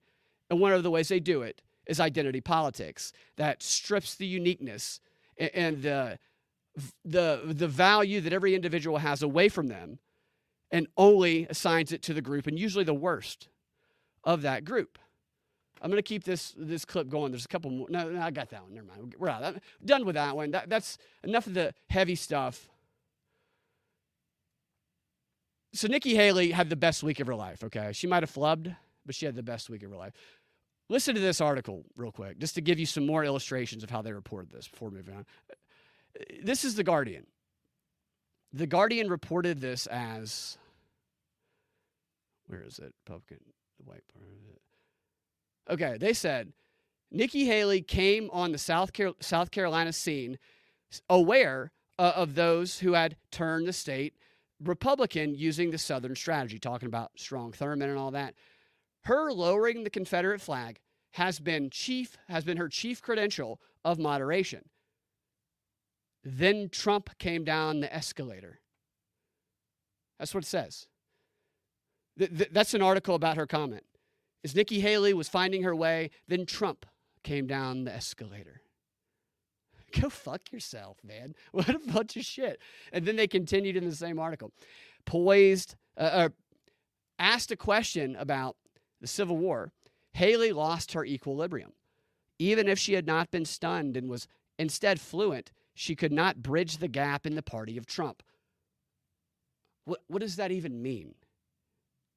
[0.50, 5.00] And one of the ways they do it is identity politics that strips the uniqueness
[5.38, 6.18] and, and the
[7.04, 9.98] the the value that every individual has away from them
[10.70, 13.48] and only assigns it to the group and usually the worst
[14.22, 14.98] of that group.
[15.80, 17.32] I'm going to keep this this clip going.
[17.32, 17.86] There's a couple more.
[17.90, 18.74] No, no I got that one.
[18.74, 19.14] Never mind.
[19.18, 19.42] We're out.
[19.44, 20.50] I'm done with that one.
[20.50, 22.68] That, that's enough of the heavy stuff.
[25.74, 27.62] So Nikki Haley had the best week of her life.
[27.62, 28.74] Okay, she might have flubbed,
[29.04, 30.12] but she had the best week of her life.
[30.88, 34.00] Listen to this article real quick, just to give you some more illustrations of how
[34.00, 35.26] they reported this before moving on.
[36.42, 37.26] This is the Guardian.
[38.54, 40.56] The Guardian reported this as
[42.46, 42.94] where is it?
[43.04, 43.12] The
[43.84, 44.60] white part of it.
[45.70, 46.52] Okay, they said
[47.10, 50.38] Nikki Haley came on the South, Car- South Carolina scene
[51.08, 54.14] aware uh, of those who had turned the state
[54.62, 58.34] Republican using the Southern strategy, talking about Strom Thurmond and all that.
[59.02, 60.80] Her lowering the Confederate flag
[61.12, 64.68] has been chief has been her chief credential of moderation.
[66.24, 68.60] Then Trump came down the escalator.
[70.18, 70.88] That's what it says.
[72.18, 73.84] Th- th- that's an article about her comment.
[74.44, 76.86] As Nikki Haley was finding her way, then Trump
[77.22, 78.62] came down the escalator.
[80.00, 81.34] Go fuck yourself, man.
[81.52, 82.60] What a bunch of shit.
[82.92, 84.52] And then they continued in the same article.
[85.04, 86.28] Poised, uh, uh,
[87.18, 88.56] asked a question about
[89.00, 89.72] the Civil War,
[90.12, 91.72] Haley lost her equilibrium.
[92.38, 94.28] Even if she had not been stunned and was
[94.58, 98.22] instead fluent, she could not bridge the gap in the party of Trump.
[99.84, 101.14] What, what does that even mean?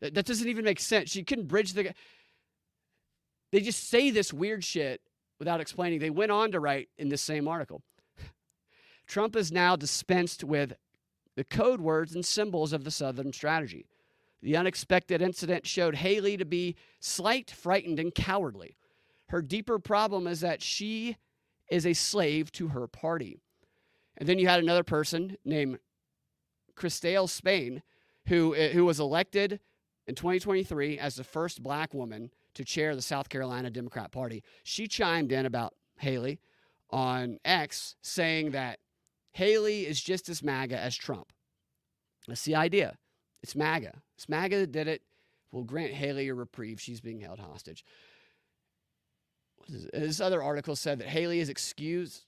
[0.02, 1.10] That, that doesn't even make sense.
[1.10, 1.94] She couldn't bridge the.
[3.52, 5.02] They just say this weird shit
[5.40, 6.00] without explaining.
[6.00, 7.82] They went on to write in this same article
[9.08, 10.74] Trump is now dispensed with
[11.36, 13.86] the code words and symbols of the Southern strategy.
[14.42, 18.76] The unexpected incident showed Haley to be slight, frightened, and cowardly.
[19.30, 21.18] Her deeper problem is that she
[21.70, 23.40] is a slave to her party.
[24.18, 25.80] And then you had another person named
[26.76, 27.82] Christale Spain,
[28.28, 29.60] who, eh, who was elected
[30.08, 34.44] in 2023 as the first black woman to chair the South Carolina Democrat Party.
[34.64, 36.40] She chimed in about Haley
[36.90, 38.80] on X, saying that
[39.32, 41.32] Haley is just as MAGA as Trump.
[42.28, 42.98] That's the idea.
[43.42, 44.02] It's MAGA.
[44.16, 45.02] It's MAGA that did it.
[45.52, 46.80] We'll grant Haley a reprieve.
[46.80, 47.84] She's being held hostage.
[49.68, 52.26] This other article said that Haley is excused.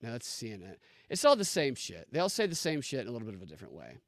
[0.00, 0.76] No, that's CNN.
[1.08, 2.08] It's all the same shit.
[2.10, 3.98] They all say the same shit in a little bit of a different way.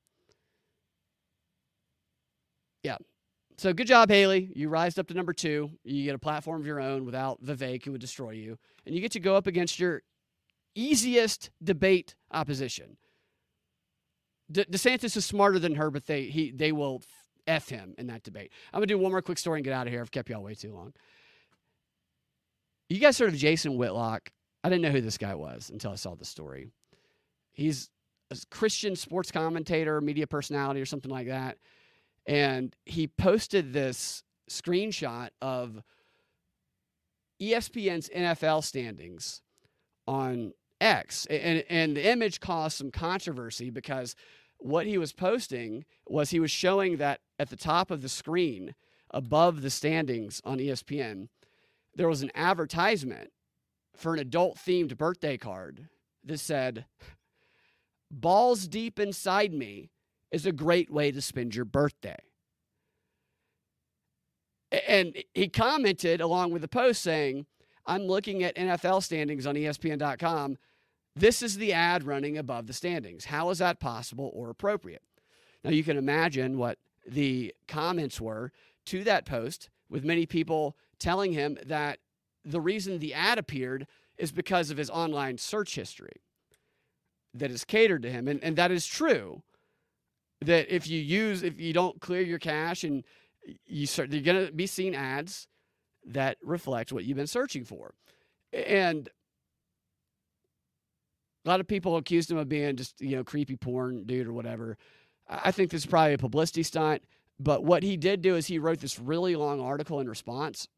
[2.84, 2.98] Yeah.
[3.56, 4.50] So good job, Haley.
[4.54, 5.70] You rised up to number two.
[5.84, 8.58] You get a platform of your own without Vivek, who would destroy you.
[8.86, 10.02] And you get to go up against your
[10.74, 12.96] easiest debate opposition.
[14.50, 17.02] De- DeSantis is smarter than her, but they he they will
[17.46, 18.52] f him in that debate.
[18.72, 20.02] I'm gonna do one more quick story and get out of here.
[20.02, 20.92] I've kept y'all way too long.
[22.88, 24.30] You guys heard of Jason Whitlock?
[24.62, 26.68] I didn't know who this guy was until I saw the story.
[27.52, 27.88] He's
[28.30, 31.58] a Christian sports commentator, media personality, or something like that.
[32.26, 35.82] And he posted this screenshot of
[37.40, 39.42] ESPN's NFL standings
[40.06, 41.26] on X.
[41.26, 44.14] And, and the image caused some controversy because
[44.58, 48.74] what he was posting was he was showing that at the top of the screen,
[49.10, 51.28] above the standings on ESPN,
[51.94, 53.30] there was an advertisement
[53.94, 55.88] for an adult themed birthday card
[56.24, 56.86] that said,
[58.10, 59.90] Balls deep inside me
[60.34, 62.18] is a great way to spend your birthday.
[64.88, 67.46] And he commented along with the post saying,
[67.86, 70.56] I'm looking at NFL standings on ESPN.com.
[71.14, 73.26] This is the ad running above the standings.
[73.26, 75.02] How is that possible or appropriate?
[75.62, 78.50] Now, you can imagine what the comments were
[78.86, 82.00] to that post, with many people telling him that
[82.44, 83.86] the reason the ad appeared
[84.18, 86.22] is because of his online search history
[87.32, 88.26] that is catered to him.
[88.26, 89.42] And, and that is true.
[90.44, 93.04] That if you use, if you don't clear your cache and
[93.66, 95.46] you start, you're going to be seeing ads
[96.06, 97.94] that reflect what you've been searching for.
[98.52, 99.08] And
[101.44, 104.32] a lot of people accused him of being just, you know, creepy porn dude or
[104.32, 104.76] whatever.
[105.28, 107.02] I think this is probably a publicity stunt.
[107.38, 110.68] But what he did do is he wrote this really long article in response,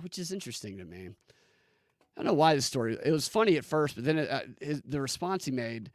[0.00, 1.10] which is interesting to me.
[2.16, 2.96] I don't know why this story.
[3.04, 5.90] It was funny at first, but then it, uh, his, the response he made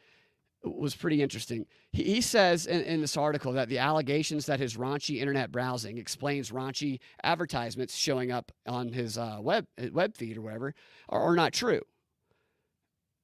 [0.63, 1.65] was pretty interesting.
[1.91, 5.97] He, he says in, in this article that the allegations that his raunchy internet browsing
[5.97, 10.73] explains raunchy advertisements showing up on his uh, web web feed or whatever
[11.09, 11.81] are, are not true.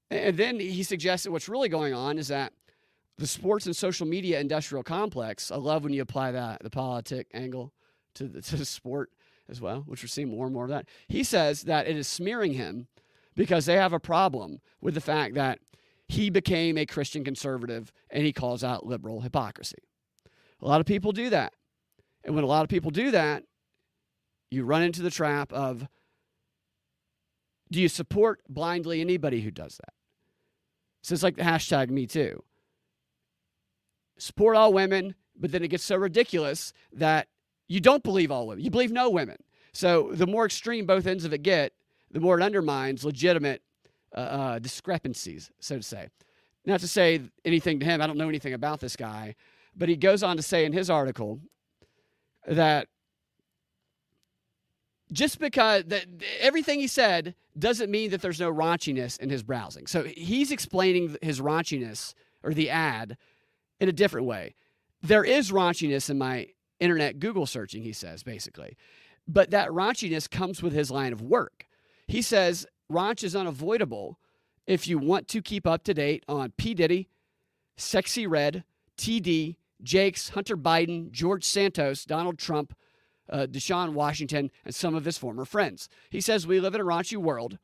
[0.10, 2.54] And then he suggested what's really going on is that
[3.18, 5.52] the sports and social media industrial complex.
[5.52, 7.74] I love when you apply that the politic angle
[8.16, 9.12] to the, to the sport
[9.50, 10.88] as well, which we're seeing more and more of that.
[11.08, 12.88] He says that it is smearing him
[13.36, 15.60] because they have a problem with the fact that
[16.08, 19.78] he became a Christian conservative and he calls out liberal hypocrisy.
[20.62, 21.54] A lot of people do that.
[22.24, 23.44] And when a lot of people do that,
[24.50, 25.88] you run into the trap of
[27.70, 29.94] do you support blindly anybody who does that?
[31.02, 32.44] So it's like the hashtag me too.
[34.18, 37.28] Support all women, but then it gets so ridiculous that
[37.68, 38.64] you don't believe all women.
[38.64, 39.38] You believe no women.
[39.74, 41.74] So the more extreme both ends of it get,
[42.10, 43.62] the more it undermines legitimate
[44.16, 46.08] uh, uh, discrepancies, so to say.
[46.66, 49.36] Not to say anything to him, I don't know anything about this guy,
[49.76, 51.40] but he goes on to say in his article
[52.46, 52.88] that
[55.12, 56.06] just because that
[56.40, 59.88] everything he said doesn't mean that there's no raunchiness in his browsing.
[59.88, 62.14] So he's explaining his raunchiness
[62.44, 63.18] or the ad
[63.80, 64.56] in a different way.
[65.02, 66.48] There is raunchiness in my
[66.80, 68.76] internet Google searching, he says, basically.
[69.28, 71.66] But that raunchiness comes with his line of work.
[72.08, 74.20] He says raunch is unavoidable
[74.66, 76.74] if you want to keep up to date on P.
[76.74, 77.10] Diddy,
[77.78, 78.64] Sexyy Red,
[78.98, 82.76] TD, Jakes, Hunter Biden, George Santos, Donald Trump,
[83.30, 85.90] uh, Deshaun Washington, and some of his former friends.
[86.10, 87.58] He says we live in a raunchy world,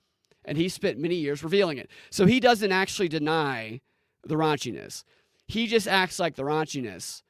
[0.46, 1.90] and he spent many years revealing it.
[2.10, 3.82] So he doesn't actually deny
[4.24, 5.04] the raunchiness.
[5.48, 7.24] He just acts like the raunchiness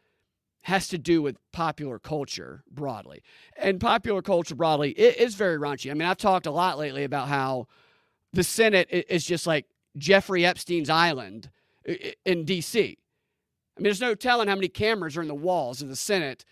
[0.63, 3.21] has to do with popular culture broadly.
[3.57, 5.91] And popular culture broadly is very raunchy.
[5.91, 7.67] I mean, I've talked a lot lately about how
[8.33, 9.65] the Senate is just like
[9.97, 11.49] Jeffrey Epstein's island
[12.25, 12.79] in D.C.
[12.79, 16.45] I mean, there's no telling how many cameras are in the walls of the Senate.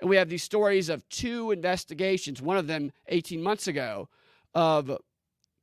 [0.00, 4.08] And we have these stories of two investigations, one of them 18 months ago,
[4.54, 4.98] of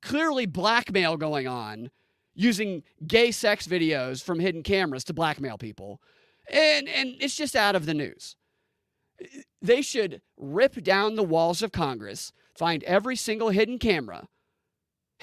[0.02, 1.92] clearly blackmail going on
[2.34, 6.02] using gay sex videos from hidden cameras to blackmail people
[6.50, 8.36] and and it's just out of the news.
[9.62, 14.28] They should rip down the walls of Congress, find every single hidden camera,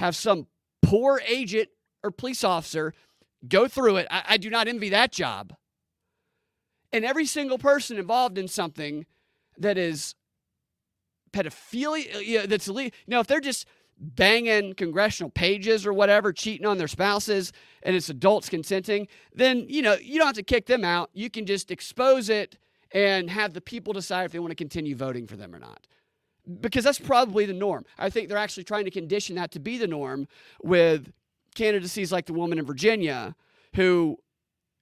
[0.01, 0.47] have some
[0.81, 1.69] poor agent
[2.03, 2.95] or police officer
[3.47, 4.07] go through it.
[4.11, 5.53] I, I do not envy that job.
[6.91, 9.05] And every single person involved in something
[9.59, 10.15] that is
[11.33, 12.97] pedophilia, that's illegal.
[13.07, 13.67] You know, if they're just
[13.99, 17.53] banging congressional pages or whatever, cheating on their spouses,
[17.83, 21.11] and it's adults consenting, then you know you don't have to kick them out.
[21.13, 22.57] You can just expose it
[22.93, 25.87] and have the people decide if they want to continue voting for them or not.
[26.61, 27.85] Because that's probably the norm.
[27.99, 30.27] I think they're actually trying to condition that to be the norm
[30.63, 31.13] with
[31.55, 33.35] candidacies like the woman in Virginia
[33.75, 34.19] who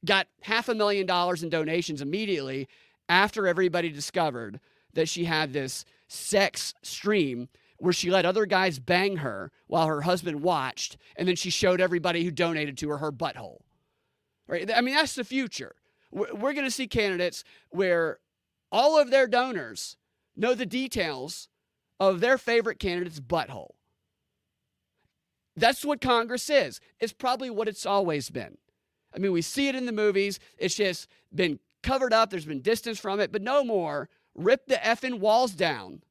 [0.05, 2.69] got half a million dollars in donations immediately
[3.09, 4.61] after everybody discovered
[4.95, 10.03] that she had this sex stream where she let other guys bang her while her
[10.03, 13.59] husband watched, and then she showed everybody who donated to her her butthole.
[14.49, 14.71] Right?
[14.75, 15.75] I mean, that's the future.
[16.11, 18.19] We're going to see candidates where
[18.73, 19.97] all of their donors
[20.37, 21.49] know the details
[22.01, 23.71] of their favorite candidate's butthole.
[25.57, 26.81] That's what Congress is.
[27.01, 28.59] It's probably what it's always been.
[29.15, 30.39] I mean, we see it in the movies.
[30.57, 32.31] It's just been covered up.
[32.31, 34.09] There's been distance from it, but no more.
[34.35, 36.03] Rip the effing walls down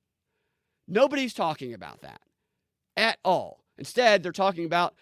[0.87, 2.21] Nobody's talking about that
[2.95, 3.63] at all.
[3.77, 4.95] Instead, they're talking about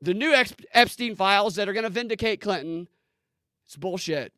[0.00, 0.34] the new
[0.72, 2.88] Epstein files that are going to vindicate Clinton.
[3.66, 4.32] It's bullshit.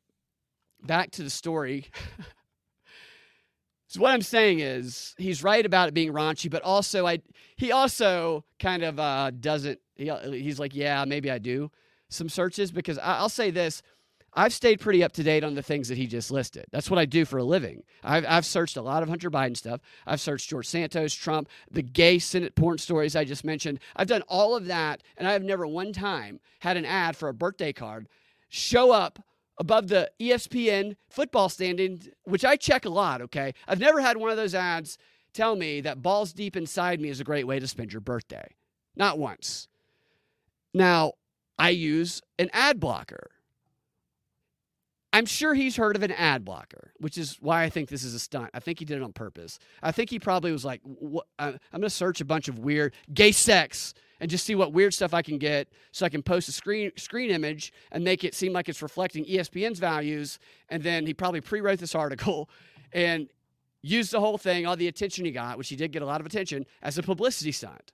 [0.82, 1.86] Back to the story.
[3.88, 7.20] so what I'm saying is he's right about it being raunchy, but also I
[7.56, 9.80] he also kind of uh, doesn't.
[9.96, 11.70] He, he's like, yeah, maybe I do
[12.10, 13.82] some searches because I, I'll say this.
[14.34, 16.66] I've stayed pretty up to date on the things that he just listed.
[16.70, 17.82] That's what I do for a living.
[18.04, 19.80] I've, I've searched a lot of Hunter Biden stuff.
[20.06, 23.80] I've searched George Santos, Trump, the gay Senate porn stories I just mentioned.
[23.96, 27.30] I've done all of that, and I have never one time had an ad for
[27.30, 28.06] a birthday card
[28.50, 29.18] show up
[29.58, 33.54] above the ESPN football standing, which I check a lot, okay?
[33.66, 34.98] I've never had one of those ads
[35.32, 38.54] tell me that balls deep inside me is a great way to spend your birthday.
[38.96, 39.68] Not once.
[40.74, 41.12] Now,
[41.58, 43.30] I use an ad blocker.
[45.12, 48.14] I'm sure he's heard of an ad blocker, which is why I think this is
[48.14, 48.50] a stunt.
[48.52, 49.58] I think he did it on purpose.
[49.82, 52.94] I think he probably was like, uh, I'm going to search a bunch of weird
[53.14, 56.48] gay sex, and just see what weird stuff I can get so I can post
[56.48, 60.38] a screen screen image and make it seem like it's reflecting ESPN's values.
[60.68, 62.50] And then he probably pre-wrote this article
[62.92, 63.28] and
[63.82, 66.20] used the whole thing, all the attention he got, which he did get a lot
[66.20, 67.92] of attention, as a publicity stunt.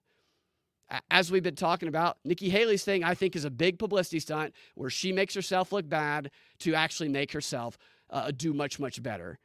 [1.10, 4.54] As we've been talking about, Nikki Haley's thing, I think, is a big publicity stunt
[4.74, 6.30] where she makes herself look bad
[6.60, 7.78] to actually make herself
[8.10, 9.38] uh, do much, much better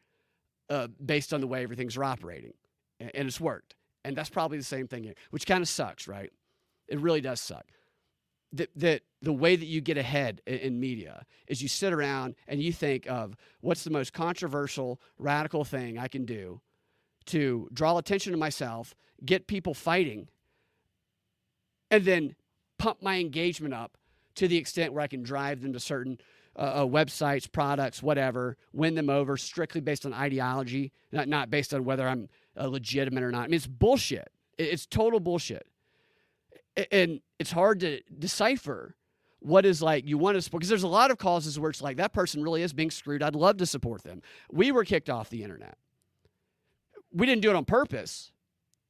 [0.69, 2.53] uh, based on the way everything's operating.
[2.99, 3.75] And it's worked.
[4.03, 6.31] And that's probably the same thing here, which kind of sucks, right?
[6.87, 7.65] It really does suck.
[8.53, 12.35] That, that the way that you get ahead i- in media is you sit around
[12.47, 16.61] and you think of what's the most controversial, radical thing I can do
[17.27, 20.29] to draw attention to myself, get people fighting,
[21.91, 22.35] and then
[22.77, 23.97] pump my engagement up
[24.35, 26.19] to the extent where I can drive them to certain
[26.55, 31.73] uh, uh, websites, products, whatever, win them over strictly based on ideology, not, not based
[31.73, 32.27] on whether I'm
[32.59, 33.43] uh, legitimate or not.
[33.43, 34.29] I mean, it's bullshit.
[34.57, 35.67] It's total bullshit.
[36.91, 38.95] And it's hard to decipher
[39.39, 41.81] what is like you want to support because there's a lot of causes where it's
[41.81, 43.23] like that person really is being screwed.
[43.23, 44.21] I'd love to support them.
[44.51, 45.77] We were kicked off the internet.
[47.13, 48.31] We didn't do it on purpose,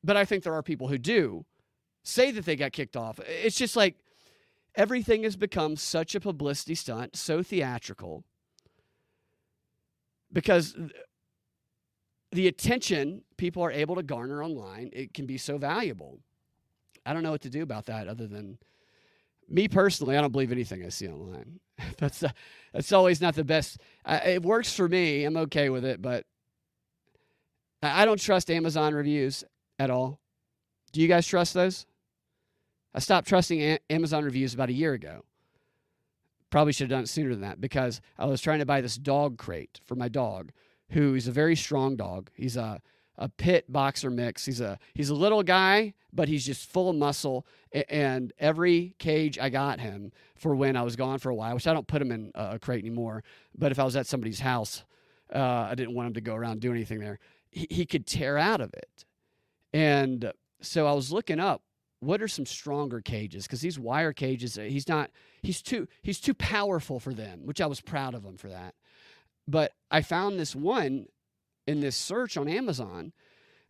[0.04, 1.46] but I think there are people who do
[2.04, 3.20] say that they got kicked off.
[3.28, 3.96] It's just like
[4.76, 8.24] everything has become such a publicity stunt, so theatrical,
[10.32, 10.76] because
[12.32, 16.20] the attention people are able to garner online it can be so valuable.
[17.06, 18.60] I don't know what to do about that other than
[19.48, 20.16] me personally.
[20.16, 21.60] I don't believe anything I see online.
[21.98, 22.30] that's uh,
[22.74, 23.80] that's always not the best.
[24.06, 25.24] I, it works for me.
[25.24, 26.26] I'm okay with it, but
[27.82, 29.44] I don't trust Amazon reviews
[29.80, 30.20] at all.
[30.92, 31.86] Do you guys trust those?
[32.94, 35.24] I stopped trusting Amazon reviews about a year ago.
[36.50, 38.96] Probably should have done it sooner than that because I was trying to buy this
[38.96, 40.52] dog crate for my dog,
[40.90, 42.32] who is a very strong dog.
[42.34, 42.82] He's a
[43.20, 44.46] a pit boxer mix.
[44.46, 47.46] He's a he's a little guy, but he's just full of muscle.
[47.90, 51.68] And every cage I got him for when I was gone for a while, which
[51.68, 53.24] I don't put him in a crate anymore.
[53.56, 54.86] But if I was at somebody's house,
[55.36, 57.20] uh, I didn't want him to go around do anything there.
[57.52, 59.06] He, he could tear out of it.
[59.74, 61.62] And so I was looking up
[62.02, 63.46] what are some stronger cages?
[63.46, 65.12] Because these wire cages uh, he's not
[65.42, 68.76] he's too he's too powerful for them which i was proud of him for that.
[69.48, 71.08] But i found this one
[71.68, 73.14] in this search on amazon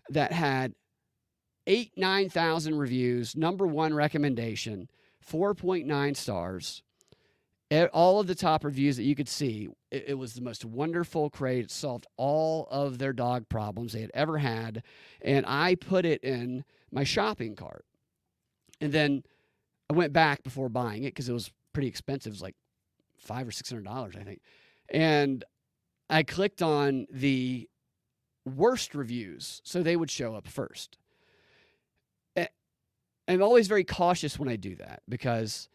[0.09, 0.73] that had
[1.67, 4.89] eight nine thousand reviews number one recommendation
[5.27, 6.88] 4.9 stars E-
[7.93, 11.29] all of the top reviews that you could see it, it was the most wonderful
[11.29, 14.81] crate it solved all of their dog problems they had ever had
[15.21, 17.85] and i put it in my shopping cart
[18.81, 19.23] and then
[19.89, 22.31] I went back before buying it because it was pretty expensive.
[22.31, 22.55] It was like
[23.17, 24.41] five or six hundred dollars, I think.
[24.89, 25.43] And
[26.09, 27.67] I clicked on the
[28.45, 30.97] worst reviews, so they would show up first.
[33.27, 35.69] I'm always very cautious when I do that because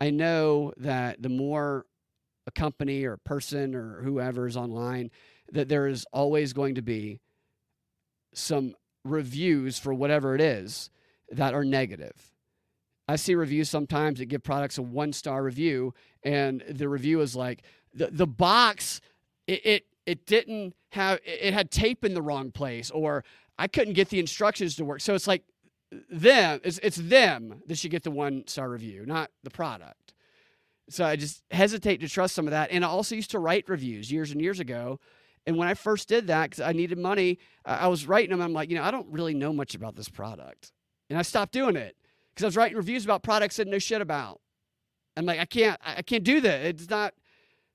[0.00, 1.86] I know that the more
[2.46, 5.10] a company or a person or whoever is online,
[5.52, 7.20] that there is always going to be
[8.32, 8.74] some
[9.04, 10.90] reviews for whatever it is
[11.30, 12.32] that are negative.
[13.08, 17.34] I see reviews sometimes that give products a one star review, and the review is
[17.34, 17.62] like
[17.92, 19.00] the the box
[19.46, 23.24] it, it it didn't have it had tape in the wrong place, or
[23.58, 25.00] I couldn't get the instructions to work.
[25.00, 25.42] So it's like
[26.08, 30.14] them it's it's them that should get the one star review, not the product.
[30.88, 32.70] So I just hesitate to trust some of that.
[32.72, 34.98] And I also used to write reviews years and years ago.
[35.46, 38.40] And when I first did that, because I needed money, I was writing them.
[38.40, 40.72] I'm like, you know, I don't really know much about this product.
[41.08, 41.96] And I stopped doing it
[42.34, 44.40] because I was writing reviews about products I didn't know shit about.
[45.16, 46.60] I'm like, I can't, I can't do that.
[46.66, 47.14] It's not,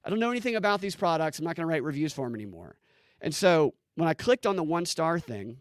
[0.04, 1.40] I don't know anything about these products.
[1.40, 2.78] I'm not going to write reviews for them anymore.
[3.22, 5.58] And so when I clicked on the one star thing,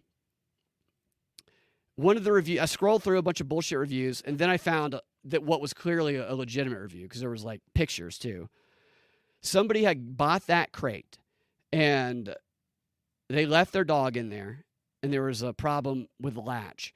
[1.96, 4.56] one of the review, I scrolled through a bunch of bullshit reviews, and then I
[4.56, 8.48] found that what was clearly a, a legitimate review because there was like pictures too.
[9.40, 11.18] Somebody had bought that crate,
[11.72, 12.34] and
[13.28, 14.64] they left their dog in there,
[15.02, 16.94] and there was a problem with the latch.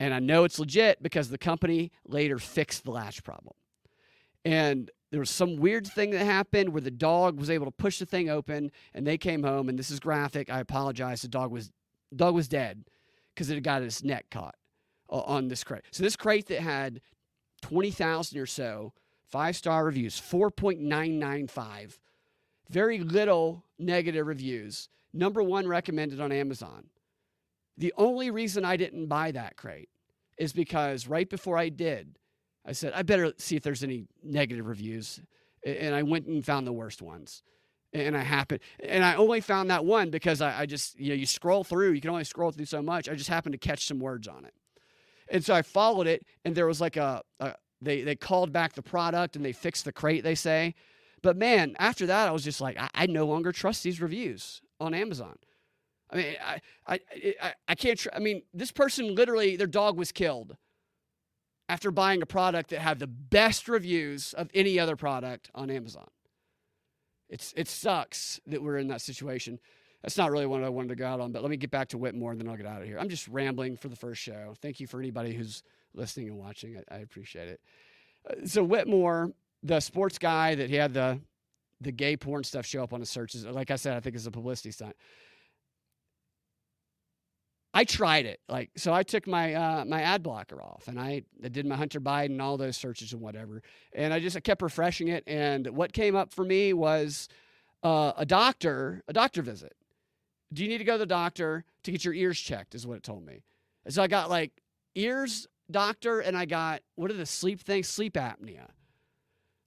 [0.00, 3.54] And I know it's legit because the company later fixed the latch problem.
[4.44, 8.00] And there was some weird thing that happened where the dog was able to push
[8.00, 10.50] the thing open and they came home and this is graphic.
[10.50, 11.22] I apologize.
[11.22, 11.70] The dog was
[12.14, 12.84] dog was dead
[13.34, 14.56] because it had got its neck caught
[15.08, 15.82] o- on this crate.
[15.90, 17.00] So this crate that had
[17.62, 18.92] 20,000 or so
[19.26, 21.98] five-star reviews, 4.995,
[22.70, 24.88] very little negative reviews.
[25.12, 26.84] Number 1 recommended on Amazon.
[27.76, 29.88] The only reason I didn't buy that crate
[30.38, 32.16] is because right before I did,
[32.66, 35.20] I said, I better see if there's any negative reviews.
[35.64, 37.42] And I went and found the worst ones.
[37.94, 41.14] And I happened, and I only found that one because I, I just, you know,
[41.14, 43.08] you scroll through, you can only scroll through so much.
[43.08, 44.52] I just happened to catch some words on it.
[45.28, 48.72] And so I followed it, and there was like a, a they they called back
[48.72, 50.24] the product and they fixed the crate.
[50.24, 50.74] They say,
[51.22, 54.60] but man, after that, I was just like, I, I no longer trust these reviews
[54.80, 55.36] on Amazon.
[56.10, 57.00] I mean, I I
[57.40, 57.98] I, I can't.
[57.98, 60.56] Tr- I mean, this person literally, their dog was killed
[61.68, 66.08] after buying a product that had the best reviews of any other product on Amazon.
[67.28, 69.58] It's it sucks that we're in that situation.
[70.02, 71.88] That's not really what I wanted to go out on, but let me get back
[71.88, 72.98] to Whitmore and then I'll get out of here.
[72.98, 74.54] I'm just rambling for the first show.
[74.60, 75.62] Thank you for anybody who's
[75.94, 76.76] listening and watching.
[76.90, 77.60] I, I appreciate it.
[78.28, 79.32] Uh, so Whitmore,
[79.62, 81.20] the sports guy that he had the
[81.80, 84.26] the gay porn stuff show up on his searches, like I said, I think it's
[84.26, 84.94] a publicity stunt.
[87.76, 88.40] I tried it.
[88.48, 91.74] Like so I took my uh, my ad blocker off and I, I did my
[91.74, 93.62] Hunter Biden all those searches and whatever.
[93.92, 97.28] And I just I kept refreshing it and what came up for me was
[97.82, 99.74] uh, a doctor, a doctor visit.
[100.52, 102.96] Do you need to go to the doctor to get your ears checked is what
[102.96, 103.42] it told me.
[103.84, 104.52] And so I got like
[104.94, 107.88] ears doctor and I got what are the sleep things?
[107.88, 108.68] Sleep apnea.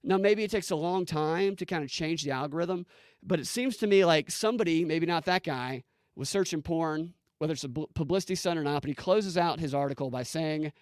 [0.02, 2.86] Now maybe it takes a long time to kind of change the algorithm,
[3.22, 5.84] but it seems to me like somebody, maybe not that guy,
[6.16, 9.74] was searching porn whether it's a publicity stunt or not, but he closes out his
[9.74, 10.72] article by saying,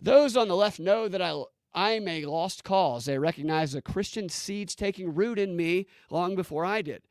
[0.00, 1.42] Those on the left know that I,
[1.74, 3.04] I'm a lost cause.
[3.04, 7.02] They recognize the Christian seeds taking root in me long before I did.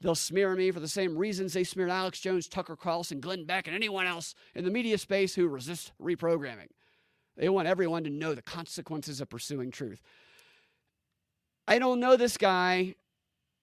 [0.00, 3.68] They'll smear me for the same reasons they smeared Alex Jones, Tucker Carlson, Glenn Beck,
[3.68, 6.68] and anyone else in the media space who resists reprogramming.
[7.36, 10.02] They want everyone to know the consequences of pursuing truth.
[11.68, 12.96] I don't know this guy.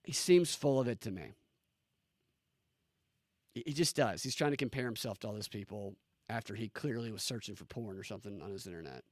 [0.03, 1.33] He seems full of it to me.
[3.65, 4.23] He just does.
[4.23, 5.95] He's trying to compare himself to all those people
[6.29, 9.03] after he clearly was searching for porn or something on his internet.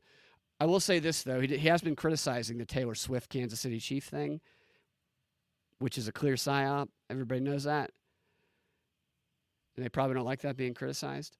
[0.59, 3.79] I will say this though, he, he has been criticizing the Taylor Swift Kansas City
[3.79, 4.41] Chief thing,
[5.79, 6.89] which is a clear psyop.
[7.09, 7.91] Everybody knows that,
[9.75, 11.37] and they probably don't like that being criticized.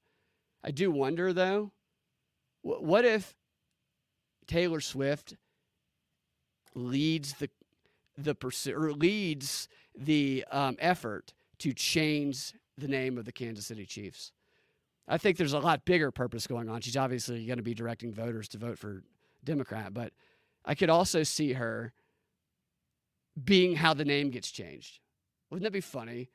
[0.62, 1.72] I do wonder though,
[2.62, 3.34] what if
[4.46, 5.36] Taylor Swift
[6.74, 7.50] leads the
[8.16, 13.84] the pursuit or leads the um, effort to change the name of the Kansas City
[13.84, 14.32] Chiefs.
[15.06, 16.80] I think there's a lot bigger purpose going on.
[16.80, 19.02] She's obviously going to be directing voters to vote for
[19.44, 20.12] Democrat, but
[20.64, 21.92] I could also see her
[23.42, 25.00] being how the name gets changed.
[25.50, 26.30] Wouldn't that be funny?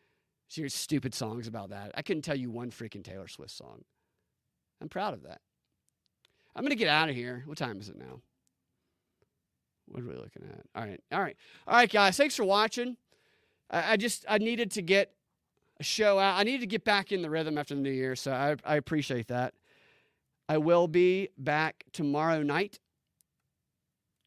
[0.47, 1.91] She hears stupid songs about that.
[1.95, 3.83] I couldn't tell you one freaking Taylor Swift song.
[4.81, 5.41] I'm proud of that.
[6.55, 7.43] I'm going to get out of here.
[7.45, 8.21] What time is it now?
[9.87, 10.65] What are we looking at?
[10.75, 11.01] All right.
[11.11, 11.35] All right.
[11.67, 12.17] All right, guys.
[12.17, 12.97] Thanks for watching.
[13.69, 15.13] I, I just, I needed to get
[15.83, 16.39] show out.
[16.39, 18.75] I need to get back in the rhythm after the new year, so I, I
[18.75, 19.53] appreciate that.
[20.49, 22.79] I will be back tomorrow night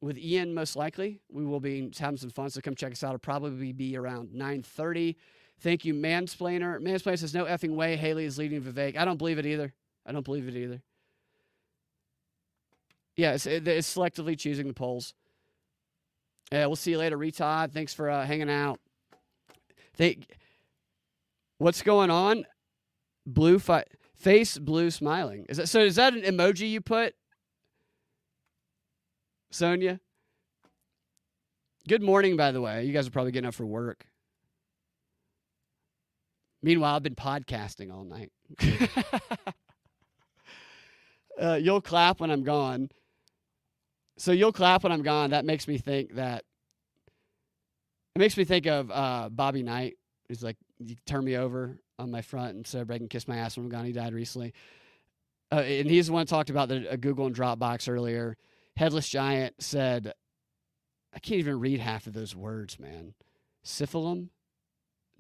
[0.01, 1.21] with Ian, most likely.
[1.31, 3.09] We will be having some fun, so come check us out.
[3.09, 5.17] It'll probably be around 9.30.
[5.61, 6.81] Thank you, Mansplainer.
[6.81, 8.97] Mansplainer says, no effing way Haley is leading Vivek.
[8.97, 9.73] I don't believe it either.
[10.05, 10.83] I don't believe it either.
[13.17, 15.15] Yeah, it's, it's selectively choosing the polls.
[16.53, 17.73] Yeah, we'll see you later, Retod.
[17.73, 18.79] Thanks for uh, hanging out.
[19.97, 20.19] They,
[21.59, 22.45] What's going on?
[23.27, 23.85] Blue fi-
[24.15, 25.47] face blue smiling.
[25.49, 25.81] Is that so?
[25.81, 27.15] Is that an emoji you put?
[29.51, 30.01] Sonia.
[31.89, 32.85] Good morning, by the way.
[32.85, 34.07] You guys are probably getting up for work.
[36.63, 38.33] Meanwhile, I've been podcasting all night.
[41.41, 42.91] uh, you'll clap when I'm gone.
[44.19, 45.31] So you'll clap when I'm gone.
[45.31, 46.45] That makes me think that.
[48.15, 49.97] It makes me think of uh, Bobby Knight.
[50.27, 53.37] He's like, you turn me over on my front and so everybody can kiss my
[53.37, 53.85] ass when I'm gone.
[53.85, 54.53] He died recently.
[55.53, 58.37] Uh, and he's the one talked about the uh, Google and Dropbox earlier.
[58.77, 60.13] Headless Giant said,
[61.15, 63.15] I can't even read half of those words, man.
[63.65, 64.29] Syphilum?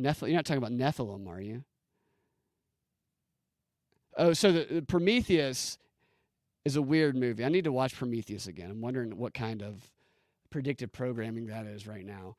[0.01, 0.29] Nephilim?
[0.29, 1.65] You're not talking about Nephilim, are you?
[4.19, 5.79] Oh, so the, the Prometheus
[6.65, 7.45] is a weird movie.
[7.45, 8.71] I need to watch Prometheus again.
[8.71, 9.91] I'm wondering what kind of
[10.51, 12.37] predictive programming that is right now.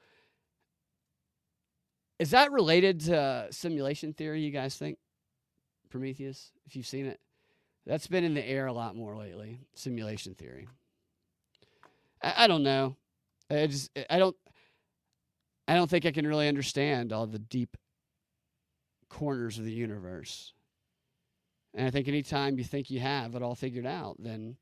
[2.19, 4.97] Is that related to uh, simulation theory, you guys think?
[5.89, 7.19] Prometheus, if you've seen it?
[7.85, 10.67] That's been in the air a lot more lately, simulation theory.
[12.21, 12.97] I, I don't know.
[13.49, 14.35] I just I don't
[15.67, 17.77] I don't think I can really understand all the deep
[19.09, 20.53] corners of the universe.
[21.73, 24.57] And I think anytime you think you have it all figured out, then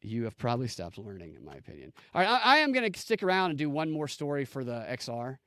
[0.00, 1.92] you have probably stopped learning, in my opinion.
[2.14, 4.62] All right, I, I am going to stick around and do one more story for
[4.62, 5.38] the XR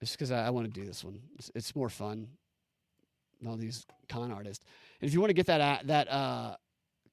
[0.00, 1.20] just because I, I want to do this one.
[1.38, 2.28] It's, it's more fun.
[3.46, 4.64] All these con artists.
[5.00, 6.56] And if you want to get that that uh,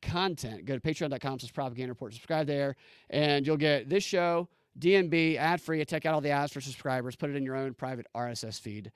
[0.02, 2.14] content, go to patreon.com slash propaganda report.
[2.14, 2.76] Subscribe there,
[3.10, 4.48] and you'll get this show,
[4.80, 5.84] DNB, ad free.
[5.86, 7.16] Take out all the ads for subscribers.
[7.16, 8.91] Put it in your own private RSS feed,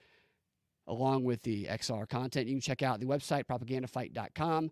[0.88, 2.48] along with the XR content.
[2.48, 4.72] You can check out the website, propagandafight.com.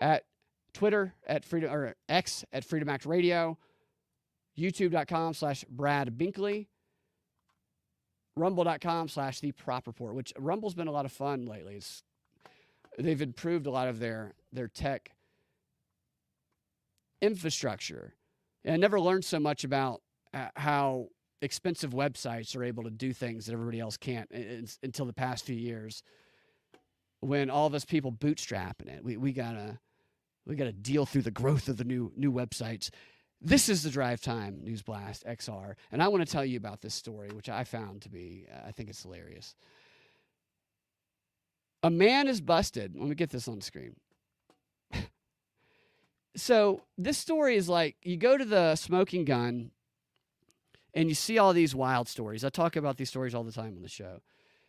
[0.00, 0.24] at
[0.72, 3.58] Twitter at Freedom or X at Freedom Act Radio,
[4.58, 6.66] YouTube.com slash Brad Binkley,
[8.40, 11.76] Rumble.com slash The Prop Report, which Rumble's been a lot of fun lately.
[11.76, 12.02] It's,
[12.98, 15.12] they've improved a lot of their their tech
[17.20, 18.14] infrastructure.
[18.64, 20.02] And I never learned so much about
[20.34, 21.08] uh, how
[21.42, 24.30] expensive websites are able to do things that everybody else can't
[24.82, 26.02] until the past few years
[27.20, 29.04] when all of us people bootstrapping it.
[29.04, 29.78] We, we gotta
[30.46, 32.90] we gotta deal through the growth of the new new websites.
[33.42, 36.82] This is the Drive Time News Blast XR, and I want to tell you about
[36.82, 39.54] this story, which I found to be uh, I think it's hilarious.
[41.82, 42.94] A man is busted.
[42.94, 43.96] Let me get this on screen.
[46.36, 49.70] so this story is like you go to the smoking gun
[50.92, 52.44] and you see all these wild stories.
[52.44, 54.20] I talk about these stories all the time on the show.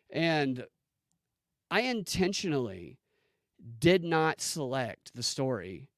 [0.09, 0.65] And
[1.69, 2.99] I intentionally
[3.79, 5.89] did not select the story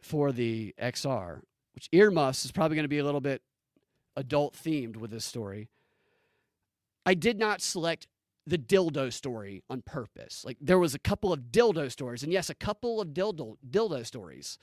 [0.00, 1.42] for the XR,
[1.78, 3.40] which earmuffs is probably going to be a little bit
[4.16, 5.68] adult themed with this story.
[7.06, 8.08] I did not select
[8.48, 10.44] the dildo story on purpose.
[10.44, 14.04] Like there was a couple of dildo stories, and yes, a couple of dildo dildo
[14.04, 14.58] stories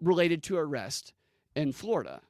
[0.00, 1.12] related to arrest
[1.56, 2.20] in Florida.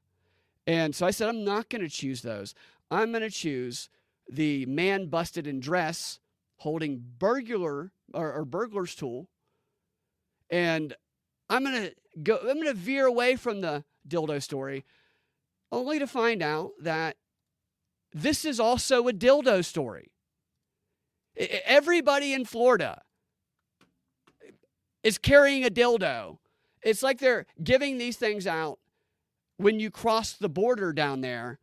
[0.67, 2.55] And so I said, I'm not going to choose those.
[2.91, 3.91] I'm going to choose
[4.31, 6.21] the man busted in dress
[6.57, 9.29] holding burglar or, or burglar's tool.
[10.49, 10.95] And
[11.51, 14.85] I'm going to go, I'm going to veer away from the dildo story
[15.73, 17.17] only to find out that
[18.13, 20.11] this is also a dildo story.
[21.37, 23.03] Everybody in Florida
[25.03, 26.39] is carrying a dildo.
[26.83, 28.79] It's like they're giving these things out
[29.57, 31.59] when you cross the border down there,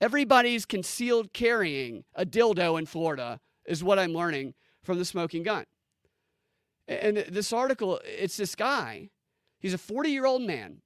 [0.00, 5.64] everybody's concealed carrying a dildo in Florida, is what I'm learning from the smoking gun.
[6.86, 9.10] And this article, it's this guy.
[9.58, 10.82] He's a 40 year old man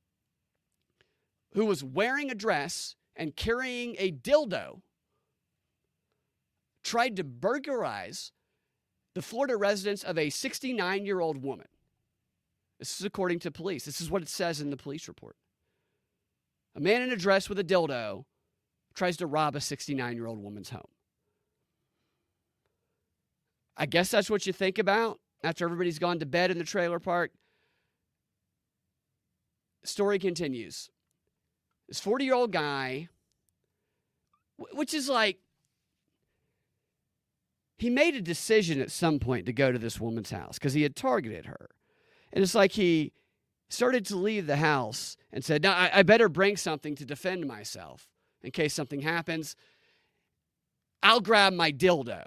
[1.53, 4.81] who was wearing a dress and carrying a dildo,
[6.85, 8.33] tried to burglarize
[9.15, 11.66] the Florida residence of a 69 year old woman.
[12.79, 13.85] This is according to police.
[13.85, 15.37] This is what it says in the police report.
[16.77, 18.25] A man in a dress with a dildo
[18.95, 20.83] tries to rob a 69 year old woman's home.
[23.77, 26.99] I guess that's what you think about after everybody's gone to bed in the trailer
[26.99, 27.31] park.
[29.85, 30.91] Story continues.
[31.89, 33.09] This 40 year old guy,
[34.56, 35.39] which is like,
[37.78, 40.82] he made a decision at some point to go to this woman's house because he
[40.82, 41.70] had targeted her.
[42.32, 43.12] And it's like he
[43.70, 47.47] started to leave the house and said, "Now I, I better bring something to defend
[47.47, 48.09] myself
[48.43, 49.55] in case something happens.
[51.02, 52.24] I'll grab my dildo."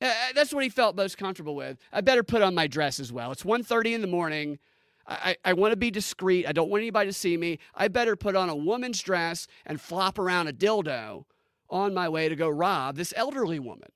[0.00, 1.78] Uh, that's what he felt most comfortable with.
[1.92, 3.32] I better put on my dress as well.
[3.32, 4.60] It's 1.30 in the morning.
[5.08, 6.46] I, I, want to be discreet.
[6.46, 7.58] I don't want anybody to see me.
[7.74, 11.24] I better put on a woman's dress and flop around a dildo
[11.70, 13.88] on my way to go rob this elderly woman.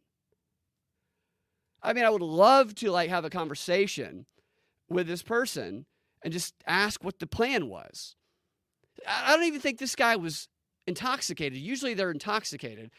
[1.82, 4.24] I mean, I would love to like have a conversation
[4.89, 5.84] with this person
[6.24, 8.16] and just ask what the plan was.
[9.06, 10.48] I don't even think this guy was
[10.86, 11.59] intoxicated.
[11.59, 12.90] Usually they're intoxicated.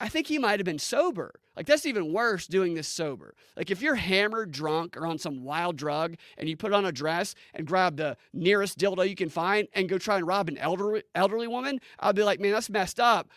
[0.00, 1.40] I think he might have been sober.
[1.56, 3.34] Like, that's even worse doing this sober.
[3.56, 6.92] Like, if you're hammered, drunk, or on some wild drug and you put on a
[6.92, 10.58] dress and grab the nearest dildo you can find and go try and rob an
[10.58, 13.30] elderly, elderly woman, I'd be like, man, that's messed up.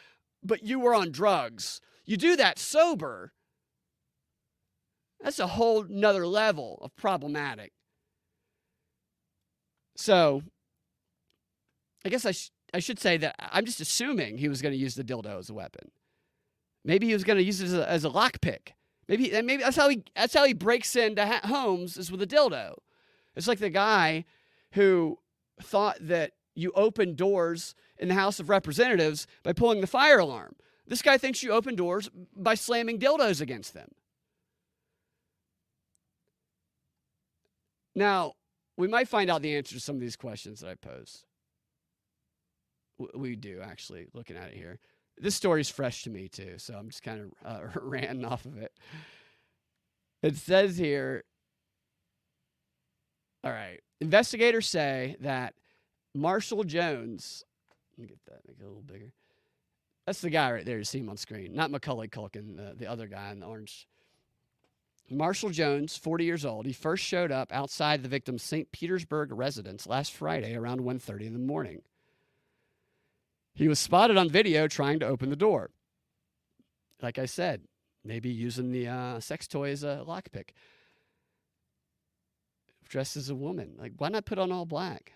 [0.43, 1.79] But you were on drugs.
[2.05, 3.33] You do that sober,
[5.19, 7.71] that's a whole nother level of problematic.
[9.95, 10.43] So
[12.05, 14.79] I guess I, sh- I should say that I'm just assuming he was going to
[14.79, 15.91] use the dildo as a weapon.
[16.83, 18.73] Maybe he was going to use it as a, as a lockpick.
[19.07, 22.27] Maybe maybe that's how he that's how he breaks into ha- homes is with a
[22.27, 22.75] dildo.
[23.35, 24.25] It's like the guy
[24.71, 25.19] who
[25.61, 30.55] thought that you open doors in the House of Representatives by pulling the fire alarm.
[30.87, 33.89] This guy thinks you open doors by slamming dildos against them.
[37.93, 38.33] Now,
[38.77, 41.25] we might find out the answer to some of these questions that I pose.
[43.15, 44.79] We do, actually, looking at it here.
[45.19, 48.57] This story is fresh to me, too, so I'm just kind of uh, off of
[48.57, 48.71] it.
[50.21, 51.23] It says here,
[53.43, 55.53] all right, investigators say that
[56.13, 57.43] Marshall Jones,
[57.97, 59.13] let me get that, make it a little bigger.
[60.05, 62.89] That's the guy right there you see him on screen, not Macaulay Culkin, the, the
[62.89, 63.87] other guy in the orange
[65.09, 68.71] Marshall Jones, 40 years old, he first showed up outside the victim's St.
[68.71, 71.81] Petersburg residence last Friday around 1:30 in the morning.
[73.57, 75.71] He was spotted on video trying to open the door.
[77.01, 77.63] Like I said,
[78.05, 80.49] maybe using the uh, sex toy as a lockpick.
[82.87, 83.73] dressed as a woman.
[83.79, 85.13] Like, why not put on all black?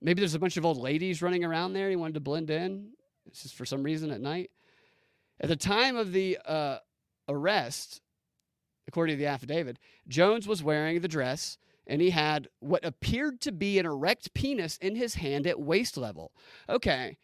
[0.00, 1.90] Maybe there's a bunch of old ladies running around there.
[1.90, 2.90] He wanted to blend in.
[3.26, 4.52] It's just for some reason at night.
[5.40, 6.78] At the time of the uh,
[7.28, 8.02] arrest,
[8.86, 13.52] according to the affidavit, Jones was wearing the dress and he had what appeared to
[13.52, 16.32] be an erect penis in his hand at waist level.
[16.68, 17.16] Okay,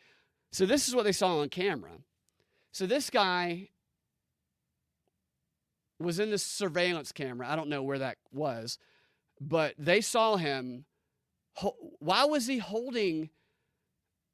[0.52, 1.92] so this is what they saw on camera.
[2.70, 3.68] So this guy
[5.98, 7.48] was in this surveillance camera.
[7.48, 8.78] I don't know where that was,
[9.40, 10.84] but they saw him.
[11.98, 13.30] Why was he holding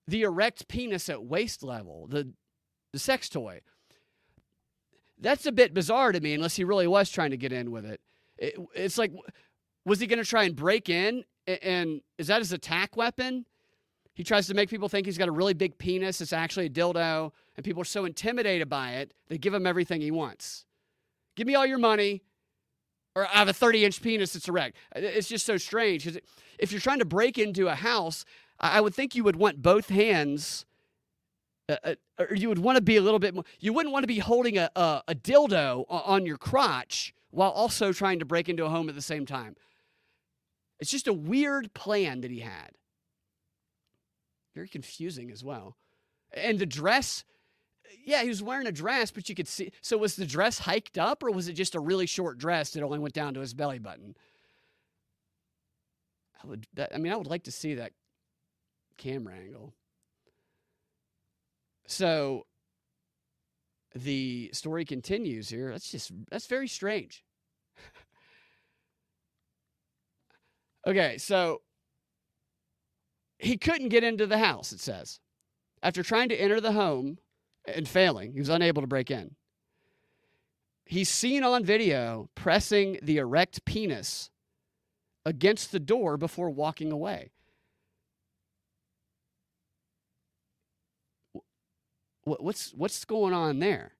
[0.06, 2.32] the erect penis at waist level, the,
[2.92, 3.60] the sex toy?
[5.20, 7.84] That's a bit bizarre to me, unless he really was trying to get in with
[7.84, 8.00] it.
[8.38, 9.12] it it's like,
[9.88, 11.24] was he going to try and break in?
[11.46, 13.46] And is that his attack weapon?
[14.14, 16.20] He tries to make people think he's got a really big penis.
[16.20, 20.00] It's actually a dildo, and people are so intimidated by it, they give him everything
[20.00, 20.66] he wants.
[21.36, 22.22] Give me all your money,
[23.14, 24.76] or I have a 30 inch penis that's erect.
[24.94, 26.06] It's just so strange
[26.58, 28.24] if you're trying to break into a house,
[28.60, 30.66] I would think you would want both hands.
[31.68, 33.44] Uh, uh, or you would want to be a little bit more.
[33.60, 37.92] You wouldn't want to be holding a, a, a dildo on your crotch while also
[37.92, 39.54] trying to break into a home at the same time.
[40.80, 42.70] It's just a weird plan that he had.
[44.54, 45.76] Very confusing as well.
[46.32, 47.24] And the dress
[48.04, 49.72] yeah, he was wearing a dress, but you could see.
[49.80, 52.82] So was the dress hiked up, or was it just a really short dress that
[52.82, 54.14] only went down to his belly button?
[56.42, 56.66] I would.
[56.92, 57.92] I mean, I would like to see that
[58.96, 59.74] camera angle.
[61.86, 62.46] So
[63.94, 65.70] the story continues here.
[65.70, 67.24] That's just that's very strange.
[70.86, 71.62] Okay, so
[73.38, 74.72] he couldn't get into the house.
[74.72, 75.20] It says
[75.82, 77.18] after trying to enter the home
[77.74, 78.32] and failing.
[78.32, 79.34] He was unable to break in.
[80.84, 84.30] He's seen on video pressing the erect penis
[85.24, 87.30] against the door before walking away.
[92.24, 93.92] What's what's going on there?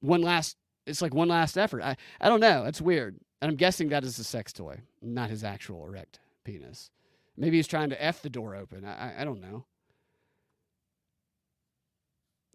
[0.00, 0.56] One last
[0.86, 1.82] it's like one last effort.
[1.82, 2.64] I, I don't know.
[2.64, 3.18] It's weird.
[3.40, 6.90] And I'm guessing that is a sex toy, not his actual erect penis.
[7.36, 8.84] Maybe he's trying to F the door open.
[8.84, 9.64] I, I don't know.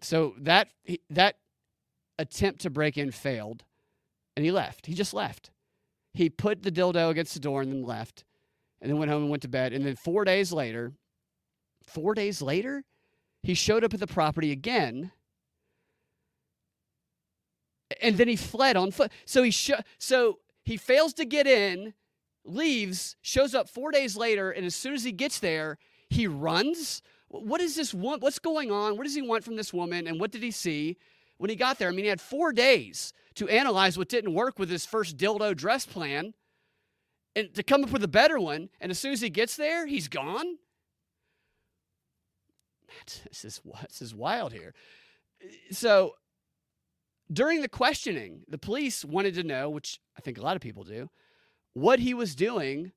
[0.01, 0.67] So that
[1.09, 1.37] that
[2.19, 3.63] attempt to break in failed,
[4.35, 4.85] and he left.
[4.87, 5.51] He just left.
[6.13, 8.25] He put the dildo against the door and then left,
[8.81, 9.71] and then went home and went to bed.
[9.71, 10.91] And then four days later,
[11.87, 12.83] four days later,
[13.41, 15.11] he showed up at the property again,
[18.01, 19.11] and then he fled on foot.
[19.23, 21.93] So he sh- so he fails to get in,
[22.45, 25.77] leaves, shows up four days later, and as soon as he gets there,
[26.09, 27.01] he runs
[27.41, 27.93] what is this?
[27.93, 28.95] What's going on?
[28.95, 30.07] What does he want from this woman?
[30.07, 30.97] And what did he see
[31.37, 31.87] when he got there?
[31.87, 35.55] I mean, he had four days to analyze what didn't work with his first dildo
[35.55, 36.35] dress plan
[37.35, 38.69] and to come up with a better one.
[38.79, 40.57] And as soon as he gets there, he's gone.
[43.27, 44.75] This is, this is wild here.
[45.71, 46.13] So
[47.33, 50.83] during the questioning, the police wanted to know, which I think a lot of people
[50.83, 51.09] do,
[51.73, 52.91] what he was doing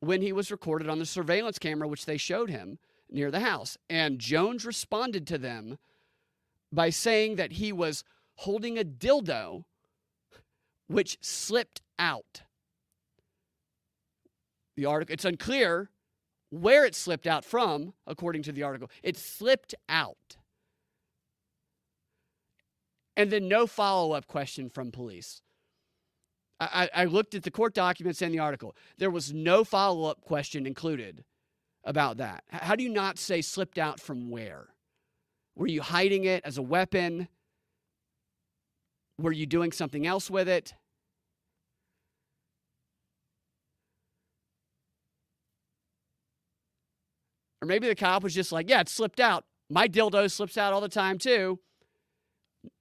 [0.00, 2.78] when he was recorded on the surveillance camera, which they showed him
[3.10, 3.76] near the house.
[3.88, 5.78] And Jones responded to them
[6.72, 8.04] by saying that he was
[8.36, 9.64] holding a dildo
[10.86, 12.42] which slipped out.
[14.76, 15.90] The article, it's unclear
[16.50, 18.90] where it slipped out from, according to the article.
[19.02, 20.36] It slipped out.
[23.16, 25.40] And then no follow up question from police.
[26.60, 28.76] I, I, looked at the court documents and the article.
[28.96, 31.24] There was no follow up question included
[31.84, 32.44] about that?
[32.48, 34.68] How do you not say slipped out from where?
[35.56, 37.28] Were you hiding it as a weapon?
[39.18, 40.74] Were you doing something else with it?
[47.62, 49.44] Or maybe the cop was just like, yeah, it slipped out.
[49.70, 51.60] My dildo slips out all the time, too.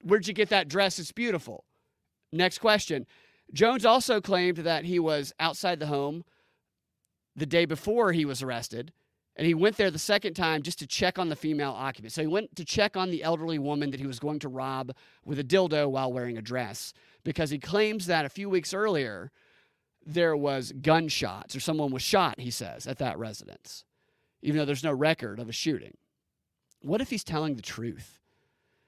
[0.02, 1.00] Where'd you get that dress?
[1.00, 1.66] It's beautiful.
[2.32, 3.06] Next question.
[3.54, 6.24] Jones also claimed that he was outside the home
[7.36, 8.94] the day before he was arrested.
[9.36, 12.14] And he went there the second time just to check on the female occupant.
[12.14, 14.92] So he went to check on the elderly woman that he was going to rob
[15.26, 16.94] with a dildo while wearing a dress
[17.24, 19.32] because he claims that a few weeks earlier
[20.06, 23.86] there was gunshots or someone was shot, he says, at that residence,
[24.42, 25.98] even though there's no record of a shooting.
[26.82, 28.20] What if he's telling the truth?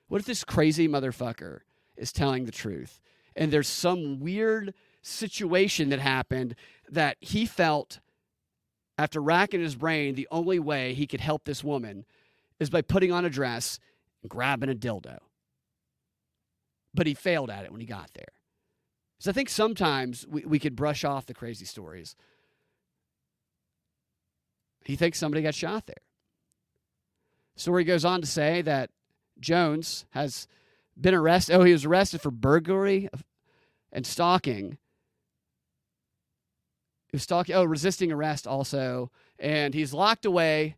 [0.08, 1.60] What if this crazy motherfucker
[1.98, 3.00] is telling the truth
[3.36, 6.56] and there's some weird situation that happened
[6.90, 8.00] that he felt
[8.98, 12.06] after racking his brain, the only way he could help this woman
[12.60, 13.80] is by putting on a dress
[14.22, 15.18] and grabbing a dildo.
[16.94, 18.30] But he failed at it when he got there.
[19.20, 22.16] So I think sometimes we, we could brush off the crazy stories.
[24.86, 25.96] He thinks somebody got shot there.
[27.58, 28.92] Story goes on to say that
[29.40, 30.48] Jones has
[31.00, 31.56] been arrested.
[31.56, 33.10] Oh, he was arrested for burglary
[33.92, 34.78] and stalking.
[37.08, 37.56] He was stalking.
[37.56, 40.76] Oh, resisting arrest also, and he's locked away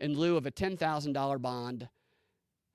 [0.00, 1.88] in lieu of a ten thousand dollar bond,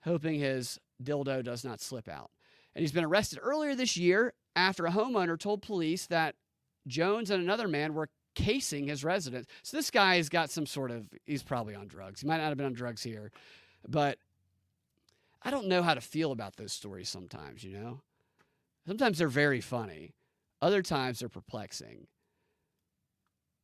[0.04, 2.32] hoping his dildo does not slip out.
[2.74, 6.36] And he's been arrested earlier this year after a homeowner told police that
[6.88, 9.48] Jones and another man were casing his residence.
[9.64, 12.22] So this guy has got some sort of, he's probably on drugs.
[12.22, 13.32] He might not have been on drugs here,
[13.88, 14.18] but
[15.42, 18.02] I don't know how to feel about those stories sometimes, you know?
[18.86, 20.14] Sometimes they're very funny,
[20.62, 22.08] other times they're perplexing.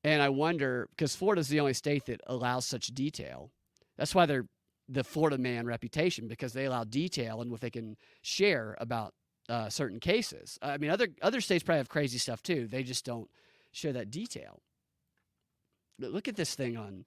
[0.03, 3.51] And I wonder, because Florida's the only state that allows such detail.
[3.97, 4.47] That's why they're
[4.89, 9.13] the Florida man reputation, because they allow detail and what they can share about
[9.47, 10.59] uh, certain cases.
[10.61, 12.67] I mean, other other states probably have crazy stuff too.
[12.67, 13.29] They just don't
[13.71, 14.61] share that detail.
[15.99, 17.05] But look at this thing on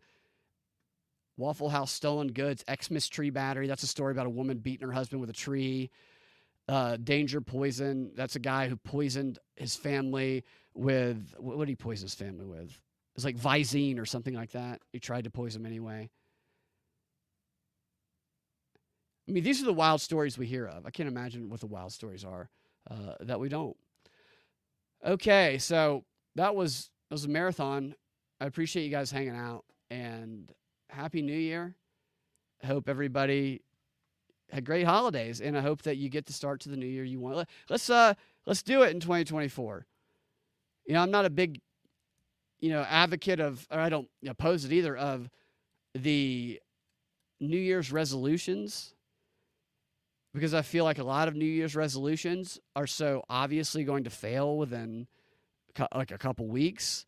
[1.37, 3.67] Waffle House stolen goods, Xmas tree battery.
[3.67, 5.91] That's a story about a woman beating her husband with a tree.
[6.69, 8.11] Uh, danger poison.
[8.17, 10.45] That's a guy who poisoned his family
[10.75, 12.81] with what did he poison his family with?
[13.15, 14.81] It's like Visine or something like that.
[14.93, 16.11] He tried to poison him anyway.
[19.29, 20.87] I mean, these are the wild stories we hear of.
[20.87, 22.49] I can't imagine what the wild stories are
[22.91, 23.77] uh, that we don't.
[25.05, 26.05] Okay, so
[26.35, 27.95] that was that was a marathon.
[28.41, 30.53] I appreciate you guys hanging out and
[30.89, 31.75] happy New Year.
[32.63, 33.63] I hope everybody
[34.51, 37.05] had great holidays, and I hope that you get the start to the new year
[37.05, 37.49] you want.
[37.69, 38.15] Let's uh
[38.47, 39.87] let's do it in 2024.
[40.87, 41.61] You know, I'm not a big
[42.61, 45.29] you know advocate of, or I don't oppose it either of
[45.95, 46.61] the
[47.41, 48.95] New Year's resolutions
[50.33, 54.11] because I feel like a lot of New Year's resolutions are so obviously going to
[54.11, 55.07] fail within
[55.95, 57.07] like a couple weeks.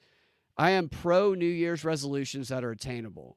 [0.56, 3.36] I am pro New Year's resolutions that are attainable.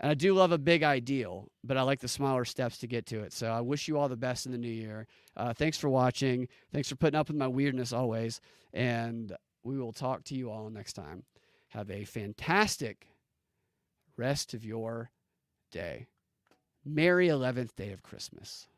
[0.00, 3.06] And I do love a big ideal, but I like the smaller steps to get
[3.06, 3.32] to it.
[3.32, 5.06] So I wish you all the best in the new year.
[5.36, 6.46] Uh, thanks for watching.
[6.72, 8.40] Thanks for putting up with my weirdness always.
[8.72, 9.34] And
[9.64, 11.24] we will talk to you all next time.
[11.68, 13.08] Have a fantastic
[14.16, 15.10] rest of your
[15.72, 16.06] day.
[16.84, 18.68] Merry 11th day of Christmas.